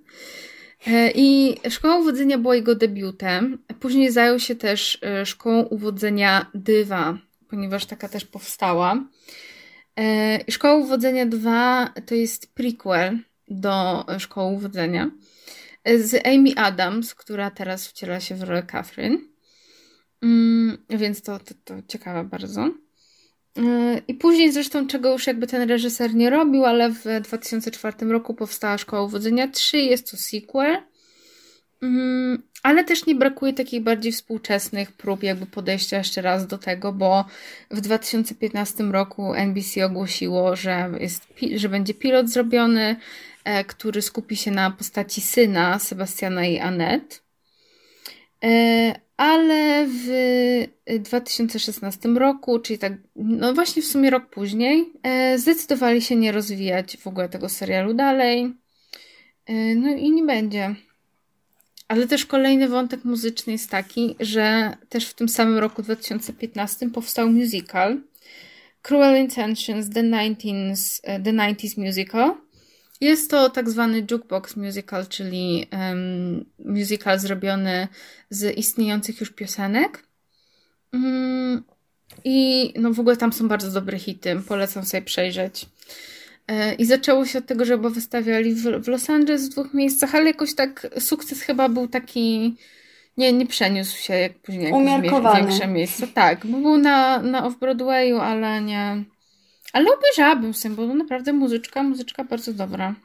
E, 0.88 1.12
I 1.16 1.58
szkoła 1.70 1.98
uwodzenia 1.98 2.38
była 2.38 2.56
jego 2.56 2.76
debiutem. 2.76 3.64
Później 3.80 4.12
zajął 4.12 4.40
się 4.40 4.56
też 4.56 4.98
e, 5.02 5.26
szkołą 5.26 5.64
uwodzenia 5.64 6.52
Dywa, 6.54 7.18
ponieważ 7.50 7.86
taka 7.86 8.10
też 8.10 8.26
powstała. 8.26 9.06
I 10.48 10.52
szkoła 10.52 10.76
uwodzenia 10.76 11.26
2 11.26 11.94
to 12.06 12.16
jest 12.16 12.54
prequel 12.54 13.20
do 13.48 14.06
szkoły 14.20 14.56
uwodzenia 14.56 15.12
z 15.86 16.28
Amy 16.28 16.56
Adams, 16.56 17.16
która 17.16 17.52
teraz 17.52 17.88
wciela 17.88 18.20
się 18.20 18.36
w 18.36 18.44
rolę 18.44 18.64
Catherine. 18.64 19.18
Mm, 20.22 20.78
więc 20.90 21.22
to, 21.22 21.40
to, 21.40 21.54
to 21.64 21.74
ciekawe 21.88 22.24
bardzo. 22.24 22.70
Y, 23.58 24.01
I 24.08 24.14
później 24.14 24.51
zresztą, 24.51 24.88
czego 24.88 25.12
już 25.12 25.28
jakby 25.28 25.47
ten 25.47 25.70
reżyser 25.70 26.16
nie 26.16 26.30
robił, 26.30 26.66
ale 26.66 26.89
w 26.89 27.04
2004 27.22 28.06
roku 28.06 28.34
powstała 28.34 28.78
Szkoła 28.78 29.04
Uwodzenia 29.04 29.47
3, 29.47 29.78
jest 29.78 30.12
to 30.12 30.18
sequel. 30.18 30.78
Mm, 31.82 32.43
ale 32.64 32.84
też 32.84 33.06
nie 33.06 33.16
brakuje 33.16 33.54
takich 33.54 33.84
bardziej 33.84 34.12
współczesnych 34.12 34.91
prób 34.91 35.24
jakby 35.24 35.45
podejścia 35.45 35.97
jeszcze 35.97 36.22
raz 36.22 36.47
do 36.47 36.58
tego, 36.58 36.93
bo 36.93 37.26
w 37.72 37.82
2015 37.82 38.84
roku 38.84 39.34
NBC 39.34 39.86
ogłosiło, 39.86 40.56
że, 40.56 40.89
jest, 40.99 41.24
że 41.56 41.70
będzie 41.70 41.93
pilot 41.93 42.30
zrobiony, 42.30 42.95
E, 43.43 43.64
który 43.64 44.01
skupi 44.01 44.36
się 44.36 44.51
na 44.51 44.72
postaci 44.72 45.22
syna 45.22 45.80
Sebastiana 45.80 46.45
i 46.45 46.60
Annette. 46.60 47.16
E, 48.44 49.00
ale 49.18 49.88
w 49.88 50.08
2016 51.00 52.10
roku, 52.10 52.60
czyli 52.60 52.80
tak, 52.80 52.94
no 53.16 53.54
właśnie 53.54 53.82
w 53.82 53.88
sumie 53.88 54.10
rok 54.10 54.30
później, 54.30 54.94
e, 55.04 55.39
zdecydowali 55.39 56.02
się 56.02 56.16
nie 56.16 56.32
rozwijać 56.32 56.98
w 56.98 57.08
ogóle 57.08 57.30
tego 57.30 57.50
serialu 57.50 57.94
dalej. 57.94 58.54
No 59.76 59.89
i 59.89 60.12
nie 60.12 60.24
będzie. 60.24 60.76
Ale 61.88 62.08
też 62.08 62.26
kolejny 62.26 62.70
wątek 62.70 63.06
muzyczny 63.06 63.54
jest 63.54 63.70
taki, 63.70 64.16
że 64.20 64.78
też 64.89 65.08
w 65.08 65.14
tym 65.14 65.30
samym 65.30 65.58
roku 65.58 65.84
2015 65.84 66.89
powstał 66.89 67.30
musical 67.30 68.02
Cruel 68.82 69.22
Intentions, 69.22 69.89
The 69.89 70.04
90s, 70.04 71.02
the 71.02 71.34
90s 71.34 71.78
Musical, 71.78 72.34
jest 73.04 73.30
to 73.32 73.49
tak 73.49 73.70
zwany 73.70 74.06
jukebox 74.12 74.56
musical, 74.56 75.08
czyli 75.08 75.68
um, 75.72 76.45
musical 76.66 77.20
zrobiony 77.20 77.88
z 78.30 78.58
istniejących 78.58 79.20
już 79.20 79.32
piosenek. 79.32 80.04
Um, 80.93 81.64
I 82.24 82.74
no 82.80 82.93
w 82.93 82.99
ogóle 82.99 83.18
tam 83.18 83.34
są 83.34 83.47
bardzo 83.47 83.72
dobre 83.72 83.99
hity, 83.99 84.41
polecam 84.47 84.86
sobie 84.86 85.01
przejrzeć. 85.04 85.66
E, 86.47 86.74
I 86.74 86.86
zaczęło 86.86 87.26
się 87.26 87.39
od 87.39 87.45
tego, 87.45 87.66
że 87.66 87.78
wystawiali 87.78 88.56
w, 88.56 88.62
w 88.62 88.88
Los 88.88 89.10
Angeles 89.10 89.45
w 89.45 89.49
dwóch 89.49 89.74
miejscach, 89.74 90.16
ale 90.16 90.26
jakoś 90.26 90.56
tak 90.56 90.88
sukces 90.99 91.41
chyba 91.41 91.70
był 91.70 91.88
taki, 91.88 92.56
nie, 93.18 93.34
nie 93.34 93.47
przeniósł 93.47 93.97
się 93.97 94.14
jak 94.14 94.34
później 94.34 94.74
w 94.74 95.36
większe 95.36 95.68
miejsca. 95.68 96.08
Tak, 96.08 96.45
bo 96.45 96.58
był 96.58 96.78
na, 96.78 97.20
na 97.20 97.49
Off-Broadwayu, 97.49 98.20
ale 98.20 98.62
nie, 98.62 99.04
ale 99.74 99.94
obejrzałabym 99.94 100.54
sobie, 100.54 100.76
bo 100.76 100.94
naprawdę 100.94 101.34
muzyczka, 101.34 101.84
muzyczka 101.84 102.24
bardzo 102.24 102.54
dobra. 102.54 102.96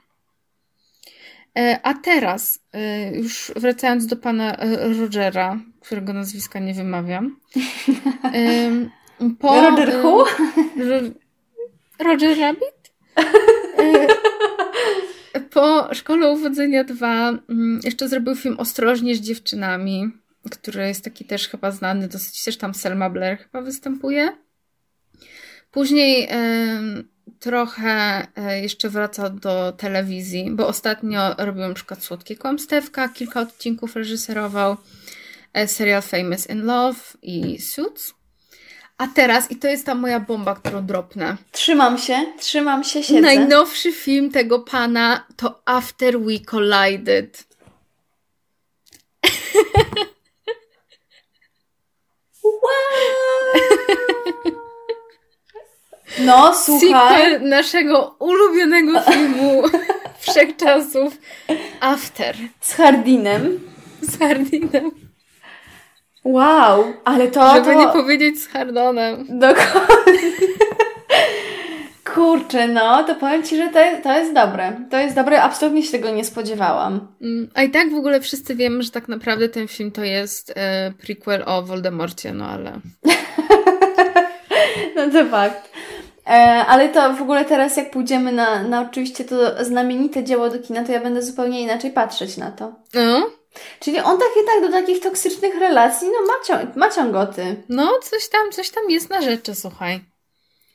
E, 1.59 1.81
a 1.83 1.95
teraz, 1.95 2.61
e, 2.73 3.17
już 3.17 3.53
wracając 3.57 4.07
do 4.07 4.17
pana 4.17 4.57
e, 4.57 4.89
Rogera, 5.01 5.61
którego 5.81 6.13
nazwiska 6.13 6.59
nie 6.59 6.75
wymawiam. 6.75 7.37
Po, 9.41 9.61
Roger 9.61 9.97
who? 10.05 10.25
Roger 11.99 12.39
Rabbit? 12.39 12.93
Po 15.51 15.95
Szkole 15.95 16.31
Uwodzenia 16.31 16.85
2 16.85 17.29
mm, 17.29 17.81
jeszcze 17.85 18.09
zrobił 18.09 18.35
film 18.35 18.57
Ostrożnie 18.59 19.15
z 19.15 19.21
dziewczynami, 19.21 20.11
który 20.51 20.87
jest 20.87 21.05
taki 21.05 21.25
też 21.25 21.49
chyba 21.49 21.71
znany, 21.71 22.09
dosyć 22.09 22.45
też 22.45 22.57
tam 22.57 22.75
Selma 22.75 23.11
Blair 23.11 23.39
chyba 23.39 23.63
występuje. 23.63 24.37
Później 25.71 26.29
trochę 27.41 28.27
e, 28.37 28.61
jeszcze 28.61 28.89
wraca 28.89 29.31
do 29.31 29.73
telewizji, 29.73 30.51
bo 30.51 30.67
ostatnio 30.67 31.35
robił 31.39 31.69
na 31.69 31.75
przykład 31.75 32.05
Słodkie 32.05 32.37
Kłamstewka, 32.37 33.09
kilka 33.09 33.41
odcinków 33.41 33.97
reżyserował, 33.97 34.77
e, 35.53 35.69
serial 35.69 36.03
Famous 36.03 36.51
in 36.51 36.65
Love 36.65 37.01
i 37.23 37.61
Suits. 37.61 38.15
A 38.99 39.07
teraz, 39.07 39.51
i 39.51 39.57
to 39.57 39.69
jest 39.69 39.87
ta 39.87 39.95
moja 39.95 40.21
bomba, 40.21 40.55
którą 40.55 40.87
dropnę. 40.87 41.37
Trzymam 41.53 41.99
się, 41.99 42.27
trzymam 42.39 42.85
się, 42.85 43.03
siedzę. 43.03 43.21
Najnowszy 43.21 43.93
film 43.93 44.31
tego 44.31 44.59
pana 44.59 45.27
to 45.37 45.63
After 45.65 46.21
We 46.21 46.39
Collided. 46.39 47.45
wow! 52.45 52.53
No, 56.19 56.55
słuchaj. 56.55 57.23
Sequel 57.23 57.49
naszego 57.49 58.17
ulubionego 58.19 59.01
filmu 59.01 59.63
wszechczasów 60.21 61.19
After. 61.81 62.37
Z 62.61 62.75
Hardinem. 62.75 63.61
Z 64.01 64.19
Hardinem. 64.19 64.91
Wow, 66.25 66.85
ale 67.05 67.29
to... 67.29 67.55
Żeby 67.55 67.73
to... 67.73 67.81
nie 67.81 67.89
powiedzieć 67.89 68.43
z 68.43 68.49
Hardonem. 68.49 69.27
Dokładnie. 69.29 70.29
Kurczę, 72.15 72.69
no, 72.69 73.05
to 73.05 73.15
powiem 73.15 73.43
Ci, 73.43 73.57
że 73.57 73.69
to 73.69 73.81
jest, 73.81 74.03
to 74.03 74.19
jest 74.19 74.35
dobre. 74.35 74.73
To 74.91 74.99
jest 74.99 75.17
dobre, 75.17 75.43
absolutnie 75.43 75.83
się 75.83 75.93
tego 75.93 76.11
nie 76.11 76.25
spodziewałam. 76.25 77.09
Mm, 77.23 77.49
a 77.55 77.63
i 77.63 77.71
tak 77.71 77.91
w 77.91 77.95
ogóle 77.95 78.21
wszyscy 78.21 78.55
wiemy, 78.55 78.83
że 78.83 78.91
tak 78.91 79.09
naprawdę 79.09 79.49
ten 79.49 79.69
film 79.69 79.91
to 79.91 80.05
jest 80.05 80.53
e, 80.57 80.93
prequel 81.07 81.43
o 81.47 81.63
Voldemorcie, 81.63 82.33
no 82.33 82.47
ale... 82.47 82.73
no 84.97 85.11
to 85.13 85.27
fakt. 85.27 85.78
E, 86.29 86.67
ale 86.67 86.89
to 86.89 87.15
w 87.15 87.23
ogóle 87.23 87.45
teraz, 87.45 87.77
jak 87.77 87.91
pójdziemy 87.91 88.33
na, 88.33 88.63
na 88.63 88.81
oczywiście 88.81 89.25
to 89.25 89.65
znamienite 89.65 90.25
dzieło 90.25 90.51
do 90.51 90.59
kina, 90.59 90.85
to 90.85 90.93
ja 90.93 91.01
będę 91.01 91.23
zupełnie 91.23 91.61
inaczej 91.61 91.91
patrzeć 91.91 92.37
na 92.37 92.51
to. 92.51 92.73
No. 92.95 93.31
Czyli 93.81 94.01
on 94.01 94.19
tak 94.19 94.29
jednak 94.37 94.71
do 94.71 94.79
takich 94.81 95.03
toksycznych 95.03 95.59
relacji, 95.59 96.09
no 96.09 96.27
ma, 96.27 96.45
cią 96.45 96.73
ma 96.77 96.91
ciągoty. 96.91 97.63
No, 97.69 97.91
coś 98.03 98.29
tam, 98.29 98.53
coś 98.53 98.71
tam 98.71 98.91
jest 98.91 99.11
na 99.11 99.23
rzeczy, 99.23 99.55
słuchaj. 99.55 100.01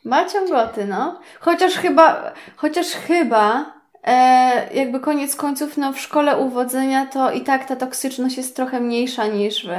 Ma 0.05 0.29
ciągoty, 0.29 0.85
no. 0.85 1.19
Chociaż 1.39 1.73
chyba, 1.73 2.33
chociaż 2.55 2.87
chyba, 2.87 3.73
e, 4.03 4.73
jakby 4.73 4.99
koniec 4.99 5.35
końców, 5.35 5.77
no 5.77 5.93
w 5.93 5.99
szkole 5.99 6.37
uwodzenia 6.37 7.05
to 7.05 7.31
i 7.31 7.41
tak 7.41 7.65
ta 7.65 7.75
toksyczność 7.75 8.37
jest 8.37 8.55
trochę 8.55 8.79
mniejsza 8.79 9.27
niż 9.27 9.67
w, 9.67 9.69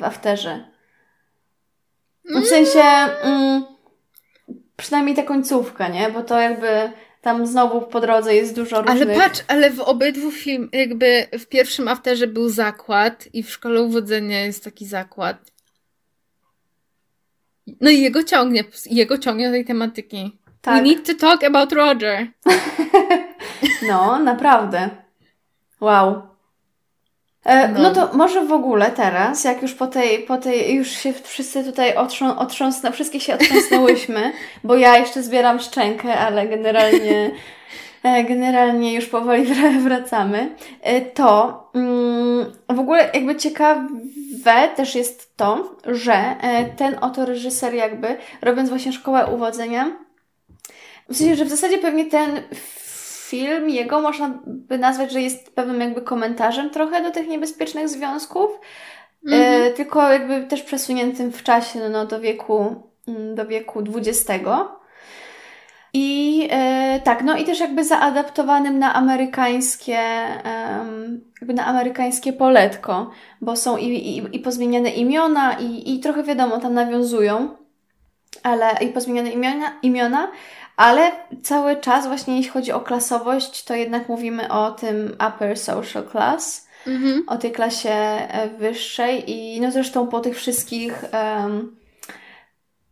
w 0.00 0.04
afterze. 0.04 0.70
W 2.24 2.46
sensie... 2.46 2.82
Mm, 3.22 3.79
przynajmniej 4.80 5.16
tę 5.16 5.22
końcówkę, 5.22 5.90
nie? 5.90 6.10
Bo 6.10 6.22
to 6.22 6.40
jakby 6.40 6.92
tam 7.22 7.46
znowu 7.46 7.82
po 7.82 8.00
drodze 8.00 8.34
jest 8.34 8.54
dużo 8.54 8.82
różnych... 8.82 9.02
Ale 9.02 9.14
patrz, 9.16 9.40
ale 9.48 9.70
w 9.70 9.80
obydwu 9.80 10.30
film, 10.30 10.68
jakby 10.72 11.26
w 11.38 11.46
pierwszym 11.46 11.88
afterze 11.88 12.26
był 12.26 12.48
zakład 12.48 13.28
i 13.32 13.42
w 13.42 13.50
Szkole 13.50 13.82
Uwodzenia 13.82 14.40
jest 14.40 14.64
taki 14.64 14.86
zakład. 14.86 15.36
No 17.80 17.90
i 17.90 18.00
jego 18.00 18.22
ciągnie, 18.22 18.64
jego 18.86 19.18
ciągnie 19.18 19.46
do 19.46 19.52
tej 19.52 19.64
tematyki. 19.64 20.38
Tak. 20.60 20.74
We 20.74 20.82
need 20.82 21.06
to 21.06 21.14
talk 21.14 21.44
about 21.44 21.72
Roger. 21.72 22.26
no, 23.88 24.18
naprawdę. 24.18 24.90
Wow. 25.80 26.29
E, 27.44 27.68
no. 27.68 27.80
no. 27.82 27.90
to 27.90 28.16
może 28.16 28.44
w 28.44 28.52
ogóle 28.52 28.90
teraz, 28.90 29.44
jak 29.44 29.62
już 29.62 29.74
po 29.74 29.86
tej, 29.86 30.18
po 30.18 30.36
tej 30.36 30.74
już 30.74 30.88
się 30.88 31.12
wszyscy 31.12 31.64
tutaj 31.64 31.94
otrząs 31.96 32.38
otrząsnę, 32.38 32.92
wszystkie 32.92 33.20
się 33.20 33.34
otrząsnęłyśmy, 33.34 34.32
bo 34.64 34.76
ja 34.76 34.98
jeszcze 34.98 35.22
zbieram 35.22 35.60
szczękę, 35.60 36.18
ale 36.18 36.48
generalnie 36.48 37.30
e, 38.02 38.24
generalnie 38.24 38.94
już 38.94 39.06
powoli 39.06 39.46
wracamy, 39.84 40.54
e, 40.82 41.00
to 41.00 41.62
mm, 41.74 42.52
w 42.68 42.78
ogóle 42.78 43.10
jakby 43.14 43.36
ciekawe 43.36 44.68
też 44.76 44.94
jest 44.94 45.36
to, 45.36 45.76
że 45.86 46.14
e, 46.14 46.64
ten 46.64 46.96
oto 47.00 47.26
reżyser 47.26 47.74
jakby, 47.74 48.16
robiąc 48.42 48.68
właśnie 48.68 48.92
szkołę 48.92 49.26
uwodzenia, 49.26 49.92
w 51.08 51.16
sensie, 51.16 51.36
że 51.36 51.44
w 51.44 51.50
zasadzie 51.50 51.78
pewnie 51.78 52.04
ten 52.04 52.42
film 53.30 53.70
jego 53.70 54.00
można 54.00 54.38
by 54.46 54.78
nazwać, 54.78 55.12
że 55.12 55.20
jest 55.22 55.54
pewnym 55.54 55.80
jakby 55.80 56.02
komentarzem 56.02 56.70
trochę 56.70 57.02
do 57.02 57.10
tych 57.10 57.28
niebezpiecznych 57.28 57.88
związków, 57.88 58.50
mhm. 59.26 59.74
tylko 59.74 60.12
jakby 60.12 60.46
też 60.46 60.62
przesuniętym 60.62 61.32
w 61.32 61.42
czasie 61.42 61.78
no, 61.78 61.88
no 61.88 62.06
do 62.06 62.20
wieku 62.20 62.82
mm, 63.08 63.34
do 63.34 63.46
wieku 63.46 63.82
XX. 63.96 64.44
I 65.92 66.48
e, 66.50 67.00
tak, 67.04 67.22
no 67.24 67.36
i 67.36 67.44
też 67.44 67.60
jakby 67.60 67.84
zaadaptowanym 67.84 68.78
na 68.78 68.94
amerykańskie, 68.94 69.98
jakby 71.40 71.54
na 71.54 71.66
amerykańskie 71.66 72.32
poletko, 72.32 73.10
bo 73.40 73.56
są 73.56 73.76
i, 73.76 73.86
i, 73.86 74.36
i 74.36 74.40
pozmieniane 74.40 74.90
imiona 74.90 75.58
i, 75.58 75.94
i 75.94 76.00
trochę 76.00 76.22
wiadomo, 76.22 76.58
tam 76.58 76.74
nawiązują, 76.74 77.56
ale 78.42 78.66
i 78.80 78.88
pozmieniane 78.88 79.30
imiona, 79.30 79.72
imiona, 79.82 80.30
ale 80.80 81.12
cały 81.42 81.76
czas 81.76 82.06
właśnie 82.06 82.36
jeśli 82.36 82.50
chodzi 82.50 82.72
o 82.72 82.80
klasowość, 82.80 83.64
to 83.64 83.74
jednak 83.74 84.08
mówimy 84.08 84.52
o 84.52 84.70
tym 84.70 85.16
upper 85.28 85.58
social 85.58 86.10
class, 86.10 86.68
mhm. 86.86 87.24
o 87.26 87.36
tej 87.36 87.52
klasie 87.52 87.90
e, 87.90 88.48
wyższej 88.48 89.30
i 89.30 89.60
no 89.60 89.70
zresztą 89.70 90.06
po 90.06 90.20
tych 90.20 90.36
wszystkich 90.36 91.04
um, 91.12 91.76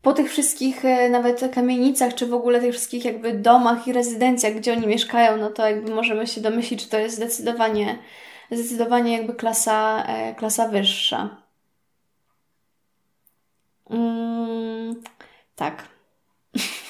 po 0.02 0.12
tych 0.12 0.30
wszystkich 0.30 0.84
e, 0.84 1.08
nawet 1.08 1.54
kamienicach, 1.54 2.14
czy 2.14 2.26
w 2.26 2.34
ogóle 2.34 2.60
tych 2.60 2.72
wszystkich 2.72 3.04
jakby 3.04 3.32
domach 3.32 3.86
i 3.86 3.92
rezydencjach, 3.92 4.54
gdzie 4.54 4.72
oni 4.72 4.86
mieszkają, 4.86 5.36
no 5.36 5.50
to 5.50 5.68
jakby 5.68 5.94
możemy 5.94 6.26
się 6.26 6.40
domyślić, 6.40 6.82
że 6.82 6.88
to 6.88 6.98
jest 6.98 7.16
zdecydowanie, 7.16 7.98
zdecydowanie 8.50 9.12
jakby 9.12 9.34
klasa, 9.34 10.04
e, 10.08 10.34
klasa 10.34 10.68
wyższa. 10.68 11.36
Mm, 13.90 15.02
tak. 15.56 15.84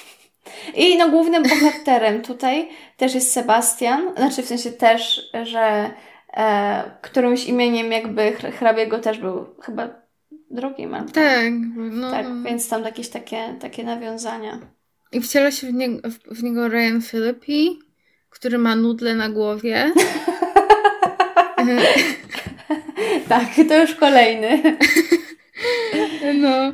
I 0.75 0.97
no 0.97 1.09
głównym 1.09 1.43
bohaterem 1.43 2.21
tutaj 2.21 2.69
też 2.97 3.15
jest 3.15 3.31
Sebastian, 3.31 4.15
znaczy 4.17 4.43
w 4.43 4.45
sensie 4.45 4.71
też, 4.71 5.31
że 5.43 5.91
e, 6.33 6.83
którymś 7.01 7.45
imieniem 7.45 7.91
jakby 7.91 8.31
hrabiego 8.31 8.99
też 8.99 9.17
był 9.17 9.45
chyba 9.61 9.89
drugim. 10.51 10.93
Albo... 10.93 11.11
Tak, 11.11 11.53
no. 11.75 12.11
Tak, 12.11 12.43
więc 12.43 12.69
tam 12.69 12.83
jakieś 12.83 13.09
takie, 13.09 13.55
takie 13.59 13.83
nawiązania. 13.83 14.59
I 15.11 15.21
wciela 15.21 15.51
się 15.51 15.67
w, 15.67 15.73
nie, 15.73 15.89
w, 15.89 16.39
w 16.39 16.43
niego 16.43 16.67
Ryan 16.67 17.01
Philippi, 17.01 17.79
który 18.29 18.57
ma 18.57 18.75
nudle 18.75 19.15
na 19.15 19.29
głowie. 19.29 19.91
tak, 23.29 23.47
to 23.67 23.81
już 23.81 23.95
kolejny. 23.95 24.77
no. 26.41 26.73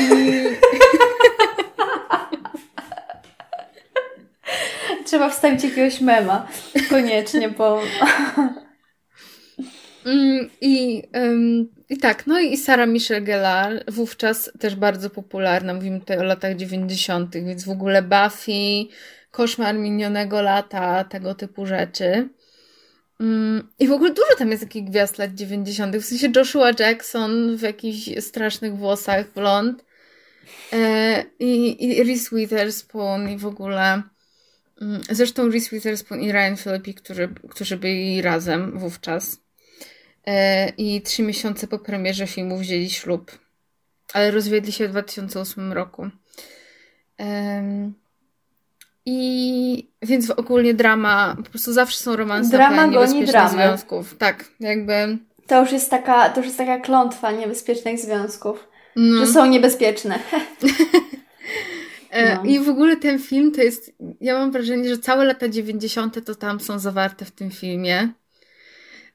I... 0.00 0.53
Trzeba 5.14 5.30
wstawić 5.30 5.64
jakiegoś 5.64 6.00
mema. 6.00 6.48
Koniecznie, 6.90 7.48
bo... 7.48 7.82
Mm, 10.06 10.50
I, 10.60 11.02
I 11.88 11.98
tak, 11.98 12.26
no 12.26 12.40
i 12.40 12.56
Sara 12.56 12.86
Michelle 12.86 13.20
Gellar, 13.20 13.84
wówczas 13.88 14.50
też 14.58 14.76
bardzo 14.76 15.10
popularna, 15.10 15.74
mówimy 15.74 16.00
tutaj 16.00 16.18
o 16.18 16.22
latach 16.22 16.56
90., 16.56 17.36
więc 17.36 17.64
w 17.64 17.70
ogóle 17.70 18.02
Buffy, 18.02 18.86
Koszmar 19.30 19.74
minionego 19.74 20.42
lata, 20.42 21.04
tego 21.04 21.34
typu 21.34 21.66
rzeczy. 21.66 22.28
Um, 23.20 23.68
I 23.78 23.88
w 23.88 23.92
ogóle 23.92 24.10
dużo 24.10 24.36
tam 24.38 24.50
jest 24.50 24.62
takich 24.62 24.84
gwiazd 24.84 25.18
lat 25.18 25.34
90., 25.34 25.96
w 25.96 26.04
sensie 26.04 26.28
Joshua 26.36 26.70
Jackson 26.78 27.56
w 27.56 27.62
jakichś 27.62 28.24
strasznych 28.24 28.76
włosach, 28.76 29.32
blond. 29.34 29.84
E, 30.72 31.24
i, 31.38 31.84
I 31.84 32.04
Reese 32.04 32.30
Witherspoon 32.32 33.30
i 33.30 33.38
w 33.38 33.46
ogóle. 33.46 34.02
Um, 34.84 35.00
zresztą 35.10 35.48
Reese 35.48 35.70
Witherspoon 35.70 36.20
i 36.20 36.32
Ryan 36.32 36.56
Philippi, 36.56 36.94
którzy, 36.94 37.28
którzy 37.50 37.76
byli 37.76 38.22
razem 38.22 38.78
wówczas. 38.78 39.40
E, 40.26 40.68
i 40.68 41.02
trzy 41.02 41.22
miesiące 41.22 41.66
po 41.66 41.78
premierze 41.78 42.26
filmu 42.26 42.58
wzięli 42.58 42.90
ślub. 42.90 43.38
Ale 44.12 44.30
rozwiedli 44.30 44.72
się 44.72 44.88
w 44.88 44.90
2008 44.90 45.72
roku. 45.72 46.10
I 49.06 49.88
więc 50.02 50.30
ogólnie 50.30 50.74
drama, 50.74 51.36
po 51.44 51.50
prostu 51.50 51.72
zawsze 51.72 51.98
są 51.98 52.16
romanse 52.16 52.50
drama 52.50 52.88
goni 52.88 53.26
dramę. 53.26 53.50
związków. 53.50 54.16
Tak, 54.18 54.44
jakby. 54.60 55.18
To 55.46 55.60
już 55.60 55.72
jest 55.72 55.90
taka, 55.90 56.28
to 56.30 56.36
już 56.36 56.46
jest 56.46 56.58
taka 56.58 56.80
klątwa 56.80 57.32
niebezpiecznych 57.32 57.98
związków. 57.98 58.68
No. 58.96 59.26
Że 59.26 59.32
są 59.32 59.46
niebezpieczne. 59.46 60.18
E, 62.14 62.34
no. 62.34 62.44
I 62.44 62.58
w 62.58 62.68
ogóle 62.68 62.96
ten 62.96 63.18
film 63.18 63.52
to 63.52 63.62
jest, 63.62 63.92
ja 64.20 64.38
mam 64.38 64.52
wrażenie, 64.52 64.88
że 64.88 64.98
całe 64.98 65.24
lata 65.24 65.48
90. 65.48 66.24
to 66.24 66.34
tam 66.34 66.60
są 66.60 66.78
zawarte 66.78 67.24
w 67.24 67.30
tym 67.30 67.50
filmie. 67.50 68.08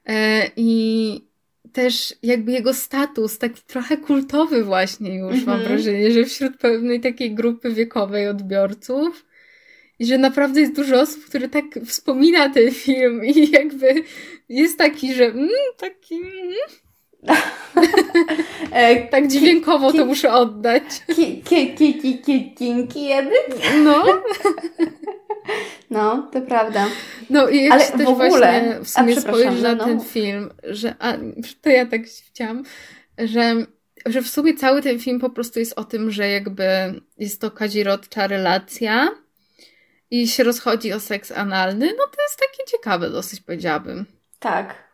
E, 0.06 0.50
I 0.56 1.30
też 1.72 2.14
jakby 2.22 2.52
jego 2.52 2.74
status, 2.74 3.38
taki 3.38 3.62
trochę 3.62 3.96
kultowy 3.96 4.64
właśnie 4.64 5.18
już, 5.18 5.32
mm 5.32 5.44
-hmm. 5.44 5.46
mam 5.46 5.60
mhm. 5.60 5.68
wrażenie, 5.68 6.10
że 6.10 6.24
wśród 6.24 6.56
pewnej 6.56 7.00
takiej 7.00 7.34
grupy 7.34 7.70
wiekowej 7.74 8.28
odbiorców 8.28 9.26
i 9.98 10.06
że 10.06 10.18
naprawdę 10.18 10.60
jest 10.60 10.76
dużo 10.76 11.00
osób, 11.00 11.24
które 11.24 11.48
tak 11.48 11.64
wspomina 11.86 12.48
ten 12.48 12.70
film 12.70 13.24
i 13.24 13.50
jakby 13.50 13.94
jest 14.48 14.78
taki, 14.78 15.14
że 15.14 15.24
mm, 15.24 15.48
taki... 15.76 16.14
Mm. 16.14 16.54
Tak 19.10 19.28
dźwiękowo 19.28 19.92
to 19.92 20.06
muszę 20.06 20.32
oddać. 20.32 20.82
Kinki 22.54 23.04
jedy? 23.04 23.34
No. 23.84 24.04
No, 25.90 26.28
to 26.32 26.40
prawda. 26.40 26.86
No 27.30 27.48
i 27.48 27.64
jak 27.64 27.72
Ale 27.72 27.84
też 27.84 28.06
w 28.06 28.08
ogóle, 28.08 28.28
właśnie 28.28 28.78
w 28.84 28.88
sumie 28.88 29.20
spojrzysz 29.20 29.62
na 29.62 29.74
no. 29.74 29.84
ten 29.84 30.00
film, 30.00 30.50
że 30.62 30.94
a, 30.98 31.12
to 31.62 31.70
ja 31.70 31.86
tak 31.86 32.00
chciałam, 32.26 32.64
że, 33.18 33.54
że 34.06 34.22
w 34.22 34.28
sumie 34.28 34.54
cały 34.54 34.82
ten 34.82 34.98
film 34.98 35.20
po 35.20 35.30
prostu 35.30 35.58
jest 35.58 35.78
o 35.78 35.84
tym, 35.84 36.10
że 36.10 36.28
jakby 36.28 36.64
jest 37.18 37.40
to 37.40 37.50
kazirodcza 37.50 38.26
relacja 38.26 39.08
i 40.10 40.28
się 40.28 40.44
rozchodzi 40.44 40.92
o 40.92 41.00
seks 41.00 41.32
analny, 41.32 41.86
no 41.86 42.04
to 42.04 42.22
jest 42.22 42.40
takie 42.40 42.70
ciekawe 42.70 43.10
dosyć, 43.10 43.40
powiedziałabym. 43.40 44.06
Tak. 44.38 44.89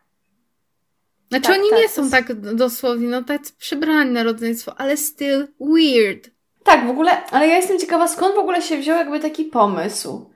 Znaczy 1.28 1.46
tak, 1.46 1.58
oni 1.58 1.70
tak, 1.70 1.78
nie 1.78 1.88
są 1.88 2.10
tak 2.10 2.34
dosłownie, 2.34 3.08
no 3.08 3.22
tak 3.22 3.40
przybrani 3.58 4.10
na 4.10 4.22
rodzeństwo, 4.22 4.74
ale 4.76 4.96
still 4.96 5.48
weird. 5.60 6.30
Tak, 6.64 6.86
w 6.86 6.90
ogóle, 6.90 7.24
ale 7.30 7.48
ja 7.48 7.56
jestem 7.56 7.78
ciekawa, 7.78 8.08
skąd 8.08 8.34
w 8.34 8.38
ogóle 8.38 8.62
się 8.62 8.76
wziął 8.76 8.96
jakby 8.96 9.20
taki 9.20 9.44
pomysł. 9.44 10.30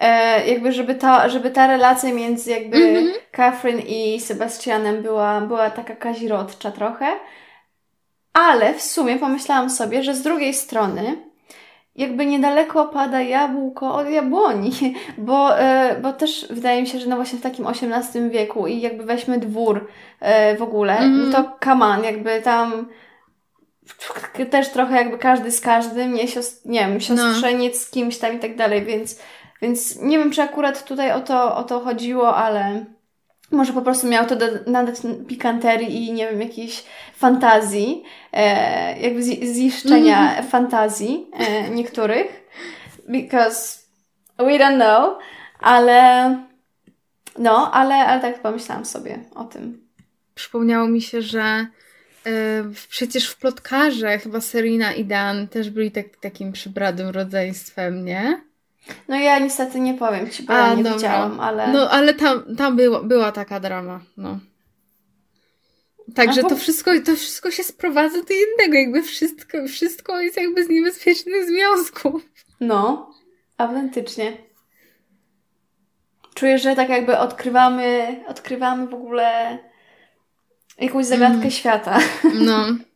E, 0.00 0.46
jakby, 0.46 0.72
żeby 0.72 0.94
ta, 0.94 1.28
żeby 1.28 1.50
ta 1.50 1.66
relacja 1.66 2.14
między 2.14 2.50
jakby 2.50 2.76
mm 2.76 3.04
-hmm. 3.04 3.12
Catherine 3.32 3.80
i 3.80 4.20
Sebastianem 4.20 5.02
była, 5.02 5.40
była 5.40 5.70
taka 5.70 5.96
kazirodcza 5.96 6.70
trochę. 6.70 7.06
Ale 8.32 8.74
w 8.74 8.82
sumie 8.82 9.18
pomyślałam 9.18 9.70
sobie, 9.70 10.02
że 10.02 10.14
z 10.14 10.22
drugiej 10.22 10.54
strony 10.54 11.16
jakby 11.96 12.26
niedaleko 12.26 12.84
pada 12.84 13.20
jabłko 13.20 13.94
od 13.94 14.08
jabłoni, 14.08 14.70
bo, 15.18 15.58
e, 15.58 16.00
bo 16.02 16.12
też 16.12 16.46
wydaje 16.50 16.82
mi 16.82 16.88
się, 16.88 16.98
że 16.98 17.08
no 17.08 17.16
właśnie 17.16 17.38
w 17.38 17.42
takim 17.42 17.66
XVIII 17.66 18.30
wieku 18.30 18.66
i 18.66 18.80
jakby 18.80 19.04
weźmy 19.04 19.38
dwór 19.38 19.88
e, 20.20 20.56
w 20.56 20.62
ogóle, 20.62 20.98
mm. 20.98 21.32
to 21.32 21.44
kaman, 21.60 22.04
jakby 22.04 22.42
tam 22.42 22.88
też 24.50 24.68
trochę 24.68 24.96
jakby 24.96 25.18
każdy 25.18 25.50
z 25.50 25.60
każdym, 25.60 26.14
nie, 26.14 26.28
siostr, 26.28 26.68
nie 26.68 26.80
wiem, 26.80 27.00
siostrzeniec 27.00 27.74
no. 27.74 27.80
z 27.80 27.90
kimś 27.90 28.18
tam 28.18 28.36
i 28.36 28.38
tak 28.38 28.56
dalej, 28.56 28.84
więc, 28.84 29.20
więc 29.62 30.00
nie 30.00 30.18
wiem, 30.18 30.30
czy 30.30 30.42
akurat 30.42 30.84
tutaj 30.84 31.12
o 31.12 31.20
to, 31.20 31.56
o 31.56 31.62
to 31.64 31.80
chodziło, 31.80 32.36
ale 32.36 32.84
może 33.54 33.72
po 33.72 33.82
prostu 33.82 34.06
miał 34.06 34.26
to 34.26 34.36
nadać 34.66 34.96
pikanterii 35.28 36.08
i 36.08 36.12
nie 36.12 36.30
wiem, 36.30 36.40
jakiejś 36.40 36.84
fantazji, 37.14 38.02
e, 38.32 39.00
jakby 39.00 39.22
ziszczenia 39.22 40.32
mm. 40.32 40.50
fantazji 40.50 41.26
e, 41.32 41.70
niektórych, 41.70 42.50
because 43.08 43.78
we 44.38 44.58
don't 44.58 44.76
know, 44.76 45.18
ale 45.60 46.28
no, 47.38 47.72
ale, 47.72 47.94
ale 47.94 48.20
tak 48.20 48.42
pomyślałam 48.42 48.84
sobie 48.84 49.18
o 49.34 49.44
tym. 49.44 49.88
Przypomniało 50.34 50.88
mi 50.88 51.02
się, 51.02 51.22
że 51.22 51.66
przecież 52.88 53.28
w 53.28 53.36
plotkarze 53.36 54.18
chyba 54.18 54.40
Serena 54.40 54.92
i 54.92 55.04
Dan 55.04 55.48
też 55.48 55.70
byli 55.70 55.90
tak, 55.90 56.06
takim 56.20 56.52
przybradym 56.52 57.08
rodzeństwem, 57.08 58.04
nie? 58.04 58.40
No 59.08 59.16
ja 59.16 59.38
niestety 59.38 59.80
nie 59.80 59.94
powiem 59.94 60.30
ci, 60.30 60.42
bo 60.42 60.52
A, 60.54 60.58
ja 60.58 60.74
nie 60.74 60.82
dobra. 60.82 60.98
widziałam, 60.98 61.40
ale... 61.40 61.72
No 61.72 61.90
ale 61.90 62.14
tam, 62.14 62.56
tam 62.56 62.76
była, 62.76 63.02
była 63.02 63.32
taka 63.32 63.60
drama, 63.60 64.00
no. 64.16 64.38
Także 66.14 66.42
to, 66.42 66.56
wszystko, 66.56 66.90
to 67.06 67.16
wszystko 67.16 67.50
się 67.50 67.64
sprowadza 67.64 68.22
do 68.22 68.34
jednego, 68.34 68.74
jakby 68.74 69.02
wszystko, 69.02 69.58
wszystko 69.68 70.20
jest 70.20 70.36
jakby 70.36 70.64
z 70.64 70.68
niebezpiecznych 70.68 71.44
związków. 71.44 72.22
No, 72.60 73.10
autentycznie. 73.58 74.36
czuję, 76.34 76.58
że 76.58 76.76
tak 76.76 76.88
jakby 76.88 77.18
odkrywamy, 77.18 78.20
odkrywamy 78.26 78.86
w 78.86 78.94
ogóle 78.94 79.58
jakąś 80.78 81.06
zagadkę 81.06 81.36
mm. 81.36 81.50
świata. 81.50 81.98
No. 82.34 82.66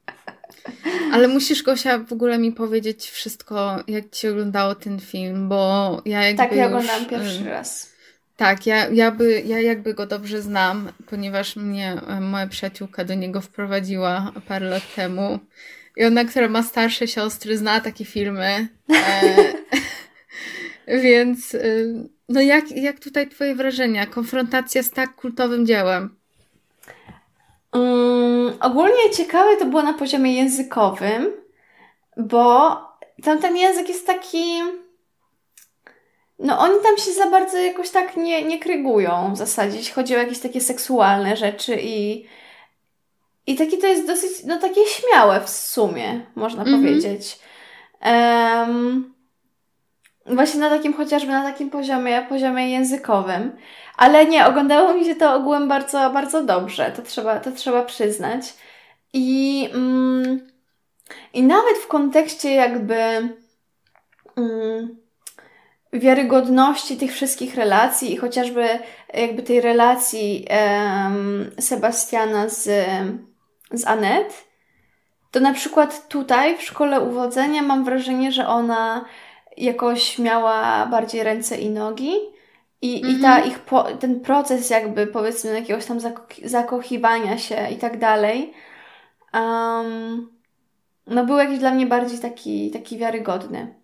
Ale 1.13 1.29
musisz, 1.29 1.63
Gosia, 1.63 1.99
w 1.99 2.13
ogóle 2.13 2.39
mi 2.39 2.53
powiedzieć 2.53 3.11
wszystko, 3.11 3.77
jak 3.89 4.11
ci 4.11 4.29
oglądało 4.29 4.75
ten 4.75 5.01
film, 5.01 5.49
bo 5.49 6.03
ja 6.05 6.23
jakby 6.23 6.43
Tak, 6.43 6.53
ja 6.53 6.65
już, 6.65 6.67
oglądam 6.67 7.07
pierwszy 7.07 7.45
raz. 7.45 7.93
Tak, 8.37 8.67
ja, 8.67 8.89
ja, 8.89 9.11
by, 9.11 9.43
ja 9.47 9.61
jakby 9.61 9.95
go 9.95 10.07
dobrze 10.07 10.43
znam, 10.43 10.93
ponieważ 11.07 11.57
mnie 11.57 12.01
moja 12.21 12.47
przyjaciółka 12.47 13.05
do 13.05 13.15
niego 13.15 13.41
wprowadziła 13.41 14.33
parę 14.49 14.69
lat 14.69 14.95
temu. 14.95 15.39
I 15.97 16.05
ona, 16.05 16.25
która 16.25 16.49
ma 16.49 16.63
starsze 16.63 17.09
siostry, 17.09 17.57
zna 17.57 17.81
takie 17.81 18.05
filmy. 18.05 18.69
E, 18.95 19.35
więc, 21.03 21.55
y, 21.55 22.09
no 22.29 22.41
jak, 22.41 22.73
jak 22.73 23.01
tutaj 23.01 23.29
Twoje 23.29 23.55
wrażenia? 23.55 24.07
Konfrontacja 24.07 24.83
z 24.83 24.91
tak 24.91 25.15
kultowym 25.15 25.67
dziełem? 25.67 26.18
Um, 27.73 28.53
ogólnie 28.61 29.11
ciekawe 29.17 29.57
to 29.57 29.65
było 29.65 29.83
na 29.83 29.95
poziomie 29.95 30.35
językowym, 30.35 31.33
bo 32.17 32.77
tamten 33.23 33.57
język 33.57 33.89
jest 33.89 34.07
taki. 34.07 34.63
No, 36.39 36.59
oni 36.59 36.75
tam 36.83 36.97
się 36.97 37.13
za 37.13 37.31
bardzo 37.31 37.57
jakoś 37.59 37.91
tak 37.91 38.17
nie, 38.17 38.43
nie 38.43 38.59
krygują 38.59 39.33
w 39.35 39.37
zasadzie, 39.37 39.77
jeśli 39.77 39.95
chodzi 39.95 40.17
o 40.17 40.19
jakieś 40.19 40.39
takie 40.39 40.61
seksualne 40.61 41.37
rzeczy 41.37 41.79
i. 41.83 42.27
I 43.47 43.57
takie 43.57 43.79
to 43.79 43.87
jest 43.87 44.07
dosyć, 44.07 44.45
no 44.45 44.59
takie 44.59 44.81
śmiałe 44.87 45.41
w 45.41 45.49
sumie, 45.49 46.27
można 46.35 46.63
mm 46.63 46.75
-hmm. 46.75 46.83
powiedzieć. 46.83 47.39
Um, 48.05 49.15
właśnie 50.31 50.61
na 50.61 50.71
takim, 50.71 50.95
chociażby 50.95 51.33
na 51.33 51.43
takim 51.43 51.71
poziomie, 51.71 52.27
poziomie 52.29 52.71
językowym. 52.71 53.57
Ale 53.97 54.27
nie, 54.27 54.47
oglądało 54.47 54.95
mi 54.95 55.05
się 55.05 55.15
to 55.15 55.35
ogółem 55.35 55.69
bardzo, 55.69 56.11
bardzo 56.11 56.45
dobrze, 56.45 56.93
to 56.97 57.03
trzeba, 57.03 57.41
to 57.41 57.53
trzeba 57.53 57.85
przyznać. 57.85 58.55
I, 59.13 59.69
mm, 59.75 60.49
I 61.35 61.43
nawet 61.43 61.79
w 61.79 61.89
kontekście 61.89 62.55
jakby 62.55 62.95
mm, 64.37 64.99
wiarygodności 65.93 66.97
tych 66.97 67.13
wszystkich 67.13 67.55
relacji 67.55 68.13
i 68.13 68.17
chociażby 68.17 68.69
jakby 69.15 69.43
tej 69.43 69.61
relacji 69.61 70.47
um, 70.51 71.51
Sebastiana 71.61 72.49
z, 72.49 72.87
z 73.71 73.87
Anet, 73.87 74.45
to 75.31 75.41
na 75.41 75.53
przykład 75.53 76.09
tutaj 76.09 76.59
w 76.59 76.63
szkole 76.63 77.01
uwodzenia 77.01 77.63
mam 77.63 77.85
wrażenie, 77.85 78.33
że 78.33 78.49
ona 78.49 79.05
jakoś 79.65 80.19
miała 80.19 80.87
bardziej 80.87 81.23
ręce 81.23 81.59
i 81.59 81.71
nogi 81.71 82.13
i, 82.83 83.11
i 83.11 83.21
ta 83.21 83.37
mhm. 83.37 83.49
ich 83.49 83.59
po, 83.59 83.83
ten 83.83 84.21
proces 84.21 84.71
jakby 84.71 85.07
powiedzmy 85.07 85.55
jakiegoś 85.55 85.87
tam 85.87 86.01
zako 86.01 86.27
zakochiwania 86.45 87.39
się 87.39 87.69
i 87.71 87.77
tak 87.77 87.99
dalej 87.99 88.53
um, 89.35 90.29
no 91.07 91.27
był 91.27 91.37
jakiś 91.37 91.59
dla 91.59 91.75
mnie 91.75 91.87
bardziej 91.87 92.19
taki, 92.19 92.71
taki 92.71 92.99
wiarygodny. 92.99 93.75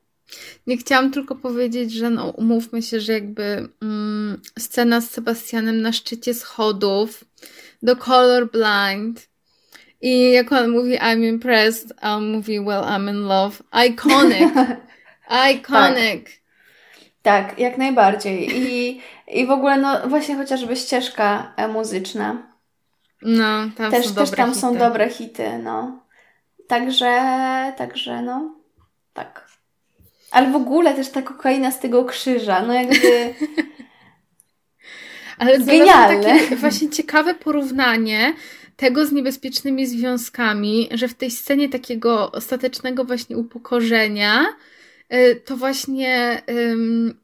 Nie 0.66 0.77
chciałam 0.77 1.11
tylko 1.11 1.35
powiedzieć, 1.35 1.93
że 1.93 2.11
no 2.11 2.31
umówmy 2.31 2.83
się, 2.83 3.01
że 3.01 3.12
jakby 3.12 3.68
mm, 3.83 4.41
scena 4.59 5.01
z 5.01 5.11
Sebastianem 5.11 5.83
na 5.83 5.93
szczycie 5.93 6.35
schodów 6.35 7.25
do 7.83 7.97
Colorblind 7.97 9.29
i 10.01 10.31
jak 10.31 10.53
on 10.53 10.70
mówi 10.70 10.99
I'm 10.99 11.29
impressed, 11.29 11.93
a 12.01 12.16
on 12.16 12.33
mówi 12.33 12.61
well 12.61 12.83
I'm 12.83 13.11
in 13.11 13.20
love. 13.22 13.62
Iconic! 13.89 14.53
Iconic! 15.51 16.25
Tak. 16.25 16.45
Tak, 17.25 17.59
jak 17.59 17.79
najbardziej. 17.79 18.51
I, 18.57 19.01
i 19.29 19.47
w 19.47 19.51
ogóle, 19.51 19.79
no 19.79 20.09
właśnie 20.09 20.37
chociażby 20.37 20.77
ścieżka 20.77 21.53
e, 21.57 21.68
muzyczna. 21.68 22.55
No, 23.22 23.70
tam 23.77 23.91
też, 23.91 24.07
są 24.07 24.14
też 24.14 24.25
dobre 24.25 24.37
tam 24.37 24.49
hity. 24.49 24.61
są 24.61 24.77
dobre 24.77 25.11
hity, 25.11 25.59
no. 25.59 26.05
Także, 26.68 27.22
także, 27.77 28.22
no, 28.22 28.55
tak. 29.12 29.49
Ale 30.31 30.51
w 30.51 30.57
ogóle 30.57 30.95
też 30.95 31.09
ta 31.09 31.22
kokaina 31.22 31.70
z 31.70 31.81
tego 31.81 32.05
krzyża, 32.05 32.62
no 32.62 32.72
jakby... 32.72 33.35
Ale 35.39 35.59
genialne. 35.59 36.41
takie 36.41 36.57
właśnie 36.57 36.91
ciekawe 36.91 37.35
porównanie 37.35 38.35
tego 38.77 39.07
z 39.07 39.12
niebezpiecznymi 39.12 39.87
związkami, 39.87 40.89
że 40.93 41.09
w 41.09 41.14
tej 41.14 41.31
scenie 41.31 41.68
takiego 41.68 42.33
ostatecznego 42.33 43.05
właśnie 43.05 43.37
upokorzenia 43.37 44.47
to 45.45 45.57
właśnie 45.57 46.43
um, 46.49 47.15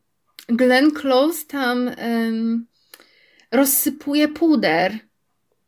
Glenn 0.49 0.91
Close 0.91 1.47
tam 1.47 1.78
um, 1.87 2.66
rozsypuje 3.53 4.28
puder. 4.28 4.99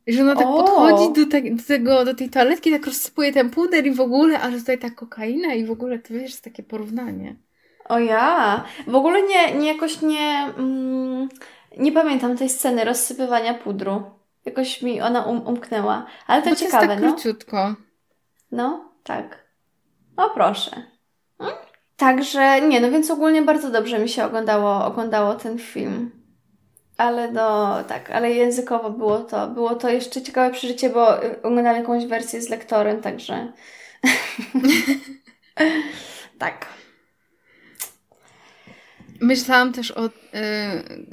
Że 0.07 0.23
ona 0.23 0.37
tak 0.37 0.47
o. 0.47 0.63
podchodzi 0.63 1.21
do, 1.21 1.31
te, 1.31 1.43
do, 1.43 1.63
tego, 1.63 2.05
do 2.05 2.15
tej 2.15 2.31
toaletki, 2.31 2.71
tak 2.71 2.87
rozsypuje 2.87 3.33
ten 3.33 3.51
puder 3.51 3.87
i 3.87 3.91
w 3.91 4.01
ogóle, 4.01 4.41
ale 4.41 4.59
tutaj 4.59 4.79
ta 4.79 4.91
kokaina 4.91 5.55
i 5.55 5.65
w 5.65 5.71
ogóle 5.71 5.99
to 5.99 6.15
wiesz, 6.15 6.31
jest 6.31 6.45
takie 6.45 6.63
porównanie. 6.63 7.37
O 7.89 7.99
ja, 7.99 8.65
w 8.87 8.95
ogóle 8.95 9.23
nie, 9.23 9.55
nie 9.55 9.73
jakoś 9.73 10.03
nie, 10.03 10.53
mm, 10.59 11.29
nie 11.79 11.93
pamiętam 11.93 12.37
tej 12.37 12.49
sceny 12.49 12.85
rozsypywania 12.85 13.55
pudru. 13.55 14.03
Jakoś 14.45 14.83
mi 14.83 15.01
ona 15.01 15.23
um, 15.23 15.47
umknęła, 15.47 16.07
ale 16.27 16.43
to 16.43 16.51
Bo 16.51 16.57
ciekawe, 16.57 16.87
to 16.87 16.93
jest 16.93 17.03
tak 17.03 17.11
no. 17.11 17.13
króciutko. 17.13 17.75
No, 18.53 18.93
tak. 19.05 19.45
O 20.17 20.31
proszę. 20.31 20.83
Hmm? 21.39 21.57
Także 22.03 22.61
nie, 22.61 22.81
no 22.81 22.91
więc 22.91 23.11
ogólnie 23.11 23.43
bardzo 23.43 23.71
dobrze 23.71 23.99
mi 23.99 24.09
się 24.09 24.25
oglądało, 24.25 24.85
oglądało 24.85 25.35
ten 25.35 25.59
film. 25.59 26.11
Ale 26.97 27.33
no 27.33 27.79
tak, 27.85 28.11
ale 28.11 28.31
językowo 28.31 28.91
było 28.91 29.19
to, 29.19 29.49
było 29.49 29.75
to 29.75 29.89
jeszcze 29.91 30.23
ciekawe 30.23 30.55
przeżycie, 30.55 30.91
bo 30.91 31.09
oglądałam 31.43 31.77
jakąś 31.77 32.07
wersję 32.07 32.43
z 32.43 32.49
lektorem, 32.49 33.01
także 33.01 33.53
tak. 36.39 36.67
Myślałam 39.21 39.73
też 39.73 39.91
o 39.91 40.07
y, 40.07 40.11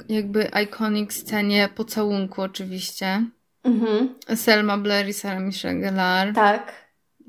jakby 0.08 0.50
iconic 0.64 1.12
scenie 1.12 1.68
pocałunku 1.74 2.42
oczywiście. 2.42 3.24
Mhm. 3.64 4.14
Selma 4.34 4.78
Blair 4.78 5.08
i 5.08 5.12
Sarah 5.12 5.42
Michelle 5.42 5.80
Gellar. 5.80 6.34
Tak. 6.34 6.72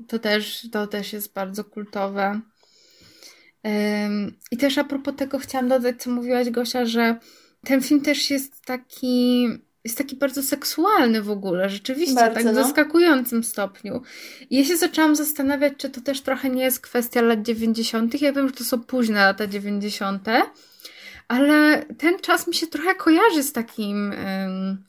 To 0.08 0.18
też, 0.18 0.68
to 0.72 0.86
też 0.86 1.12
jest 1.12 1.34
bardzo 1.34 1.64
kultowe. 1.64 2.40
I 4.50 4.56
też 4.56 4.78
a 4.78 4.84
propos 4.84 5.14
tego 5.16 5.38
chciałam 5.38 5.68
dodać, 5.68 6.02
co 6.02 6.10
mówiłaś 6.10 6.50
Gosia, 6.50 6.86
że 6.86 7.16
ten 7.64 7.82
film 7.82 8.00
też 8.00 8.30
jest 8.30 8.64
taki 8.64 9.48
jest 9.84 9.98
taki 9.98 10.16
bardzo 10.16 10.42
seksualny 10.42 11.22
w 11.22 11.30
ogóle, 11.30 11.70
rzeczywiście, 11.70 12.14
bardzo, 12.14 12.34
tak 12.34 12.42
w 12.42 12.46
no. 12.46 12.64
zaskakującym 12.64 13.44
stopniu. 13.44 14.02
I 14.50 14.58
ja 14.58 14.64
się 14.64 14.76
zaczęłam 14.76 15.16
zastanawiać, 15.16 15.72
czy 15.76 15.90
to 15.90 16.00
też 16.00 16.20
trochę 16.20 16.50
nie 16.50 16.62
jest 16.62 16.80
kwestia 16.80 17.22
lat 17.22 17.42
90. 17.42 18.22
Ja 18.22 18.32
wiem, 18.32 18.48
że 18.48 18.54
to 18.54 18.64
są 18.64 18.80
późne 18.80 19.20
lata 19.20 19.46
90., 19.46 20.28
ale 21.28 21.84
ten 21.98 22.18
czas 22.18 22.46
mi 22.46 22.54
się 22.54 22.66
trochę 22.66 22.94
kojarzy 22.94 23.42
z 23.42 23.52
takim. 23.52 24.14
Um, 24.26 24.84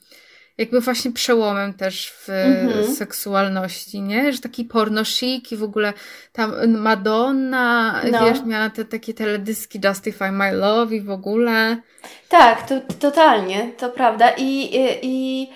jakby 0.58 0.80
właśnie 0.80 1.12
przełomem 1.12 1.74
też 1.74 2.10
w 2.10 2.28
mhm. 2.28 2.94
seksualności, 2.94 4.00
nie? 4.00 4.32
Że 4.32 4.38
taki 4.38 4.64
porno 4.64 5.04
chic 5.04 5.52
i 5.52 5.56
w 5.56 5.62
ogóle 5.62 5.92
tam 6.32 6.70
Madonna, 6.78 8.00
no. 8.12 8.24
wiesz, 8.24 8.44
miała 8.44 8.70
te 8.70 8.84
takie 8.84 9.14
teledyski 9.14 9.80
Justify 9.84 10.32
My 10.32 10.52
Love 10.52 10.94
i 10.94 11.00
w 11.00 11.10
ogóle. 11.10 11.76
Tak, 12.28 12.68
to 12.68 12.74
totalnie, 12.98 13.72
to 13.76 13.90
prawda. 13.90 14.30
I, 14.30 14.76
i, 14.76 14.98
i 15.02 15.48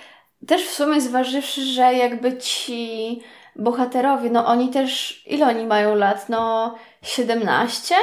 też 0.47 0.67
w 0.67 0.75
sumie 0.75 1.01
zważywszy, 1.01 1.65
że 1.65 1.95
jakby 1.95 2.39
ci 2.39 3.21
bohaterowie, 3.57 4.31
no 4.31 4.47
oni 4.47 4.71
też, 4.71 5.23
ile 5.27 5.47
oni 5.47 5.67
mają 5.67 5.95
lat? 5.95 6.29
No 6.29 6.75
17? 7.03 7.95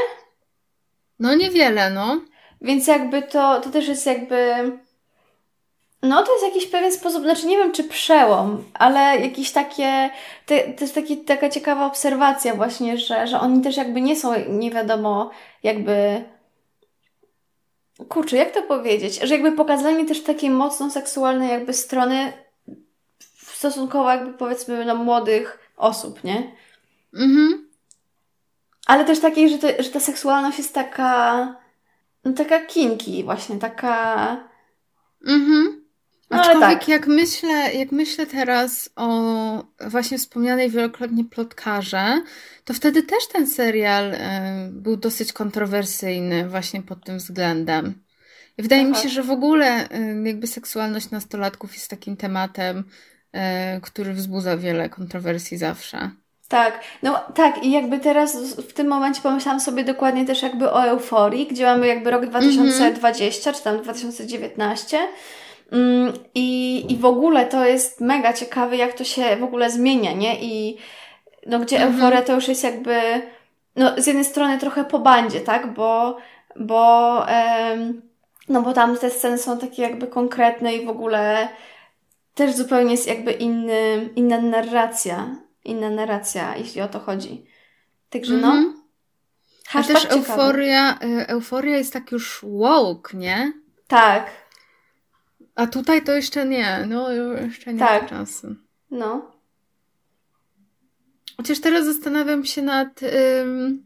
No 1.19 1.35
niewiele, 1.35 1.89
no. 1.89 2.21
Więc 2.61 2.87
jakby 2.87 3.21
to, 3.21 3.61
to 3.61 3.69
też 3.69 3.87
jest 3.87 4.05
jakby 4.05 4.55
no, 6.05 6.23
to 6.23 6.31
jest 6.31 6.45
jakiś 6.45 6.67
pewien 6.67 6.91
sposób, 6.91 7.23
znaczy 7.23 7.47
nie 7.47 7.57
wiem 7.57 7.71
czy 7.71 7.83
przełom, 7.83 8.63
ale 8.73 8.99
jakiś 9.19 9.51
takie, 9.51 10.09
to, 10.45 10.55
to 10.77 10.83
jest 10.83 10.95
taki, 10.95 11.17
taka 11.17 11.49
ciekawa 11.49 11.85
obserwacja 11.85 12.55
właśnie, 12.55 12.97
że, 12.97 13.27
że 13.27 13.39
oni 13.39 13.61
też 13.61 13.77
jakby 13.77 14.01
nie 14.01 14.15
są 14.15 14.33
nie 14.49 14.71
wiadomo 14.71 15.31
jakby 15.63 16.23
kurczę, 18.09 18.37
jak 18.37 18.51
to 18.51 18.61
powiedzieć, 18.61 19.19
że 19.23 19.33
jakby 19.33 19.51
pokazanie 19.51 20.05
też 20.05 20.23
takiej 20.23 20.49
mocno 20.49 20.89
seksualnej 20.89 21.49
jakby 21.49 21.73
strony 21.73 22.33
stosunkowo 23.37 24.11
jakby 24.11 24.33
powiedzmy 24.33 24.85
no, 24.85 24.95
młodych 24.95 25.71
osób, 25.77 26.23
nie? 26.23 26.51
Mhm. 27.13 27.69
Ale 28.87 29.05
też 29.05 29.19
takiej, 29.19 29.49
że, 29.49 29.57
to, 29.57 29.67
że 29.83 29.89
ta 29.89 29.99
seksualność 29.99 30.57
jest 30.57 30.73
taka 30.73 31.55
no 32.25 32.33
taka 32.33 32.59
kinki 32.59 33.23
właśnie, 33.23 33.59
taka 33.59 34.37
mhm 35.27 35.84
no, 36.30 36.41
Aczkolwiek 36.41 36.80
tak. 36.80 36.88
jak, 36.88 37.07
myślę, 37.07 37.73
jak 37.73 37.91
myślę 37.91 38.26
teraz 38.26 38.89
o 38.95 39.09
właśnie 39.88 40.17
wspomnianej 40.17 40.69
wielokrotnie 40.69 41.26
plotkarze, 41.26 42.21
to 42.65 42.73
wtedy 42.73 43.03
też 43.03 43.28
ten 43.28 43.47
serial 43.47 44.13
y, 44.13 44.17
był 44.71 44.97
dosyć 44.97 45.34
kontrowersyjny 45.34 46.49
właśnie 46.49 46.82
pod 46.82 47.05
tym 47.05 47.17
względem. 47.17 48.05
Wydaje 48.57 48.82
Aha. 48.82 48.89
mi 48.89 48.95
się, 48.95 49.09
że 49.09 49.23
w 49.23 49.32
ogóle 49.32 49.88
jakby 50.23 50.47
seksualność 50.47 51.11
nastolatków 51.11 51.73
jest 51.73 51.89
takim 51.89 52.17
tematem, 52.17 52.84
e, 53.32 53.82
który 53.82 54.13
wzbudza 54.13 54.57
wiele 54.57 54.89
kontrowersji 54.89 55.57
zawsze. 55.57 56.11
Tak, 56.47 56.80
no 57.03 57.19
tak 57.36 57.63
i 57.63 57.71
jakby 57.71 57.99
teraz 57.99 58.55
w 58.55 58.73
tym 58.73 58.88
momencie 58.88 59.21
pomyślałam 59.21 59.59
sobie 59.59 59.84
dokładnie 59.84 60.26
też 60.26 60.41
jakby 60.41 60.71
o 60.71 60.84
euforii, 60.84 61.47
gdzie 61.47 61.65
mamy 61.65 61.88
jakby 61.88 62.11
rok 62.11 62.26
2020 62.26 63.51
mm-hmm. 63.51 63.57
czy 63.57 63.63
tam 63.63 63.82
2019 63.82 64.97
mm, 64.97 65.09
i, 66.36 66.86
i 66.89 66.97
w 66.97 67.05
ogóle 67.05 67.45
to 67.45 67.66
jest 67.66 68.01
mega 68.01 68.34
ciekawe 68.34 68.78
jak 68.78 68.93
to 68.93 69.03
się 69.03 69.38
w 69.38 69.43
ogóle 69.43 69.70
zmienia, 69.70 70.13
nie? 70.13 70.41
I 70.41 70.78
no 71.45 71.59
gdzie 71.59 71.78
mm-hmm. 71.78 71.93
euforia 71.93 72.22
to 72.22 72.34
już 72.34 72.47
jest 72.47 72.63
jakby 72.63 73.01
no 73.76 74.01
z 74.01 74.07
jednej 74.07 74.26
strony 74.26 74.59
trochę 74.59 74.86
po 74.86 74.99
bandzie, 74.99 75.41
tak? 75.41 75.74
Bo, 75.74 76.18
bo 76.55 77.24
em, 77.28 78.01
no 78.49 78.61
bo 78.61 78.74
tam 78.74 78.97
te 78.97 79.09
sceny 79.09 79.38
są 79.38 79.57
takie 79.57 79.82
jakby 79.82 80.07
konkretne 80.07 80.76
i 80.76 80.86
w 80.86 80.89
ogóle 80.89 81.49
też 82.36 82.55
zupełnie 82.55 82.91
jest 82.91 83.07
jakby 83.07 83.32
inny, 83.32 84.09
inna 84.16 84.41
narracja 84.41 85.45
inna 85.66 85.89
narracja, 85.89 86.57
jeśli 86.57 86.82
o 86.82 86.88
to 86.88 86.99
chodzi. 86.99 87.45
Także 88.09 88.34
no. 88.34 88.53
Mm-hmm. 88.53 88.74
A 89.74 89.84
też 89.84 90.05
euforia, 90.05 90.99
y, 91.03 91.28
euforia 91.28 91.78
jest 91.78 91.93
tak 91.93 92.11
już 92.11 92.45
woke, 92.59 93.18
nie? 93.18 93.53
Tak. 93.88 94.32
A 95.55 95.67
tutaj 95.67 96.03
to 96.03 96.11
jeszcze 96.11 96.45
nie, 96.45 96.85
no 96.87 97.11
jeszcze 97.11 97.73
nie 97.73 97.79
tak. 97.79 98.09
czasy. 98.09 98.55
No. 98.91 99.31
Chociaż 101.37 101.59
teraz 101.59 101.85
zastanawiam 101.85 102.45
się 102.45 102.61
nad, 102.61 103.01
ym, 103.41 103.83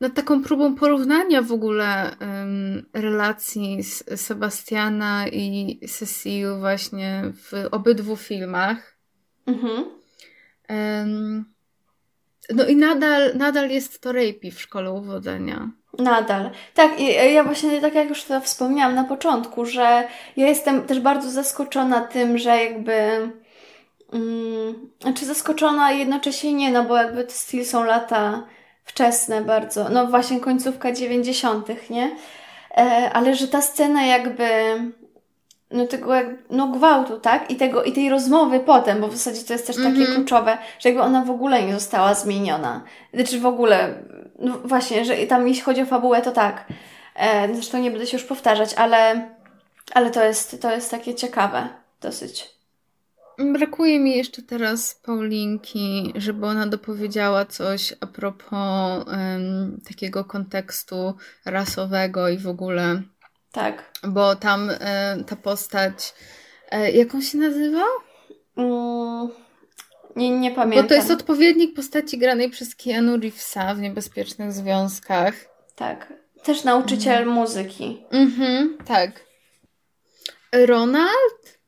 nad 0.00 0.14
taką 0.14 0.42
próbą 0.42 0.74
porównania 0.74 1.42
w 1.42 1.52
ogóle 1.52 2.16
ym, 2.20 2.86
relacji 2.92 3.82
z 3.82 4.20
Sebastiana 4.20 5.28
i 5.28 5.80
Cecile 5.88 6.58
właśnie 6.58 7.22
w 7.34 7.52
obydwu 7.70 8.16
filmach. 8.16 8.98
Mhm. 9.46 9.84
No 12.54 12.66
i 12.66 12.76
nadal, 12.76 13.36
nadal 13.36 13.70
jest 13.70 14.00
to 14.00 14.12
rapey 14.12 14.50
w 14.50 14.60
szkole 14.60 14.92
uwodzenia. 14.92 15.70
Nadal. 15.98 16.50
Tak, 16.74 17.00
i 17.00 17.34
ja 17.34 17.44
właśnie 17.44 17.80
tak 17.80 17.94
jak 17.94 18.08
już 18.08 18.24
to 18.24 18.40
wspomniałam 18.40 18.94
na 18.94 19.04
początku, 19.04 19.66
że 19.66 20.04
ja 20.36 20.46
jestem 20.46 20.82
też 20.82 21.00
bardzo 21.00 21.30
zaskoczona 21.30 22.00
tym, 22.00 22.38
że 22.38 22.64
jakby 22.64 22.92
um, 24.12 24.90
znaczy 25.00 25.26
zaskoczona 25.26 25.92
jednocześnie 25.92 26.52
nie, 26.52 26.72
no 26.72 26.84
bo 26.84 26.96
jakby 26.96 27.24
to 27.24 27.32
styl 27.32 27.64
są 27.64 27.84
lata 27.84 28.46
wczesne 28.84 29.42
bardzo, 29.42 29.88
no 29.88 30.06
właśnie 30.06 30.40
końcówka 30.40 30.92
dziewięćdziesiątych, 30.92 31.90
nie? 31.90 32.16
E, 32.76 33.10
ale 33.12 33.34
że 33.34 33.48
ta 33.48 33.62
scena 33.62 34.06
jakby 34.06 34.48
no 35.70 35.86
tego 35.86 36.14
jak, 36.14 36.26
no 36.50 36.68
gwałtu, 36.68 37.20
tak? 37.20 37.50
I 37.50 37.56
tego, 37.56 37.84
i 37.84 37.92
tej 37.92 38.10
rozmowy 38.10 38.60
potem, 38.60 39.00
bo 39.00 39.08
w 39.08 39.16
zasadzie 39.16 39.46
to 39.46 39.52
jest 39.52 39.66
też 39.66 39.76
takie 39.76 39.88
mm-hmm. 39.88 40.14
kluczowe, 40.14 40.58
że 40.78 40.88
jakby 40.88 41.02
ona 41.02 41.24
w 41.24 41.30
ogóle 41.30 41.62
nie 41.62 41.74
została 41.74 42.14
zmieniona. 42.14 42.82
Znaczy 43.14 43.40
w 43.40 43.46
ogóle, 43.46 43.94
no 44.38 44.58
właśnie, 44.58 45.04
że 45.04 45.16
tam 45.16 45.48
jeśli 45.48 45.62
chodzi 45.62 45.82
o 45.82 45.86
fabułę, 45.86 46.22
to 46.22 46.32
tak. 46.32 46.66
E, 47.14 47.54
zresztą 47.54 47.78
nie 47.78 47.90
będę 47.90 48.06
się 48.06 48.16
już 48.16 48.26
powtarzać, 48.26 48.74
ale, 48.74 49.30
ale 49.94 50.10
to 50.10 50.24
jest, 50.24 50.62
to 50.62 50.72
jest 50.72 50.90
takie 50.90 51.14
ciekawe 51.14 51.68
dosyć. 52.00 52.58
Brakuje 53.52 54.00
mi 54.00 54.16
jeszcze 54.16 54.42
teraz 54.42 54.94
Paulinki, 54.94 56.12
żeby 56.16 56.46
ona 56.46 56.66
dopowiedziała 56.66 57.44
coś 57.44 57.94
a 58.00 58.06
propos 58.06 59.04
um, 59.06 59.80
takiego 59.88 60.24
kontekstu 60.24 61.14
rasowego 61.44 62.28
i 62.28 62.38
w 62.38 62.48
ogóle 62.48 63.02
tak. 63.52 63.92
Bo 64.08 64.36
tam 64.36 64.70
e, 64.70 65.16
ta 65.26 65.36
postać. 65.36 66.14
Jak 66.92 67.14
on 67.14 67.22
się 67.22 67.38
nazywa? 67.38 67.82
Mm, 68.56 69.28
nie, 70.18 70.30
nie 70.30 70.50
pamiętam. 70.50 70.82
Bo 70.82 70.88
to 70.88 70.94
jest 70.94 71.10
odpowiednik 71.10 71.76
postaci 71.76 72.18
granej 72.18 72.50
przez 72.50 72.74
Keanu 72.74 73.16
Reevesa 73.16 73.74
w 73.74 73.80
Niebezpiecznych 73.80 74.52
Związkach. 74.52 75.34
Tak. 75.76 76.12
Też 76.42 76.64
nauczyciel 76.64 77.18
mhm. 77.18 77.36
muzyki. 77.36 78.04
Mhm, 78.10 78.78
tak. 78.86 79.10
Ronald? 80.52 81.58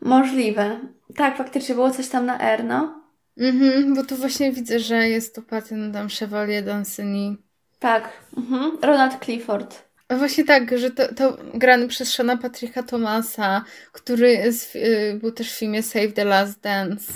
Możliwe. 0.00 0.80
Tak, 1.16 1.36
faktycznie 1.36 1.74
było 1.74 1.90
coś 1.90 2.08
tam 2.08 2.26
na 2.26 2.40
R, 2.40 2.64
no. 2.64 3.00
Mhm, 3.38 3.94
bo 3.94 4.04
tu 4.04 4.16
właśnie 4.16 4.52
widzę, 4.52 4.78
że 4.78 5.08
jest 5.08 5.34
to 5.34 5.42
patent 5.42 5.94
tam 5.94 6.08
Chevalier 6.08 6.64
Danceny. 6.64 7.36
Tak, 7.78 8.08
mhm. 8.36 8.78
Ronald 8.82 9.24
Clifford. 9.24 9.90
Właśnie 10.10 10.44
tak, 10.44 10.78
że 10.78 10.90
to, 10.90 11.14
to 11.14 11.36
grany 11.54 11.88
przez 11.88 12.12
Shona 12.12 12.36
Patricka 12.36 12.82
Thomasa, 12.82 13.64
który 13.92 14.32
jest, 14.32 14.76
y, 14.76 15.18
był 15.20 15.32
też 15.32 15.52
w 15.52 15.58
filmie 15.58 15.82
Save 15.82 16.12
the 16.12 16.24
Last 16.24 16.60
Dance. 16.60 17.12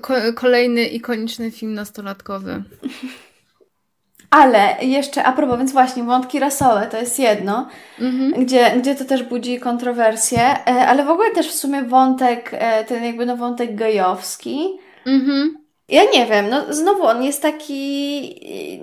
Ko 0.00 0.14
kolejny 0.34 0.84
ikoniczny 0.84 1.50
film 1.50 1.74
nastolatkowy. 1.74 2.62
Ale 4.30 4.76
jeszcze 4.82 5.24
a 5.24 5.32
propos, 5.32 5.58
więc 5.58 5.72
właśnie 5.72 6.02
wątki 6.02 6.38
rasowe 6.38 6.86
to 6.90 6.96
jest 6.96 7.18
jedno, 7.18 7.68
mhm. 8.00 8.44
gdzie, 8.44 8.70
gdzie 8.78 8.94
to 8.94 9.04
też 9.04 9.22
budzi 9.22 9.60
kontrowersje, 9.60 10.40
e, 10.40 10.86
ale 10.86 11.04
w 11.04 11.10
ogóle 11.10 11.30
też 11.30 11.48
w 11.48 11.56
sumie 11.56 11.82
wątek, 11.82 12.50
e, 12.52 12.84
ten 12.84 13.04
jakby 13.04 13.26
no 13.26 13.36
wątek 13.36 13.74
gejowski. 13.74 14.78
Mhm. 15.06 15.58
Ja 15.88 16.02
nie 16.14 16.26
wiem, 16.26 16.48
no 16.50 16.74
znowu 16.74 17.04
on 17.04 17.22
jest 17.22 17.42
taki, 17.42 18.40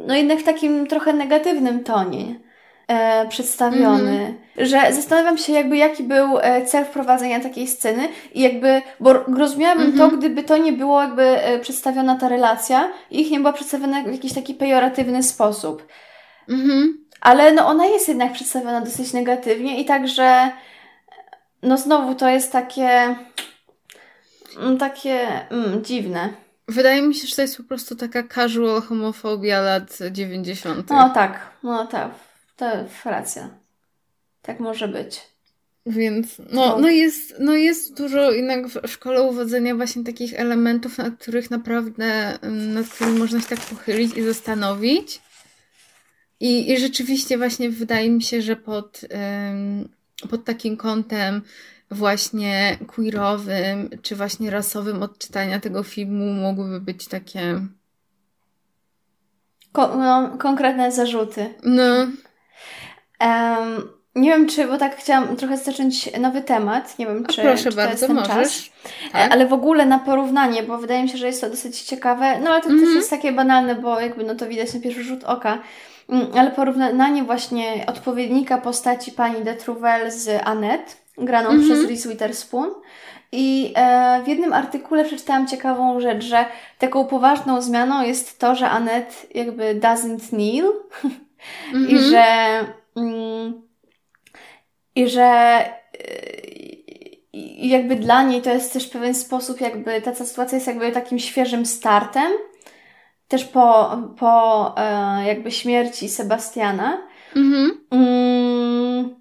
no 0.08 0.16
jednak 0.16 0.40
w 0.40 0.44
takim 0.44 0.88
trochę 0.88 1.14
negatywnym 1.14 1.84
tonie 1.84 2.47
e, 2.88 3.28
przedstawiony, 3.28 4.38
mm. 4.58 4.68
że 4.68 4.94
zastanawiam 4.94 5.38
się 5.38 5.54
jakby 5.54 5.78
jaki 5.78 6.04
był 6.04 6.40
e, 6.40 6.66
cel 6.66 6.86
wprowadzenia 6.86 7.40
takiej 7.40 7.68
sceny 7.68 8.10
i 8.34 8.42
jakby, 8.42 8.82
bo 9.00 9.14
rozumiałabym 9.14 9.84
mm 9.84 9.96
-hmm. 9.96 9.98
to, 9.98 10.04
mhm. 10.04 10.20
gdyby 10.20 10.44
to 10.44 10.58
nie 10.58 10.74
było 10.74 11.02
jakby 11.02 11.24
e, 11.24 11.60
przedstawiona 11.60 12.16
ta 12.16 12.30
relacja 12.30 12.90
i 13.12 13.22
ich 13.22 13.32
nie 13.32 13.40
była 13.40 13.54
przedstawiona 13.54 14.04
w 14.04 14.12
jakiś 14.12 14.34
taki 14.34 14.54
pejoratywny 14.54 15.24
sposób. 15.24 15.88
-hmm. 16.50 16.88
Ale 17.22 17.52
no 17.52 17.68
ona 17.68 17.86
jest 17.86 18.08
jednak 18.08 18.34
przedstawiona 18.34 18.82
dosyć 18.82 19.14
negatywnie 19.14 19.82
i 19.82 19.86
także 19.86 20.52
no 21.64 21.78
znowu 21.78 22.16
to 22.16 22.30
jest 22.30 22.52
takie 22.52 23.16
mm, 24.60 24.78
takie 24.78 25.28
mm, 25.50 25.84
dziwne. 25.84 26.30
Wydaje 26.68 27.02
mi 27.02 27.16
się, 27.16 27.28
że 27.28 27.36
to 27.36 27.42
jest 27.42 27.58
po 27.58 27.64
prostu 27.64 27.96
taka 27.96 28.24
casual 28.24 28.82
homofobia 28.82 29.62
lat 29.62 29.98
90. 30.12 30.90
No 30.90 31.10
tak, 31.10 31.52
no 31.64 31.88
tak. 31.88 32.27
To 32.58 32.66
racja. 33.06 33.50
Tak 34.42 34.60
może 34.60 34.88
być. 34.88 35.22
Więc 35.86 36.42
no, 36.52 36.80
no, 36.80 36.90
jest, 36.90 37.36
no 37.40 37.56
jest 37.56 37.98
dużo 37.98 38.32
jednak 38.32 38.68
w 38.68 38.88
szkole 38.88 39.22
uwodzenia 39.22 39.76
właśnie 39.76 40.04
takich 40.04 40.40
elementów, 40.40 40.98
nad 40.98 41.16
których 41.16 41.52
naprawdę, 41.52 42.40
nad 42.52 42.88
którymi 42.88 43.20
można 43.20 43.42
się 43.42 43.48
tak 43.48 43.60
pochylić 43.60 44.18
i 44.18 44.24
zastanowić. 44.24 45.22
I, 46.40 46.72
i 46.72 46.78
rzeczywiście 46.78 47.38
właśnie 47.38 47.70
wydaje 47.70 48.10
mi 48.10 48.24
się, 48.24 48.42
że 48.42 48.56
pod, 48.56 49.02
pod 50.30 50.46
takim 50.46 50.78
kątem 50.78 51.42
właśnie 51.92 52.78
queerowym, 52.88 53.90
czy 54.02 54.16
właśnie 54.16 54.50
rasowym 54.50 55.04
odczytania 55.04 55.60
tego 55.60 55.84
filmu 55.84 56.34
mogłyby 56.34 56.82
być 56.82 57.08
takie... 57.08 57.68
Ko 59.72 59.98
no, 59.98 60.38
konkretne 60.38 60.92
zarzuty. 60.92 61.54
No. 61.64 62.08
Um, 63.22 63.98
nie 64.18 64.30
wiem, 64.30 64.48
czy, 64.48 64.68
bo 64.68 64.78
tak 64.78 64.96
chciałam 64.96 65.36
trochę 65.36 65.58
zacząć 65.58 66.10
nowy 66.20 66.42
temat. 66.42 67.00
Nie 67.00 67.06
wiem, 67.06 67.26
czy, 67.26 67.42
proszę 67.42 67.70
czy 67.70 67.76
bardzo, 67.76 67.84
to 67.84 67.90
jest 67.92 68.08
ten 68.08 68.16
możesz. 68.16 68.30
czas. 68.30 68.70
Tak. 69.12 69.34
Ale 69.34 69.48
w 69.48 69.54
ogóle 69.54 69.86
na 69.86 70.00
porównanie, 70.00 70.64
bo 70.64 70.78
wydaje 70.78 71.04
mi 71.04 71.10
się, 71.10 71.18
że 71.18 71.28
jest 71.28 71.42
to 71.42 71.50
dosyć 71.50 71.82
ciekawe. 71.82 72.40
No 72.40 72.52
ale 72.52 72.62
to 72.62 72.70
mm 72.70 72.78
-hmm. 72.78 72.82
też 72.82 72.88
mhm. 72.88 72.96
jest 72.98 73.10
takie 73.10 73.32
banalne, 73.32 73.76
bo 73.76 74.00
jakby 74.00 74.24
no 74.24 74.36
to 74.36 74.48
widać 74.48 74.74
na 74.74 74.80
pierwszy 74.80 75.04
rzut 75.04 75.24
oka. 75.24 75.60
Mm, 76.10 76.28
ale 76.36 76.52
porównanie 76.52 77.24
właśnie 77.24 77.86
odpowiednika 77.88 78.58
postaci 78.58 79.12
pani 79.12 79.44
de 79.44 79.54
Trouvel 79.54 80.12
z 80.12 80.42
Annette, 80.44 80.94
graną 81.18 81.50
mm 81.50 81.62
-hmm. 81.62 81.66
przez 81.66 81.88
Reese 81.88 82.08
Witherspoon. 82.08 82.70
I 83.32 83.74
e, 83.76 84.22
w 84.26 84.28
jednym 84.28 84.54
artykule 84.54 85.06
przeczytałam 85.06 85.48
ciekawą 85.48 86.00
rzecz, 86.00 86.24
że 86.24 86.46
taką 86.80 87.06
poważną 87.06 87.62
zmianą 87.62 88.04
jest 88.04 88.40
to, 88.40 88.56
że 88.56 88.70
Annette 88.70 89.14
jakby 89.34 89.76
doesn't 89.76 90.30
kneel 90.30 90.66
mm 91.74 91.88
-hmm. 91.88 91.92
i 91.92 92.00
że 92.00 92.24
Mm. 92.60 92.74
I 94.96 95.10
że 95.10 95.60
i 97.34 97.70
jakby 97.70 97.96
dla 97.96 98.24
niej 98.24 98.42
to 98.42 98.50
jest 98.50 98.74
też 98.74 98.88
pewien 98.88 99.16
sposób, 99.16 99.62
jakby 99.62 100.02
ta 100.02 100.16
sytuacja 100.16 100.56
jest 100.56 100.68
jakby 100.68 100.92
takim 100.92 101.20
świeżym 101.20 101.66
startem, 101.66 102.32
też 103.28 103.46
po, 103.46 103.98
po 104.20 104.76
e, 104.78 105.26
jakby 105.28 105.52
śmierci 105.52 106.10
Sebastiana. 106.10 106.98
Mhm. 107.36 107.72
Mm. 107.92 109.16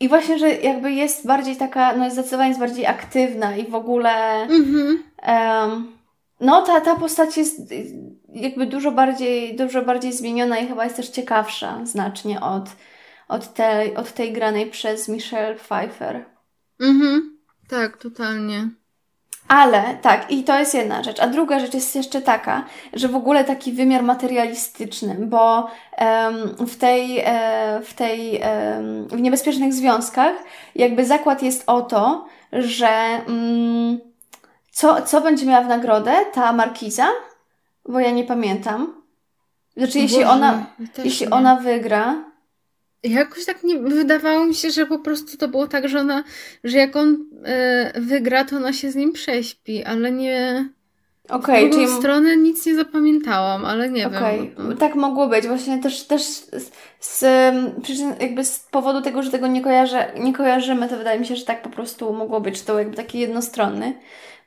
I 0.00 0.08
właśnie, 0.08 0.38
że 0.38 0.48
jakby 0.54 0.92
jest 0.92 1.26
bardziej 1.26 1.56
taka, 1.56 1.96
no 1.96 2.10
zdecydowanie 2.10 2.48
jest 2.48 2.60
bardziej 2.60 2.86
aktywna 2.86 3.56
i 3.56 3.70
w 3.70 3.74
ogóle 3.74 4.42
mhm. 4.42 5.02
um, 5.26 5.92
no 6.42 6.62
ta, 6.62 6.80
ta 6.80 6.96
postać 6.96 7.36
jest 7.36 7.74
jakby 8.28 8.66
dużo 8.66 8.92
bardziej, 8.92 9.56
dużo 9.56 9.82
bardziej 9.82 10.12
zmieniona 10.12 10.58
i 10.58 10.66
chyba 10.66 10.84
jest 10.84 10.96
też 10.96 11.08
ciekawsza 11.08 11.80
znacznie 11.84 12.40
od, 12.40 12.64
od 13.28 13.54
tej, 13.54 13.96
od 13.96 14.12
tej 14.12 14.32
granej 14.32 14.70
przez 14.70 15.08
Michelle 15.08 15.54
Pfeiffer. 15.54 16.24
Mhm. 16.80 17.38
Tak, 17.68 17.96
totalnie. 17.96 18.68
Ale 19.48 19.98
tak, 20.02 20.30
i 20.30 20.44
to 20.44 20.58
jest 20.58 20.74
jedna 20.74 21.02
rzecz. 21.02 21.20
A 21.20 21.26
druga 21.26 21.60
rzecz 21.60 21.74
jest 21.74 21.96
jeszcze 21.96 22.22
taka, 22.22 22.64
że 22.92 23.08
w 23.08 23.16
ogóle 23.16 23.44
taki 23.44 23.72
wymiar 23.72 24.02
materialistyczny, 24.02 25.16
bo 25.20 25.70
um, 25.98 26.66
w 26.66 26.76
tej, 26.76 27.18
e, 27.24 27.80
w 27.84 27.94
tej 27.94 28.40
um, 28.40 29.08
w 29.08 29.20
niebezpiecznych 29.20 29.74
związkach 29.74 30.34
jakby 30.74 31.06
zakład 31.06 31.42
jest 31.42 31.64
o 31.66 31.82
to, 31.82 32.26
że 32.52 33.20
um, 33.28 34.11
co, 34.72 35.02
co 35.02 35.20
będzie 35.20 35.46
miała 35.46 35.64
w 35.64 35.68
nagrodę 35.68 36.12
ta 36.32 36.52
markiza? 36.52 37.08
Bo 37.88 38.00
ja 38.00 38.10
nie 38.10 38.24
pamiętam. 38.24 39.02
Znaczy, 39.76 39.98
jeśli 39.98 40.16
Boże, 40.18 40.30
ona, 40.30 40.66
jeśli 41.04 41.26
nie. 41.26 41.32
ona 41.32 41.56
wygra, 41.56 42.24
Jakoś 43.02 43.44
tak 43.44 43.64
nie 43.64 43.78
wydawało 43.78 44.44
mi 44.44 44.54
się, 44.54 44.70
że 44.70 44.86
po 44.86 44.98
prostu 44.98 45.36
to 45.36 45.48
było 45.48 45.66
tak, 45.66 45.88
że 45.88 46.00
ona, 46.00 46.24
że 46.64 46.78
jak 46.78 46.96
on 46.96 47.26
e, 47.44 48.00
wygra, 48.00 48.44
to 48.44 48.56
ona 48.56 48.72
się 48.72 48.90
z 48.90 48.94
nim 48.96 49.12
prześpi, 49.12 49.84
ale 49.84 50.12
nie. 50.12 50.68
okej, 51.28 51.66
z 51.66 51.70
drugą 51.70 51.86
czyli 51.86 51.98
stronę 51.98 52.36
nic 52.36 52.66
nie 52.66 52.74
zapamiętałam, 52.74 53.64
ale 53.64 53.90
nie 53.90 54.06
Okej, 54.06 54.54
wiem. 54.58 54.76
tak 54.76 54.94
mogło 54.94 55.28
być. 55.28 55.46
Właśnie 55.46 55.78
też, 55.78 56.04
też 56.04 56.22
z, 56.22 56.72
z 57.00 57.22
jakby 58.20 58.44
z 58.44 58.58
powodu 58.60 59.02
tego, 59.02 59.22
że 59.22 59.30
tego 59.30 59.46
nie, 59.46 59.60
kojarzę, 59.62 60.12
nie 60.20 60.32
kojarzymy, 60.32 60.88
to 60.88 60.96
wydaje 60.98 61.20
mi 61.20 61.26
się, 61.26 61.36
że 61.36 61.44
tak 61.44 61.62
po 61.62 61.70
prostu 61.70 62.12
mogło 62.12 62.40
być. 62.40 62.58
Że 62.58 62.64
to 62.64 62.78
jakby 62.78 62.96
taki 62.96 63.18
jednostronny 63.18 63.92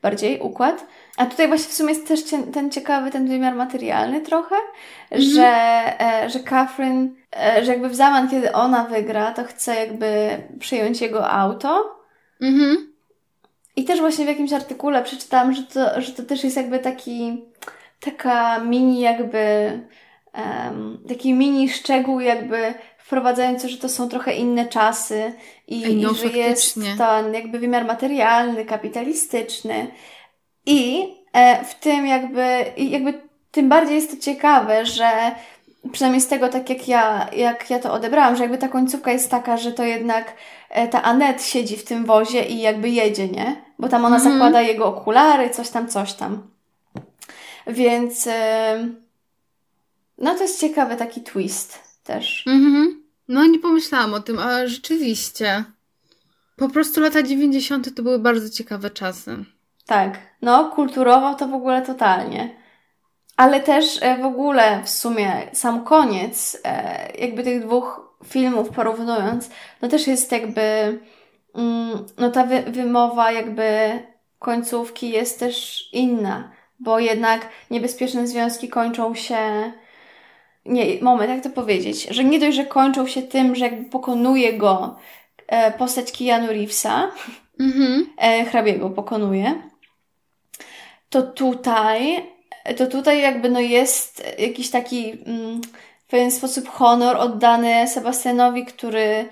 bardziej 0.05 0.39
układ. 0.39 0.87
A 1.17 1.25
tutaj 1.25 1.47
właśnie 1.47 1.69
w 1.69 1.73
sumie 1.73 1.93
jest 1.93 2.07
też 2.07 2.23
ten 2.53 2.71
ciekawy, 2.71 3.11
ten 3.11 3.27
wymiar 3.27 3.55
materialny 3.55 4.21
trochę, 4.21 4.55
że, 5.11 5.47
e, 5.99 6.29
że 6.29 6.39
Catherine, 6.39 7.15
e, 7.39 7.65
że 7.65 7.71
jakby 7.71 7.89
w 7.89 7.95
zamian, 7.95 8.29
kiedy 8.29 8.51
ona 8.51 8.83
wygra, 8.83 9.31
to 9.31 9.43
chce 9.43 9.75
jakby 9.75 10.37
przyjąć 10.59 11.01
jego 11.01 11.29
auto. 11.29 11.99
Mhm. 12.41 12.93
I 13.75 13.83
też 13.83 13.99
właśnie 13.99 14.25
w 14.25 14.27
jakimś 14.27 14.53
artykule 14.53 15.03
przeczytałam, 15.03 15.53
że 15.53 15.63
to, 15.63 16.01
że 16.01 16.11
to 16.11 16.23
też 16.23 16.43
jest 16.43 16.57
jakby 16.57 16.79
taki, 16.79 17.45
taka 17.99 18.59
mini 18.59 18.99
jakby, 18.99 19.39
em, 20.33 20.99
taki 21.07 21.33
mini 21.33 21.69
szczegół 21.69 22.19
jakby 22.19 22.73
wprowadzający, 23.05 23.69
że 23.69 23.77
to 23.77 23.89
są 23.89 24.09
trochę 24.09 24.35
inne 24.35 24.65
czasy 24.65 25.33
i, 25.67 25.85
Ej, 25.85 25.95
no, 25.95 26.11
i 26.11 26.15
że 26.15 26.27
jest 26.27 26.79
ten 26.97 27.33
jakby 27.33 27.59
wymiar 27.59 27.85
materialny, 27.85 28.65
kapitalistyczny 28.65 29.87
i 30.65 31.07
e, 31.33 31.65
w 31.65 31.75
tym 31.75 32.07
jakby, 32.07 32.65
jakby 32.77 33.21
tym 33.51 33.69
bardziej 33.69 33.95
jest 33.95 34.11
to 34.11 34.17
ciekawe, 34.25 34.85
że 34.85 35.31
przynajmniej 35.91 36.21
z 36.21 36.27
tego, 36.27 36.49
tak 36.49 36.69
jak 36.69 36.87
ja, 36.87 37.29
jak 37.35 37.69
ja 37.69 37.79
to 37.79 37.93
odebrałam, 37.93 38.35
że 38.35 38.43
jakby 38.43 38.57
ta 38.57 38.67
końcówka 38.67 39.11
jest 39.11 39.31
taka, 39.31 39.57
że 39.57 39.71
to 39.71 39.83
jednak 39.83 40.33
e, 40.69 40.87
ta 40.87 41.03
Anet 41.03 41.43
siedzi 41.43 41.77
w 41.77 41.85
tym 41.85 42.05
wozie 42.05 42.45
i 42.45 42.59
jakby 42.59 42.89
jedzie, 42.89 43.27
nie? 43.27 43.55
Bo 43.79 43.89
tam 43.89 44.05
ona 44.05 44.15
Mhm. 44.15 44.33
zakłada 44.33 44.61
jego 44.61 44.85
okulary, 44.85 45.49
coś 45.49 45.69
tam, 45.69 45.87
coś 45.87 46.13
tam. 46.13 46.47
Więc 47.67 48.27
e, 48.27 48.87
no 50.17 50.35
to 50.35 50.41
jest 50.41 50.61
ciekawy 50.61 50.95
taki 50.95 51.21
twist 51.21 51.84
też. 52.05 52.43
Mhm. 52.47 53.03
No 53.27 53.45
nie 53.45 53.59
pomyślałam 53.59 54.13
o 54.13 54.19
tym, 54.19 54.39
a 54.39 54.67
rzeczywiście. 54.67 55.63
Po 56.55 56.69
prostu 56.69 57.01
lata 57.01 57.23
90. 57.23 57.95
to 57.95 58.03
były 58.03 58.19
bardzo 58.19 58.49
ciekawe 58.49 58.89
czasy. 58.89 59.45
Tak, 59.85 60.17
no 60.41 60.69
kulturowo 60.69 61.33
to 61.33 61.47
w 61.47 61.53
ogóle 61.53 61.81
totalnie. 61.81 62.55
Ale 63.37 63.59
też 63.59 63.99
e, 64.01 64.17
w 64.17 64.25
ogóle 64.25 64.83
w 64.83 64.89
sumie 64.89 65.49
sam 65.53 65.83
koniec 65.83 66.57
e, 66.63 67.17
jakby 67.17 67.43
tych 67.43 67.65
dwóch 67.65 68.17
filmów 68.25 68.69
porównując, 68.69 69.49
no 69.81 69.87
też 69.87 70.07
jest 70.07 70.31
jakby 70.31 70.61
mm, 71.55 72.05
no 72.17 72.31
ta 72.31 72.45
wy, 72.45 72.61
wymowa 72.61 73.31
jakby 73.31 73.99
końcówki 74.39 75.09
jest 75.09 75.39
też 75.39 75.83
inna, 75.93 76.51
bo 76.79 76.99
jednak 76.99 77.49
niebezpieczne 77.71 78.27
związki 78.27 78.69
kończą 78.69 79.15
się 79.15 79.71
nie, 80.65 80.85
moment, 81.01 81.29
jak 81.29 81.43
to 81.43 81.49
powiedzieć, 81.49 82.07
że 82.11 82.23
nie 82.23 82.39
dość, 82.39 82.57
że 82.57 82.65
kończą 82.65 83.07
się 83.07 83.21
tym, 83.21 83.55
że 83.55 83.65
jakby 83.65 83.89
pokonuje 83.89 84.53
go 84.53 84.95
e, 85.47 85.71
postać 85.71 86.11
Keanu 86.11 86.47
Reevesa, 86.47 87.11
Mhm. 87.59 88.09
e, 88.17 88.45
hrabiego 88.45 88.89
pokonuje, 88.89 89.61
to 91.09 91.21
tutaj, 91.21 92.25
to 92.77 92.87
tutaj 92.87 93.21
jakby 93.21 93.49
no 93.49 93.59
jest 93.59 94.23
jakiś 94.39 94.69
taki 94.69 95.11
mm, 95.11 95.61
w 96.07 96.09
pewien 96.09 96.31
sposób 96.31 96.69
honor 96.69 97.17
oddany 97.17 97.87
Sebastianowi, 97.87 98.65
który, 98.65 99.25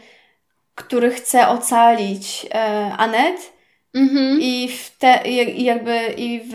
który 0.75 1.11
chce 1.11 1.47
ocalić 1.47 2.45
e, 2.53 2.91
Anet 2.97 3.53
Mhm. 3.95 4.41
i 4.41 4.67
w 4.67 4.97
te, 4.97 5.21
i 5.25 5.63
jakby 5.63 6.13
i 6.17 6.41
w 6.45 6.53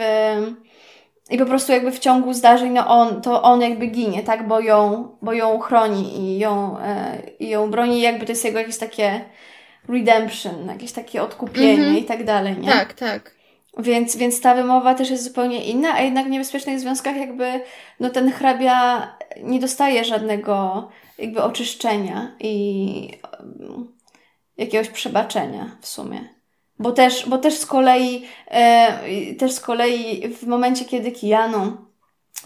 i 1.31 1.39
po 1.39 1.47
prostu 1.47 1.73
jakby 1.73 1.93
w 1.93 1.99
ciągu 1.99 2.33
zdarzeń 2.33 2.73
no 2.73 2.87
on, 2.87 3.23
to 3.23 3.43
on 3.43 3.61
jakby 3.61 3.87
ginie, 3.87 4.23
tak, 4.23 4.49
bo 4.49 4.61
ją, 4.61 5.09
bo 5.23 5.33
ją 5.33 5.59
chroni 5.59 6.21
i 6.21 6.39
ją, 6.39 6.79
e, 6.79 7.19
i 7.39 7.49
ją 7.49 7.71
broni, 7.71 8.01
jakby 8.01 8.27
to 8.27 8.33
jest 8.33 8.45
jego 8.45 8.59
jakieś 8.59 8.79
takie 8.79 9.25
redemption, 9.89 10.67
jakieś 10.69 10.93
takie 10.93 11.23
odkupienie 11.23 11.73
Mhm. 11.73 11.99
i 11.99 12.05
tak 12.05 12.25
dalej, 12.25 12.57
nie? 12.59 12.69
Tak, 12.69 12.93
tak. 12.93 13.35
Więc, 13.79 14.17
więc 14.17 14.41
ta 14.41 14.55
wymowa 14.55 14.95
też 14.95 15.11
jest 15.11 15.25
zupełnie 15.25 15.65
inna, 15.65 15.95
a 15.95 16.01
jednak 16.01 16.27
w 16.27 16.31
niebezpiecznych 16.31 16.81
związkach 16.81 17.17
jakby 17.17 17.61
no 18.01 18.11
ten 18.11 18.33
hrabia 18.33 19.09
nie 19.43 19.61
dostaje 19.61 20.05
żadnego 20.05 20.89
jakby 21.19 21.43
oczyszczenia 21.43 22.37
i 22.41 23.19
jakiegoś 24.57 24.89
przebaczenia 24.89 25.77
w 25.81 25.87
sumie. 25.87 26.38
Bo 26.79 26.93
też, 26.93 27.29
bo 27.29 27.39
też 27.39 27.55
z 27.59 27.67
kolei 27.67 28.25
e, 28.47 29.35
też 29.35 29.53
z 29.53 29.61
kolei 29.61 30.29
w 30.35 30.47
momencie, 30.47 30.85
kiedy 30.85 31.13
Keanu, 31.13 31.77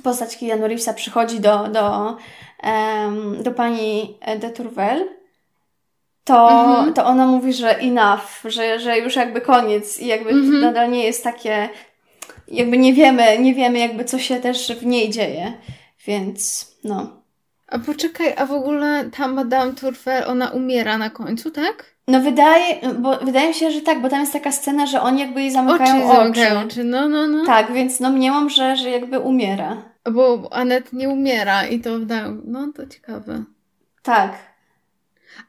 postać 0.03 0.37
Keanu 0.37 0.66
Reevesa 0.66 0.95
przychodzi 0.95 1.41
do, 1.41 1.68
do, 1.68 2.16
em, 2.62 3.43
do 3.43 3.51
pani 3.53 4.18
de 4.41 4.51
Tourvel, 4.51 5.09
to, 6.24 6.51
Mhm. 6.51 6.95
to 6.95 7.05
ona 7.07 7.26
mówi, 7.26 7.53
że 7.53 7.78
enough, 7.78 8.43
że, 8.45 8.80
że 8.80 8.99
już 8.99 9.16
jakby 9.16 9.41
koniec 9.41 9.99
i 10.01 10.07
jakby 10.07 10.30
Mhm. 10.30 10.61
nadal 10.61 10.91
nie 10.91 11.05
jest 11.05 11.24
takie, 11.24 11.68
jakby 12.49 12.78
nie 12.78 12.93
wiemy, 12.95 13.39
nie 13.39 13.55
wiemy 13.55 13.78
jakby 13.78 14.05
co 14.05 14.18
się 14.18 14.37
też 14.41 14.72
w 14.72 14.87
niej 14.87 15.11
dzieje, 15.11 15.53
więc 16.07 16.66
no. 16.85 17.22
A 17.68 17.78
poczekaj, 17.78 18.35
a 18.37 18.47
w 18.47 18.53
ogóle 18.53 19.11
ta 19.16 19.28
Madame 19.28 19.72
Tourvel, 19.72 20.24
ona 20.26 20.51
umiera 20.51 20.99
na 20.99 21.11
końcu, 21.11 21.51
tak? 21.51 21.91
No 22.09 22.20
wydaje, 22.20 22.80
bo 22.98 23.18
wydaje 23.18 23.48
mi 23.48 23.55
się, 23.55 23.70
że 23.70 23.80
tak, 23.80 24.03
bo 24.03 24.09
tam 24.09 24.20
jest 24.20 24.32
taka 24.32 24.53
scena, 24.53 24.86
że 24.86 25.00
oni 25.00 25.20
jakby 25.20 25.40
jej 25.40 25.50
zamykają 25.50 26.09
oczy. 26.09 26.16
zamykają 26.16 26.61
oczy. 26.61 26.84
No, 26.84 27.09
no, 27.09 27.28
no. 27.28 27.46
Tak, 27.46 27.72
więc 27.72 28.00
no 28.00 28.11
mniemam, 28.11 28.50
że, 28.50 28.76
że 28.76 28.90
jakby 28.90 29.18
umiera. 29.18 29.82
Bo 30.12 30.48
Anet 30.53 30.92
nie 30.92 31.09
umiera 31.09 31.66
i 31.66 31.80
to 31.80 31.98
wydaje, 31.98 32.36
no 32.44 32.72
to 32.72 32.86
ciekawe. 32.86 33.44
Tak. 34.03 34.32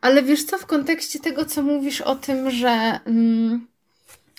Ale 0.01 0.24
wiesz 0.24 0.43
co, 0.43 0.58
w 0.58 0.66
kontekście 0.66 1.20
tego, 1.20 1.45
co 1.45 1.64
mówisz 1.64 2.01
o 2.01 2.16
tym, 2.16 2.51
że 2.51 2.99
mm, 3.06 3.68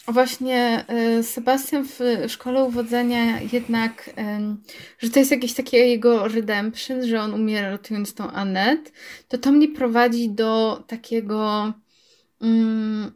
właśnie 0.09 0.85
y, 1.19 1.23
Sebastian 1.23 1.85
w 1.85 2.01
szkole 2.29 2.65
uwodzenia 2.65 3.41
jednak, 3.53 4.11
ym, 4.19 4.63
że 4.99 5.11
to 5.11 5.19
jest 5.19 5.31
jakieś 5.31 5.55
takie 5.55 5.79
jego 5.79 6.29
redemption, 6.29 7.07
że 7.07 7.21
on 7.21 7.35
umiera 7.35 7.71
ratując 7.71 8.15
tą 8.15 8.31
Anet, 8.31 8.93
to 9.29 9.39
to 9.39 9.53
mnie 9.53 9.69
prowadzi 9.69 10.31
do 10.31 10.83
takiego 10.87 11.73
mm, 12.41 13.13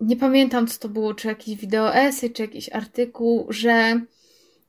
nie 0.00 0.16
pamiętam, 0.16 0.66
co 0.66 0.78
to 0.78 0.88
było, 0.88 1.14
czy 1.14 1.28
jakiś 1.28 1.56
wideo 1.56 1.94
esej, 1.94 2.32
czy 2.32 2.42
jakiś 2.42 2.68
artykuł, 2.72 3.46
że 3.48 4.00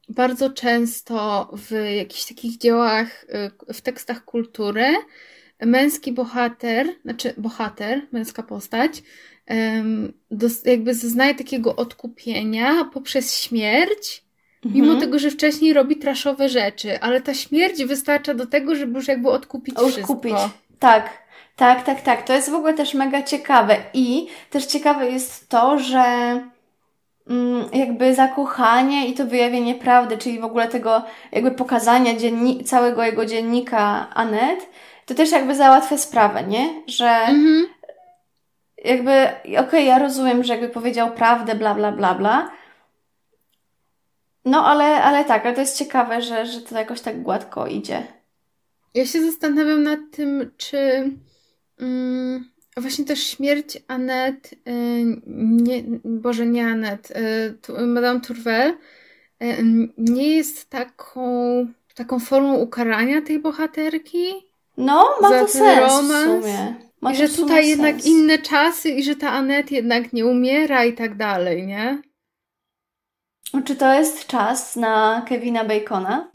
bardzo 0.09 0.49
często 0.49 1.49
w 1.57 1.71
jakichś 1.97 2.25
takich 2.25 2.57
dziełach, 2.57 3.23
y, 3.69 3.73
w 3.73 3.81
tekstach 3.81 4.25
kultury 4.25 4.85
męski 5.65 6.11
bohater, 6.11 6.87
znaczy 7.03 7.33
bohater, 7.37 8.01
męska 8.11 8.43
postać, 8.43 9.03
jakby 10.65 10.93
zeznaje 10.93 11.35
takiego 11.35 11.75
odkupienia 11.75 12.85
poprzez 12.93 13.37
śmierć, 13.41 14.23
mimo 14.65 14.85
Mhm. 14.85 14.99
tego, 14.99 15.19
że 15.19 15.31
wcześniej 15.31 15.73
robi 15.73 15.95
traszowe 15.97 16.49
rzeczy, 16.49 16.99
ale 16.99 17.21
ta 17.21 17.33
śmierć 17.33 17.83
wystarcza 17.83 18.33
do 18.33 18.45
tego, 18.45 18.75
żeby 18.75 18.93
już 18.93 19.07
jakby 19.07 19.29
odkupić 19.29 19.75
Już 19.81 19.91
wszystko. 19.91 20.15
kupić. 20.15 20.33
Tak, 20.79 21.09
tak, 21.57 21.83
tak, 21.83 22.01
tak. 22.01 22.21
To 22.23 22.33
jest 22.33 22.49
w 22.51 22.53
ogóle 22.53 22.73
też 22.73 22.93
mega 22.93 23.23
ciekawe. 23.23 23.77
I 23.93 24.27
też 24.49 24.65
ciekawe 24.65 25.09
jest 25.09 25.49
to, 25.49 25.79
że 25.79 26.03
mm, 27.29 27.69
jakby 27.73 28.15
zakochanie 28.15 29.07
i 29.07 29.13
to 29.13 29.25
wyjawienie 29.25 29.75
prawdy, 29.75 30.17
czyli 30.17 30.39
w 30.39 30.45
ogóle 30.45 30.67
tego 30.67 31.03
jakby 31.31 31.51
pokazania 31.51 32.13
dzienni- 32.13 32.63
całego 32.63 33.03
jego 33.03 33.25
dziennika 33.25 34.07
Anet, 34.13 34.69
to 35.05 35.13
też 35.15 35.31
jakby 35.31 35.55
załatwia 35.55 35.97
sprawę, 35.97 36.43
nie? 36.43 36.81
Że 36.87 37.09
Mhm. 37.09 37.67
jakby, 38.85 39.27
okej, 39.59 39.85
ja 39.85 39.99
rozumiem, 39.99 40.43
że 40.43 40.53
jakby 40.53 40.69
powiedział 40.69 41.11
prawdę, 41.11 41.55
bla, 41.55 41.75
bla, 41.75 41.91
bla, 41.91 42.13
bla. 42.15 42.51
No, 44.45 44.65
ale, 44.65 45.03
ale 45.03 45.25
tak, 45.25 45.45
ale 45.45 45.55
to 45.55 45.61
jest 45.61 45.77
ciekawe, 45.77 46.21
że, 46.21 46.45
że 46.45 46.61
to 46.61 46.77
jakoś 46.77 47.01
tak 47.01 47.21
gładko 47.21 47.67
idzie. 47.67 48.03
Ja 48.93 49.05
się 49.05 49.21
zastanawiam 49.25 49.83
nad 49.83 49.99
tym, 50.11 50.51
czy 50.57 51.11
właśnie 52.77 53.05
też 53.05 53.27
śmierć 53.27 53.77
Anet, 53.87 54.53
y, 54.53 54.57
nie, 55.27 55.83
Boże, 56.05 56.45
nie 56.45 56.67
Anet, 56.67 57.13
y, 57.69 57.83
Madame 57.87 58.21
Tourvel 58.21 58.69
y, 59.43 59.63
nie 59.97 60.35
jest 60.35 60.69
taką, 60.69 61.67
taką 61.95 62.19
formą 62.19 62.55
ukarania 62.55 63.21
tej 63.21 63.39
bohaterki. 63.39 64.25
No, 64.77 65.05
ma 65.21 65.29
za 65.29 65.41
to 65.41 65.47
sens 65.47 65.79
romans. 65.79 66.43
w 66.43 66.43
sumie. 66.43 66.75
Ma 67.01 67.13
I 67.13 67.15
że 67.15 67.29
tutaj 67.29 67.69
jednak 67.69 67.95
sens. 67.95 68.05
inne 68.05 68.37
czasy 68.37 68.89
i 68.89 69.03
że 69.03 69.15
ta 69.15 69.31
Anet 69.31 69.71
jednak 69.71 70.13
nie 70.13 70.25
umiera 70.25 70.85
i 70.85 70.93
tak 70.93 71.17
dalej, 71.17 71.67
nie? 71.67 72.01
Czy 73.65 73.75
to 73.75 73.93
jest 73.93 74.27
czas 74.27 74.75
na 74.75 75.25
Kevina 75.29 75.63
Bacona? 75.63 76.31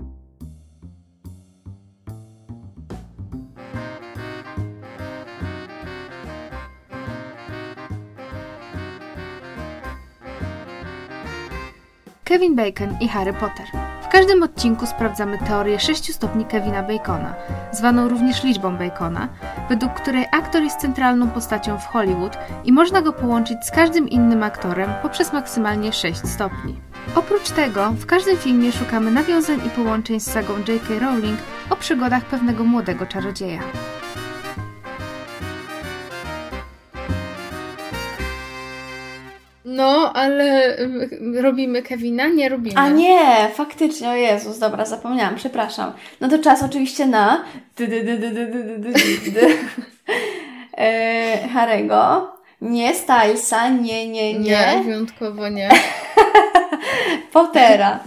Kevin 12.33 12.57
Bacon 12.57 12.97
i 13.01 13.09
Harry 13.09 13.33
Potter. 13.33 13.67
W 14.03 14.09
każdym 14.09 14.43
odcinku 14.43 14.87
sprawdzamy 14.87 15.39
teorię 15.39 15.81
6 15.81 16.15
stopni 16.15 16.45
Kevina 16.45 16.83
Bacona, 16.83 17.35
zwaną 17.73 18.09
również 18.09 18.45
liczbą 18.45 18.77
Bacona, 18.77 19.29
według 19.69 19.93
której 19.93 20.27
aktor 20.33 20.63
jest 20.63 20.81
centralną 20.81 21.31
postacią 21.31 21.79
w 21.79 21.87
Hollywood 21.87 22.39
i 22.65 22.73
można 22.73 23.03
go 23.03 23.13
połączyć 23.13 23.59
z 23.65 23.71
każdym 23.71 24.09
innym 24.09 24.43
aktorem 24.43 24.91
poprzez 25.03 25.33
maksymalnie 25.33 25.93
6 25.93 26.29
stopni. 26.29 26.81
Oprócz 27.15 27.51
tego, 27.51 27.91
w 27.91 28.07
każdym 28.07 28.37
filmie 28.37 28.73
szukamy 28.73 29.11
nawiązań 29.11 29.61
i 29.67 29.71
połączeń 29.71 30.21
z 30.21 30.31
sagą 30.31 30.53
J.K. 30.59 30.99
Rowling 31.01 31.39
o 31.71 31.77
przygodach 31.77 32.25
pewnego 32.25 32.65
młodego 32.65 33.07
czarodzieja. 33.07 33.61
No, 39.73 40.13
ale 40.13 40.77
mm, 40.77 41.11
robimy 41.39 41.83
Kevina, 41.83 42.29
nie 42.29 42.49
robimy. 42.49 42.77
A 42.77 42.89
nie, 42.89 43.49
faktycznie, 43.55 44.09
o 44.09 44.15
Jezus, 44.15 44.59
dobra, 44.59 44.85
zapomniałam, 44.85 45.37
przepraszam. 45.37 45.93
No 46.21 46.29
to 46.29 46.39
czas 46.39 46.63
oczywiście 46.63 47.07
na 47.07 47.45
Harego. 51.55 52.33
Nie 52.61 52.95
Stylesa, 52.95 53.69
nie, 53.69 54.09
nie, 54.09 54.39
nie. 54.39 54.41
Nie, 54.41 54.83
wyjątkowo 54.85 55.49
nie. 55.49 55.69
Pottera. 57.33 58.01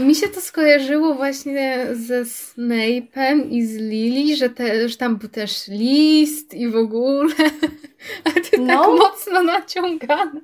Mi 0.00 0.14
się 0.14 0.28
to 0.28 0.40
skojarzyło 0.40 1.14
właśnie 1.14 1.86
ze 1.92 2.22
Snape'em 2.22 3.48
i 3.50 3.66
z 3.66 3.76
Lily, 3.76 4.36
że, 4.36 4.50
te, 4.50 4.88
że 4.88 4.96
tam 4.96 5.16
był 5.16 5.28
też 5.28 5.68
list 5.68 6.54
i 6.54 6.68
w 6.68 6.76
ogóle. 6.76 7.34
A 8.24 8.30
ty 8.30 8.50
tak 8.50 8.60
No. 8.60 8.96
mocno 8.96 9.42
naciągane. 9.42 10.40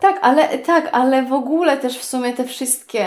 Tak, 0.00 0.18
ale 0.22 0.58
tak, 0.58 0.88
ale 0.92 1.22
w 1.22 1.32
ogóle 1.32 1.76
też 1.76 1.98
w 1.98 2.04
sumie 2.04 2.32
te 2.32 2.44
wszystkie 2.44 3.06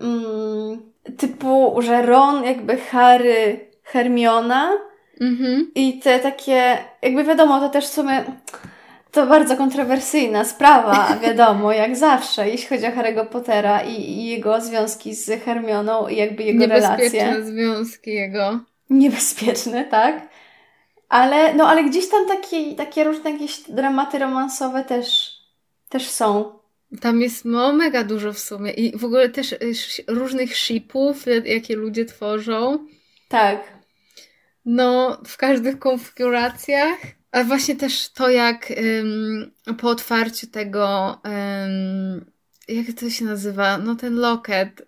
mm, 0.00 0.92
typu, 1.16 1.76
że 1.82 2.02
Ron 2.02 2.44
jakby 2.44 2.76
Harry, 2.76 3.70
Hermiona 3.82 4.72
Mhm. 5.20 5.70
i 5.74 5.98
te 5.98 6.18
takie, 6.20 6.78
jakby 7.02 7.24
wiadomo, 7.24 7.60
to 7.60 7.68
też 7.68 7.84
w 7.86 7.92
sumie 7.92 8.24
to 9.14 9.26
bardzo 9.26 9.56
kontrowersyjna 9.56 10.44
sprawa, 10.44 11.18
wiadomo, 11.22 11.72
jak 11.72 11.96
zawsze, 11.96 12.48
jeśli 12.48 12.68
chodzi 12.68 12.86
o 12.86 12.90
Harry'ego 12.90 13.26
Pottera 13.26 13.82
i, 13.82 14.00
i 14.00 14.26
jego 14.26 14.60
związki 14.60 15.14
z 15.14 15.44
Hermioną 15.44 16.08
i 16.08 16.16
jakby 16.16 16.42
jego 16.42 16.60
Niebezpieczne 16.60 17.18
relacje. 17.18 17.44
związki 17.44 18.10
jego. 18.10 18.60
Niebezpieczne, 18.90 19.84
tak? 19.84 20.28
Ale, 21.08 21.54
no, 21.54 21.68
ale 21.68 21.84
gdzieś 21.84 22.08
tam 22.08 22.28
takie, 22.28 22.74
takie 22.74 23.04
różne 23.04 23.30
jakieś 23.30 23.60
dramaty 23.60 24.18
romansowe 24.18 24.84
też, 24.84 25.32
też 25.88 26.10
są. 26.10 26.58
Tam 27.00 27.20
jest 27.20 27.44
no, 27.44 27.72
mega 27.72 28.04
dużo 28.04 28.32
w 28.32 28.38
sumie 28.38 28.72
i 28.72 28.98
w 28.98 29.04
ogóle 29.04 29.28
też 29.28 29.52
y, 29.52 29.58
różnych 30.08 30.56
shipów, 30.56 31.28
y, 31.28 31.42
jakie 31.46 31.76
ludzie 31.76 32.04
tworzą. 32.04 32.86
Tak. 33.28 33.60
No, 34.64 35.18
w 35.26 35.36
każdych 35.36 35.78
konfiguracjach. 35.78 36.96
A 37.34 37.44
właśnie 37.44 37.76
też 37.76 38.08
to, 38.08 38.30
jak 38.30 38.70
ym, 38.70 39.50
po 39.78 39.88
otwarciu 39.90 40.46
tego, 40.46 41.18
ym, 41.66 42.30
jak 42.68 42.86
to 43.00 43.10
się 43.10 43.24
nazywa? 43.24 43.78
No 43.78 43.94
ten 43.94 44.14
loket. 44.14 44.82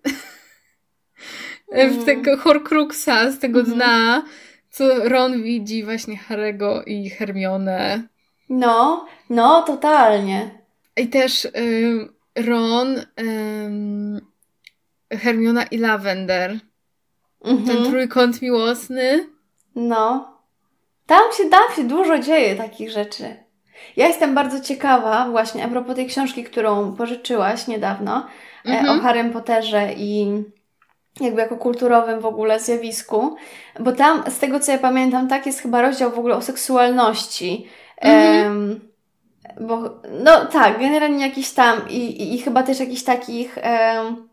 w 2.01 2.05
tego 2.05 2.37
Horcruxa 2.37 3.31
z 3.31 3.39
tego 3.39 3.59
Mhm. 3.61 3.77
dna, 3.79 4.25
co 4.71 5.09
Ron 5.09 5.43
widzi 5.43 5.85
właśnie 5.85 6.17
Harego 6.19 6.83
i 6.85 7.11
Hermionę. 7.11 8.03
No, 8.49 9.07
no, 9.31 9.63
totalnie. 9.63 10.51
I 10.97 11.09
też 11.09 11.45
ym, 11.45 12.13
Ron, 12.37 13.01
Hermiona 15.13 15.65
i 15.65 15.79
Lavender. 15.79 16.59
Ten 17.45 17.57
Mhm. 17.59 17.85
trójkąt 17.85 18.43
miłosny. 18.43 19.29
No. 19.75 20.36
Tam 21.07 21.23
się, 21.37 21.45
tam 21.51 21.77
się 21.77 21.85
dużo 21.85 22.19
dzieje 22.19 22.57
takich 22.57 22.91
rzeczy. 22.91 23.37
Ja 23.97 24.07
jestem 24.07 24.35
bardzo 24.35 24.61
ciekawa 24.61 25.29
właśnie 25.31 25.65
a 25.65 25.69
propos 25.69 25.97
tej 25.97 26.07
książki, 26.07 26.45
którą 26.45 26.97
pożyczyłaś 26.97 27.67
niedawno 27.67 28.27
e, 28.67 28.69
Mhm. 28.79 28.99
o 28.99 29.03
Harrym 29.03 29.31
Potterze 29.33 29.93
i 29.97 30.27
jakby 31.21 31.41
jako 31.41 31.57
kulturowym 31.57 32.21
w 32.21 32.27
ogóle 32.27 32.61
zjawisku, 32.61 33.37
bo 33.81 33.93
tam 33.93 34.23
z 34.31 34.39
tego 34.39 34.61
co 34.61 34.73
ja 34.73 34.79
pamiętam, 34.79 35.29
tak 35.29 35.47
jest 35.47 35.61
chyba 35.61 35.83
rozdział 35.83 36.11
w 36.11 36.19
ogóle 36.19 36.37
o 36.37 36.43
seksualności. 36.43 37.67
Mhm. 38.01 38.47
Em, 38.47 38.81
bo, 39.61 39.81
no 40.25 40.47
tak, 40.47 40.79
generalnie 40.79 41.27
jakiś 41.29 41.51
tam 41.51 41.89
i, 41.89 41.97
i, 41.97 42.35
i 42.35 42.39
chyba 42.39 42.63
też 42.63 42.81
jakichś 42.81 43.03
takich 43.03 43.59
em, 43.61 44.29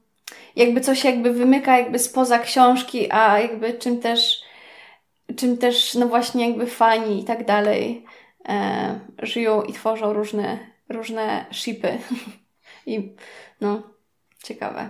jakby 0.55 0.81
coś 0.81 1.03
jakby 1.03 1.33
wymyka 1.33 1.77
jakby 1.77 1.99
spoza 1.99 2.39
książki, 2.39 3.11
a 3.11 3.39
jakby 3.39 3.73
czym 3.73 3.99
też 3.99 4.42
czym 5.35 5.57
też 5.57 5.93
no 5.93 6.07
właśnie 6.07 6.49
jakby 6.49 6.67
fani 6.67 7.21
i 7.21 7.23
tak 7.23 7.45
dalej 7.45 8.05
e, 8.49 8.99
żyją 9.21 9.63
i 9.63 9.73
tworzą 9.73 10.13
różne 10.13 10.59
różne 10.89 11.45
shipy 11.51 11.97
i 12.85 13.15
no 13.61 13.83
ciekawe. 14.43 14.89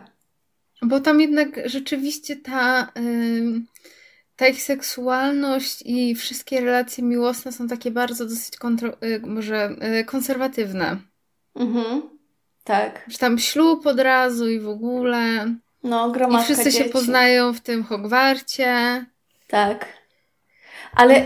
Bo 0.81 0.99
tam 0.99 1.21
jednak 1.21 1.69
rzeczywiście 1.69 2.35
ta, 2.35 2.91
ta 4.35 4.47
ich 4.47 4.61
seksualność 4.61 5.83
i 5.85 6.15
wszystkie 6.15 6.61
relacje 6.61 7.03
miłosne 7.03 7.51
są 7.51 7.67
takie 7.67 7.91
bardzo 7.91 8.25
dosyć 8.25 8.57
kontro, 8.57 8.89
y, 8.89 9.21
może 9.27 9.75
y, 9.99 10.05
konserwatywne. 10.05 10.97
Mhm. 11.55 12.01
Tak. 12.63 13.05
Że 13.07 13.17
tam 13.17 13.39
ślub 13.39 13.87
od 13.87 13.99
razu 13.99 14.49
i 14.49 14.59
w 14.59 14.69
ogóle. 14.69 15.53
No, 15.83 16.09
I 16.09 16.11
gromadka 16.11 16.43
wszyscy 16.43 16.71
się 16.71 16.77
dzieci. 16.77 16.89
poznają 16.89 17.53
w 17.53 17.61
tym 17.61 17.83
Hogwarcie. 17.83 19.05
Tak. 19.47 20.02
Ale, 20.95 21.25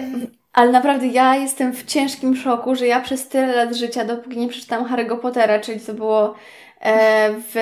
ale 0.54 0.72
naprawdę 0.72 1.08
ja 1.08 1.36
jestem 1.36 1.74
w 1.74 1.86
ciężkim 1.86 2.36
szoku, 2.36 2.76
że 2.76 2.88
ja 2.88 3.02
przez 3.02 3.28
tyle 3.28 3.56
lat 3.56 3.76
życia, 3.76 4.06
dopóki 4.06 4.38
nie 4.38 4.48
przeczytałam 4.48 4.88
Harry'ego 4.88 5.20
Pottera, 5.20 5.60
czyli 5.60 5.80
to 5.80 5.94
było 5.94 6.36
e, 6.82 7.30
w, 7.34 7.56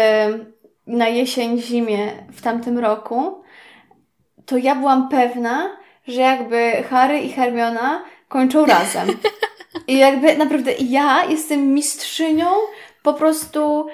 na 0.87 1.07
jesień, 1.07 1.61
zimie 1.61 2.11
w 2.31 2.41
tamtym 2.41 2.79
roku, 2.79 3.43
to 4.45 4.57
ja 4.57 4.75
byłam 4.75 5.09
pewna, 5.09 5.77
że 6.07 6.21
jakby 6.21 6.83
Harry 6.89 7.19
i 7.19 7.29
Hermiona 7.29 8.03
kończą 8.27 8.65
razem. 8.65 9.07
I 9.87 9.97
jakby 9.97 10.37
naprawdę 10.37 10.71
ja 10.79 11.25
jestem 11.29 11.73
mistrzynią 11.73 12.47
po 13.03 13.13
prostu, 13.13 13.87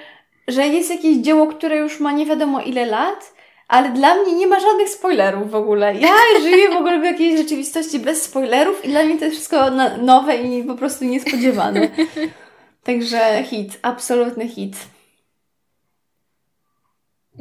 że 0.47 0.68
jest 0.68 0.89
jakieś 0.89 1.18
dzieło, 1.18 1.47
które 1.47 1.76
już 1.76 1.99
ma 1.99 2.12
nie 2.12 2.26
wiadomo 2.26 2.62
ile 2.62 2.86
lat, 2.86 3.34
ale 3.72 3.89
dla 3.89 4.15
mnie 4.15 4.36
nie 4.36 4.47
ma 4.47 4.59
żadnych 4.59 4.89
spoilerów 4.89 5.51
w 5.51 5.55
ogóle. 5.55 5.95
Ja 5.95 6.09
żyję 6.41 6.69
w 6.69 6.76
ogóle 6.76 6.99
w 6.99 7.03
jakiejś 7.03 7.38
rzeczywistości 7.38 7.99
bez 7.99 8.22
spoilerów 8.22 8.86
i 8.86 8.89
dla 8.89 9.03
mnie 9.03 9.17
to 9.17 9.26
jest 9.26 9.38
wszystko 9.38 9.69
nowe 10.01 10.36
i 10.36 10.63
po 10.63 10.76
prostu 10.76 11.05
niespodziewane. 11.05 11.89
Także 12.84 13.43
hit, 13.43 13.80
absolutny 13.82 14.47
hit. 14.47 14.76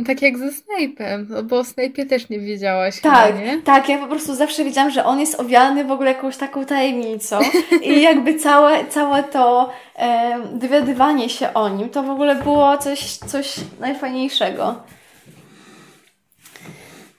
Tak 0.06 0.22
jak 0.22 0.38
ze 0.38 0.46
Snape'em, 0.46 1.26
no 1.28 1.42
bo 1.42 1.58
o 1.58 1.62
Snape'ie 1.62 2.08
też 2.08 2.28
nie 2.28 2.40
wiedziałaś 2.40 3.00
Tak, 3.00 3.26
chyba, 3.26 3.38
nie? 3.40 3.62
tak, 3.62 3.88
ja 3.88 3.98
po 3.98 4.06
prostu 4.06 4.34
zawsze 4.34 4.64
wiedziałam, 4.64 4.90
że 4.90 5.04
on 5.04 5.20
jest 5.20 5.40
owiany 5.40 5.84
w 5.84 5.90
ogóle 5.90 6.12
jakąś 6.12 6.36
taką 6.36 6.64
tajemnicą 6.64 7.38
i 7.82 8.02
jakby 8.02 8.34
całe, 8.34 8.84
całe 8.84 9.22
to 9.22 9.70
e, 9.96 10.38
dowiadywanie 10.52 11.28
się 11.28 11.54
o 11.54 11.68
nim, 11.68 11.88
to 11.88 12.02
w 12.02 12.10
ogóle 12.10 12.34
było 12.34 12.78
coś, 12.78 13.16
coś 13.16 13.54
najfajniejszego. 13.80 14.82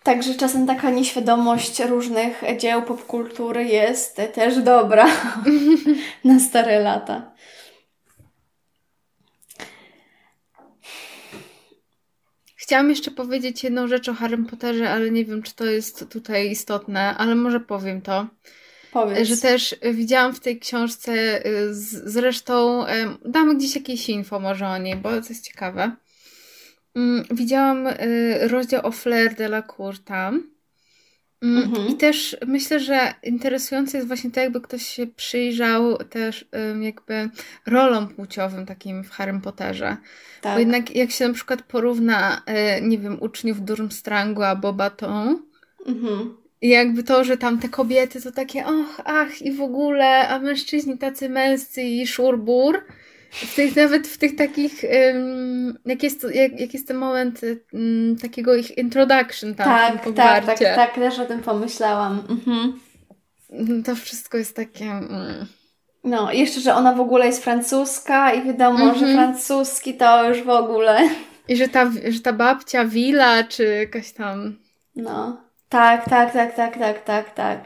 Także 0.03 0.35
czasem 0.35 0.67
taka 0.67 0.89
nieświadomość 0.89 1.79
różnych 1.79 2.41
dzieł 2.57 2.81
popkultury 2.83 3.63
jest 3.65 4.21
też 4.33 4.61
dobra 4.63 5.07
na 6.23 6.39
stare 6.39 6.79
lata. 6.79 7.31
chciałam 12.55 12.89
jeszcze 12.89 13.11
powiedzieć 13.11 13.63
jedną 13.63 13.87
rzecz 13.87 14.09
o 14.09 14.13
Harry 14.13 14.37
Potterze, 14.37 14.89
ale 14.91 15.11
nie 15.11 15.25
wiem, 15.25 15.43
czy 15.43 15.55
to 15.55 15.65
jest 15.65 16.05
tutaj 16.09 16.51
istotne, 16.51 17.17
ale 17.17 17.35
może 17.35 17.59
powiem 17.59 18.01
to. 18.01 18.27
Powiedz. 18.91 19.27
Że 19.27 19.37
też 19.37 19.75
widziałam 19.93 20.33
w 20.33 20.39
tej 20.39 20.59
książce, 20.59 21.45
y, 21.47 21.73
z- 21.73 22.03
zresztą 22.11 22.85
damy 23.25 23.55
gdzieś 23.55 23.75
jakieś 23.75 24.09
info 24.09 24.39
może 24.39 24.67
o 24.67 24.77
niej, 24.77 24.95
bo 24.95 25.09
to 25.09 25.29
jest 25.29 25.47
ciekawe. 25.47 25.91
Mm, 26.95 27.23
Widziałam 27.31 27.87
y, 27.87 27.93
rozdział 28.47 28.85
o 28.85 28.91
Flair 28.91 29.35
de 29.35 29.45
la 29.45 29.61
Cour 29.61 29.99
tam. 29.99 30.43
Mm, 31.43 31.63
Mhm. 31.63 31.87
I 31.87 31.95
też 31.97 32.37
myślę, 32.47 32.79
że 32.79 33.13
interesujące 33.23 33.97
jest 33.97 34.07
właśnie 34.07 34.31
to, 34.31 34.39
jakby 34.39 34.61
ktoś 34.61 34.85
się 34.85 35.07
przyjrzał 35.07 35.97
też 35.97 36.45
jakby 36.81 37.29
rolom 37.67 38.07
płciowym 38.07 38.65
takim 38.65 39.03
w 39.03 39.09
Harry 39.09 39.39
Potterze. 39.43 39.97
tak. 40.41 40.53
Bo 40.53 40.59
jednak 40.59 40.95
jak 40.95 41.11
się 41.11 41.27
na 41.27 41.33
przykład 41.33 41.61
porówna, 41.61 42.41
y, 42.77 42.81
nie 42.81 42.97
wiem, 42.97 43.17
uczniów 43.21 43.61
Durmstrangu 43.65 44.43
a 44.43 44.55
Bobatą, 44.55 45.39
Mhm. 45.85 46.37
i 46.61 46.69
jakby 46.69 47.03
to, 47.03 47.23
że 47.23 47.37
tam 47.37 47.59
te 47.59 47.69
kobiety 47.69 48.21
to 48.21 48.31
takie 48.31 48.65
och, 48.65 49.01
ach 49.05 49.41
i 49.41 49.51
w 49.51 49.61
ogóle, 49.61 50.27
a 50.27 50.39
mężczyźni 50.39 50.97
tacy 50.97 51.29
męscy 51.29 51.81
i 51.81 52.07
szurbur. 52.07 52.83
W 53.31 53.55
tych, 53.55 53.75
nawet 53.75 54.07
w 54.07 54.17
tych 54.17 54.35
takich, 54.35 54.83
jak, 55.85 56.03
jest, 56.03 56.21
to- 56.21 56.29
jak, 56.29 56.59
jak 56.59 56.73
jest 56.73 56.87
ten 56.87 56.97
moment 56.97 57.41
takiego 58.21 58.55
ich 58.55 58.77
introduction 58.77 59.55
tam 59.55 59.65
Tak, 59.65 60.05
tak, 60.15 60.45
tak, 60.45 60.59
tak, 60.59 60.95
też 60.95 61.19
o 61.19 61.25
tym 61.25 61.39
pomyślałam. 61.41 62.23
Mhm. 62.29 62.79
To 63.83 63.95
wszystko 63.95 64.37
jest 64.37 64.55
takie... 64.55 64.85
Mm. 64.85 65.45
No, 66.03 66.31
jeszcze, 66.31 66.61
że 66.61 66.75
ona 66.75 66.93
w 66.93 66.99
ogóle 66.99 67.25
jest 67.25 67.43
francuska 67.43 68.33
i 68.33 68.43
wiadomo, 68.43 68.77
że 68.95 69.05
Mhm. 69.05 69.13
francuski 69.15 69.93
to 69.93 70.29
już 70.29 70.41
w 70.43 70.49
ogóle. 70.49 71.09
I 71.47 71.55
że 71.55 71.67
ta, 71.67 71.91
że 72.09 72.19
ta 72.19 72.33
babcia 72.33 72.85
Wila, 72.85 73.43
czy 73.43 73.63
jakaś 73.65 74.11
tam... 74.11 74.57
No, 74.95 75.41
tak, 75.69 76.09
tak, 76.09 76.33
tak, 76.33 76.55
tak, 76.55 76.77
tak, 76.77 77.03
tak, 77.03 77.33
tak. 77.33 77.59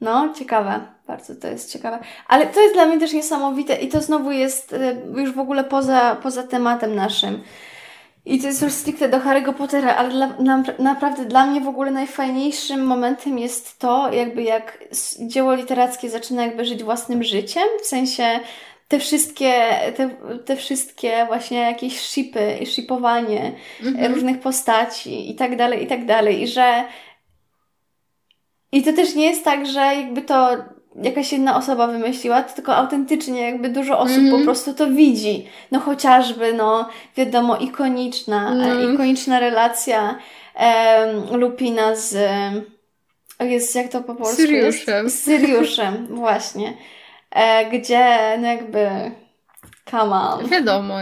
No, 0.00 0.32
ciekawe. 0.38 0.80
Bardzo 1.10 1.34
to 1.36 1.48
jest 1.48 1.72
ciekawe. 1.72 1.98
Ale 2.28 2.46
to 2.46 2.60
jest 2.60 2.74
dla 2.74 2.86
mnie 2.86 2.98
też 3.00 3.12
niesamowite 3.12 3.76
i 3.76 3.88
to 3.88 4.00
znowu 4.00 4.30
jest 4.30 4.72
e, 4.72 4.96
już 5.16 5.32
w 5.32 5.38
ogóle 5.38 5.64
poza, 5.64 6.16
poza 6.22 6.42
tematem 6.42 6.94
naszym. 6.94 7.42
I 8.24 8.40
to 8.40 8.46
jest 8.46 8.62
już 8.62 8.72
stricte 8.72 9.08
do 9.08 9.18
Harry'ego 9.18 9.52
Pottera, 9.54 9.94
ale 9.96 10.10
dla, 10.10 10.26
na, 10.38 10.62
naprawdę 10.78 11.24
dla 11.24 11.46
mnie 11.46 11.60
w 11.60 11.68
ogóle 11.68 11.90
najfajniejszym 11.90 12.86
momentem 12.86 13.38
jest 13.38 13.78
to, 13.78 14.12
jakby 14.12 14.42
jak 14.42 14.84
dzieło 15.20 15.54
literackie 15.54 16.10
zaczyna 16.10 16.42
jakby 16.42 16.64
żyć 16.64 16.84
własnym 16.84 17.22
życiem, 17.22 17.64
w 17.82 17.86
sensie 17.86 18.40
te 18.88 18.98
wszystkie, 18.98 19.52
te, 19.96 20.10
te 20.44 20.56
wszystkie 20.56 21.24
właśnie 21.26 21.58
jakieś 21.58 22.00
shipy 22.00 22.58
i 22.60 22.66
shipowanie 22.66 23.52
Mhm. 23.86 24.14
różnych 24.14 24.40
postaci 24.40 25.30
i 25.30 25.34
tak 25.34 25.56
dalej, 25.56 25.84
i 25.84 25.86
tak 25.86 26.06
dalej. 26.06 26.42
I 26.42 26.46
że. 26.48 26.84
I 28.72 28.82
to 28.82 28.92
też 28.92 29.14
nie 29.14 29.26
jest 29.26 29.44
tak, 29.44 29.66
że 29.66 29.80
jakby 29.80 30.22
to 30.22 30.56
jakaś 31.02 31.32
jedna 31.32 31.56
osoba 31.56 31.86
wymyśliła, 31.86 32.42
to 32.42 32.54
tylko 32.54 32.76
autentycznie 32.76 33.40
jakby 33.40 33.68
dużo 33.68 33.98
osób 33.98 34.18
Mhm. 34.18 34.38
po 34.38 34.44
prostu 34.44 34.74
to 34.74 34.90
widzi. 34.90 35.46
No 35.72 35.80
chociażby, 35.80 36.52
no 36.52 36.88
wiadomo, 37.16 37.56
ikoniczna, 37.56 38.52
e, 38.66 38.92
ikoniczna 38.94 39.40
relacja 39.40 40.18
Lupina 41.32 41.96
z. 41.96 42.16
O 43.38 43.44
jest, 43.44 43.74
jak 43.74 43.88
to 43.88 44.00
po 44.00 44.14
polsku 44.14 44.36
Syriuszem. 44.36 45.10
Z 45.10 45.22
Syriuszem, 45.22 46.06
właśnie. 46.22 46.76
E, 47.30 47.64
gdzie 47.70 48.38
no 48.40 48.46
jakby. 48.46 48.88
Come 49.90 50.16
on. 50.16 50.46
Wiadomo. 50.48 50.94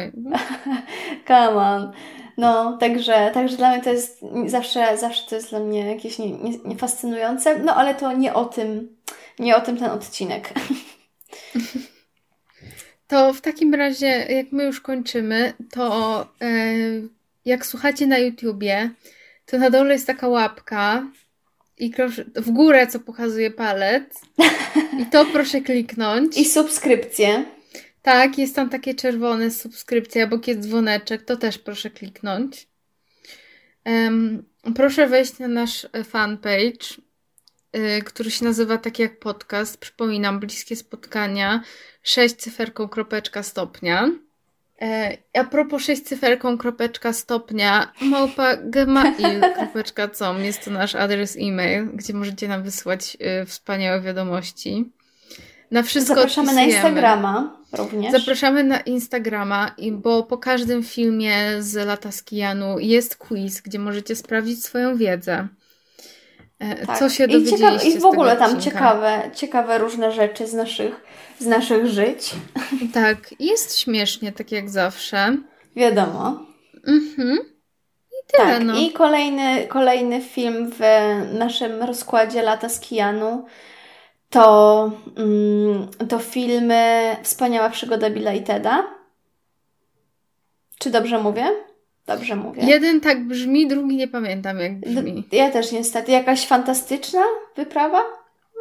Come 1.29 1.49
on. 1.57 1.93
No, 2.37 2.77
także, 2.81 3.31
także 3.35 3.57
dla 3.57 3.71
mnie 3.71 3.83
to 3.83 3.91
jest 3.91 4.25
zawsze, 4.47 4.97
zawsze 4.97 5.29
to 5.29 5.35
jest 5.35 5.51
dla 5.51 5.61
mnie 5.61 5.87
jakieś 5.93 6.19
nie, 6.19 6.31
nie, 6.31 6.53
nie 6.65 6.77
fascynujące. 6.77 7.59
No, 7.59 7.75
ale 7.75 7.95
to 7.95 8.13
nie 8.13 8.35
o 8.35 8.45
tym, 8.45 8.97
nie 9.39 9.57
o 9.57 9.61
tym 9.61 9.76
ten 9.76 9.91
odcinek. 9.91 10.53
To 13.09 13.32
w 13.32 13.41
takim 13.41 13.74
razie, 13.74 14.07
jak 14.07 14.53
my 14.53 14.64
już 14.64 14.80
kończymy, 14.80 15.53
to 15.70 16.22
e, 16.41 16.47
jak 17.45 17.66
słuchacie 17.66 18.07
na 18.07 18.18
YouTubie, 18.18 18.91
to 19.47 19.59
na 19.59 19.70
dole 19.70 19.93
jest 19.93 20.07
taka 20.07 20.28
łapka 20.28 21.07
i 21.78 21.91
proszę, 21.91 22.24
w 22.34 22.51
górę, 22.51 22.86
co 22.86 23.01
pokazuje 23.01 23.51
palec. 23.51 24.05
I 25.01 25.07
to 25.07 25.26
proszę 25.26 25.61
kliknąć. 25.61 26.39
I 26.39 26.45
subskrypcje. 26.45 27.45
Tak, 28.03 28.39
jest 28.39 28.57
tam 28.57 28.68
takie 28.68 28.95
czerwone 28.95 29.51
subskrypcja, 29.51 30.24
obok 30.24 30.49
jest 30.49 30.61
dzwoneczek, 30.61 31.24
to 31.24 31.36
też 31.36 31.59
proszę 31.59 31.91
kliknąć. 31.91 32.68
Em, 33.84 34.45
proszę 34.74 35.07
wejść 35.07 35.39
na 35.39 35.49
nasz 35.49 35.86
e, 35.93 36.05
fanpage, 36.05 37.03
który 38.05 38.31
się 38.31 38.45
nazywa 38.45 38.79
tak 38.79 38.99
jak 38.99 39.19
podcast. 39.19 39.79
Przypominam, 39.81 40.41
bliskie 40.41 40.77
spotkania, 40.77 41.62
6 42.03 42.37
cyferką 42.37 42.89
kropeczka 42.89 43.43
stopnia. 43.43 44.11
E, 44.83 45.19
a 45.35 45.45
propos 45.45 45.83
6 45.83 46.03
cyferką 46.03 46.59
kropeczka 46.59 47.12
stopnia, 47.12 47.93
małpa 48.01 48.57
gmail.com 48.57 50.45
jest 50.45 50.64
to 50.64 50.71
nasz 50.71 50.95
adres 50.95 51.37
e-mail, 51.41 51.87
gdzie 51.95 52.14
możecie 52.14 52.49
nam 52.49 52.62
wysłać 52.62 53.16
y, 53.43 53.47
wspaniałe 53.47 54.01
wiadomości. 54.01 54.93
Na 55.71 55.83
wszystko 55.83 56.14
Zapraszamy 56.14 56.47
na 56.47 56.53
odpisujemy. 56.53 56.89
Instagrama 56.89 57.57
również. 57.73 58.12
Zapraszamy 58.12 58.64
na 58.64 58.81
Instagrama, 58.81 59.75
bo 59.93 60.23
po 60.23 60.39
każdym 60.39 60.83
filmie 60.83 61.37
z 61.59 61.87
lata 61.87 62.12
z 62.12 62.23
Kijanu 62.23 62.79
jest 62.79 63.16
quiz, 63.16 63.61
gdzie 63.61 63.79
możecie 63.79 64.16
sprawdzić 64.16 64.64
swoją 64.64 64.97
wiedzę. 64.97 65.49
E, 66.61 66.87
Tak. 66.87 66.99
Co 66.99 67.09
się 67.11 67.25
I, 67.25 67.45
ciekawe, 67.45 67.85
I 67.85 67.99
w 67.99 68.05
ogóle 68.05 68.37
tam 68.37 68.45
odcinka. 68.57 68.65
ciekawe, 68.79 69.31
ciekawe 69.35 69.79
różne 69.79 70.13
rzeczy 70.13 70.47
z 70.47 70.55
naszych, 70.55 71.01
z 71.39 71.47
naszych 71.47 71.87
żyć. 71.87 72.31
Tak, 72.95 73.35
jest 73.41 73.79
śmiesznie, 73.79 74.33
tak 74.33 74.53
jak 74.53 74.71
zawsze. 74.71 75.37
Wiadomo. 75.77 76.47
Mhm. 76.87 77.39
I 78.11 78.33
tyle, 78.33 78.49
Tak, 78.49 78.65
no. 78.65 78.79
i 78.79 78.93
kolejny, 78.93 79.67
kolejny 79.67 80.21
film 80.23 80.71
w 80.79 80.81
naszym 81.39 81.83
rozkładzie 81.83 82.43
Lata 82.43 82.69
z 82.69 82.81
Kijanu 82.81 83.45
to, 84.31 84.91
mm, 85.17 85.89
to 86.09 86.19
filmy 86.19 87.17
Wspaniała 87.23 87.71
przygoda 87.71 88.11
Billa 88.11 88.33
i 88.33 88.43
Teda. 88.43 88.87
Czy 90.79 90.91
dobrze 90.91 91.19
mówię? 91.19 91.47
Dobrze 92.09 92.37
mówię. 92.37 92.63
Jeden 92.67 93.01
tak 93.01 93.25
brzmi, 93.25 93.67
drugi 93.67 93.97
nie 93.97 94.09
pamiętam 94.09 94.59
jak 94.61 94.81
brzmi. 94.81 95.25
D- 95.31 95.37
Ja 95.37 95.51
też 95.51 95.73
niestety. 95.73 96.13
Jakaś 96.13 96.47
fantastyczna 96.47 97.23
wyprawa? 97.57 98.03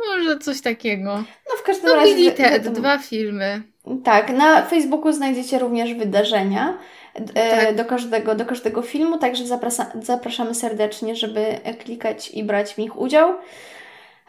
Może 0.08 0.38
coś 0.40 0.62
takiego. 0.62 1.14
No 1.50 1.56
w 1.58 1.64
każdym 1.64 1.86
No 1.90 1.96
razie. 1.96 2.16
Billy 2.16 2.32
Ted, 2.32 2.68
dwa 2.70 2.98
filmy. 2.98 3.62
Tak, 4.04 4.30
na 4.30 4.66
Facebooku 4.66 5.12
znajdziecie 5.14 5.60
również 5.60 5.94
wydarzenia 5.94 6.78
e, 7.14 7.66
Tak. 7.66 7.76
do, 7.76 7.86
każdego, 7.86 8.36
do 8.36 8.46
każdego 8.46 8.82
filmu, 8.82 9.18
także 9.18 9.44
zapraszamy 10.02 10.56
serdecznie, 10.56 11.16
żeby 11.16 11.46
klikać 11.80 12.32
i 12.32 12.44
brać 12.44 12.74
w 12.74 12.78
nich 12.78 13.00
udział. 13.00 13.34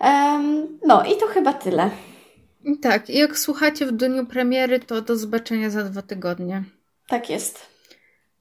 Em, 0.00 0.66
no 0.86 1.04
i 1.04 1.16
to 1.16 1.26
chyba 1.26 1.52
tyle. 1.52 1.90
Tak, 2.82 3.08
jak 3.08 3.38
słuchacie 3.38 3.86
w 3.86 3.92
dniu 3.92 4.26
premiery, 4.26 4.80
to 4.80 5.00
do 5.02 5.16
zobaczenia 5.16 5.70
za 5.70 5.82
dwa 5.84 6.02
tygodnie. 6.02 6.62
Tak 7.08 7.30
jest. 7.30 7.77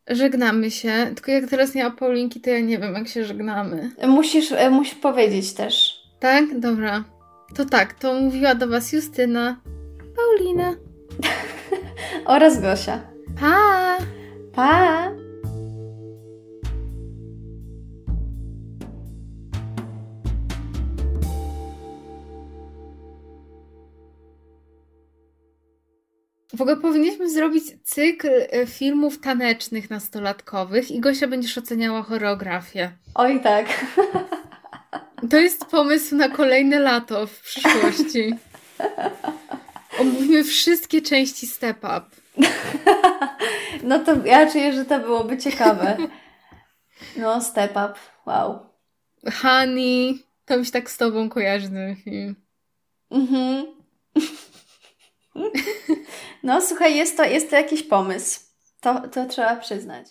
Żegnamy 0.09 0.71
się. 0.71 0.91
Tylko 1.15 1.31
jak 1.31 1.49
teraz 1.49 1.75
nie 1.75 1.83
ma 1.83 1.91
Paulinki, 1.91 2.41
to 2.41 2.49
ja 2.49 2.59
nie 2.59 2.77
wiem, 2.77 2.93
jak 2.93 3.07
się 3.07 3.25
żegnamy. 3.25 3.91
Musisz, 4.07 4.51
e, 4.51 4.69
musisz 4.69 4.95
powiedzieć 4.95 5.53
też. 5.53 6.01
Tak? 6.19 6.59
Dobra. 6.59 7.03
To 7.55 7.65
tak, 7.65 7.93
to 7.93 8.13
mówiła 8.13 8.55
do 8.55 8.67
Was 8.67 8.93
Justyna, 8.93 9.61
Paulina. 10.15 10.73
Oraz 12.25 12.61
Gosia. 12.61 12.99
Pa! 13.39 13.97
Pa! 14.55 15.26
W 26.57 26.61
ogóle 26.61 26.77
powinniśmy 26.77 27.29
zrobić 27.29 27.63
cykl 27.83 28.29
e, 28.51 28.67
filmów 28.67 29.19
tanecznych 29.19 29.89
nastolatkowych 29.89 30.91
i 30.91 30.99
Gosia 30.99 31.27
będziesz 31.27 31.57
oceniała 31.57 32.03
choreografię. 32.03 32.91
Oj 33.15 33.41
tak. 33.41 33.85
To 35.29 35.37
jest 35.37 35.65
pomysł 35.65 36.15
na 36.15 36.29
kolejne 36.29 36.79
lato 36.79 37.27
w 37.27 37.41
przyszłości. 37.41 38.33
Omówimy 39.99 40.43
wszystkie 40.43 41.01
części 41.01 41.47
Step 41.47 41.77
Up. 41.77 42.05
No 43.83 43.99
to 43.99 44.25
ja 44.25 44.51
czuję, 44.51 44.73
że 44.73 44.85
to 44.85 44.99
byłoby 44.99 45.37
ciekawe. 45.37 45.97
No, 47.17 47.41
step 47.41 47.71
up. 47.71 47.93
Wow. 48.25 48.59
Honey, 49.41 50.23
to 50.45 50.57
mi 50.57 50.65
się 50.65 50.71
tak 50.71 50.91
z 50.91 50.97
tobą 50.97 51.29
kojarzy 51.29 51.69
ten 51.69 51.95
film. 51.95 52.35
Mhm. 53.11 53.65
No 56.43 56.61
słuchaj, 56.61 56.95
jest 56.95 57.17
to, 57.17 57.23
jest 57.23 57.49
to 57.49 57.55
jakiś 57.55 57.83
pomysł. 57.83 58.39
To, 58.81 59.07
to 59.07 59.25
trzeba 59.25 59.55
przyznać. 59.55 60.05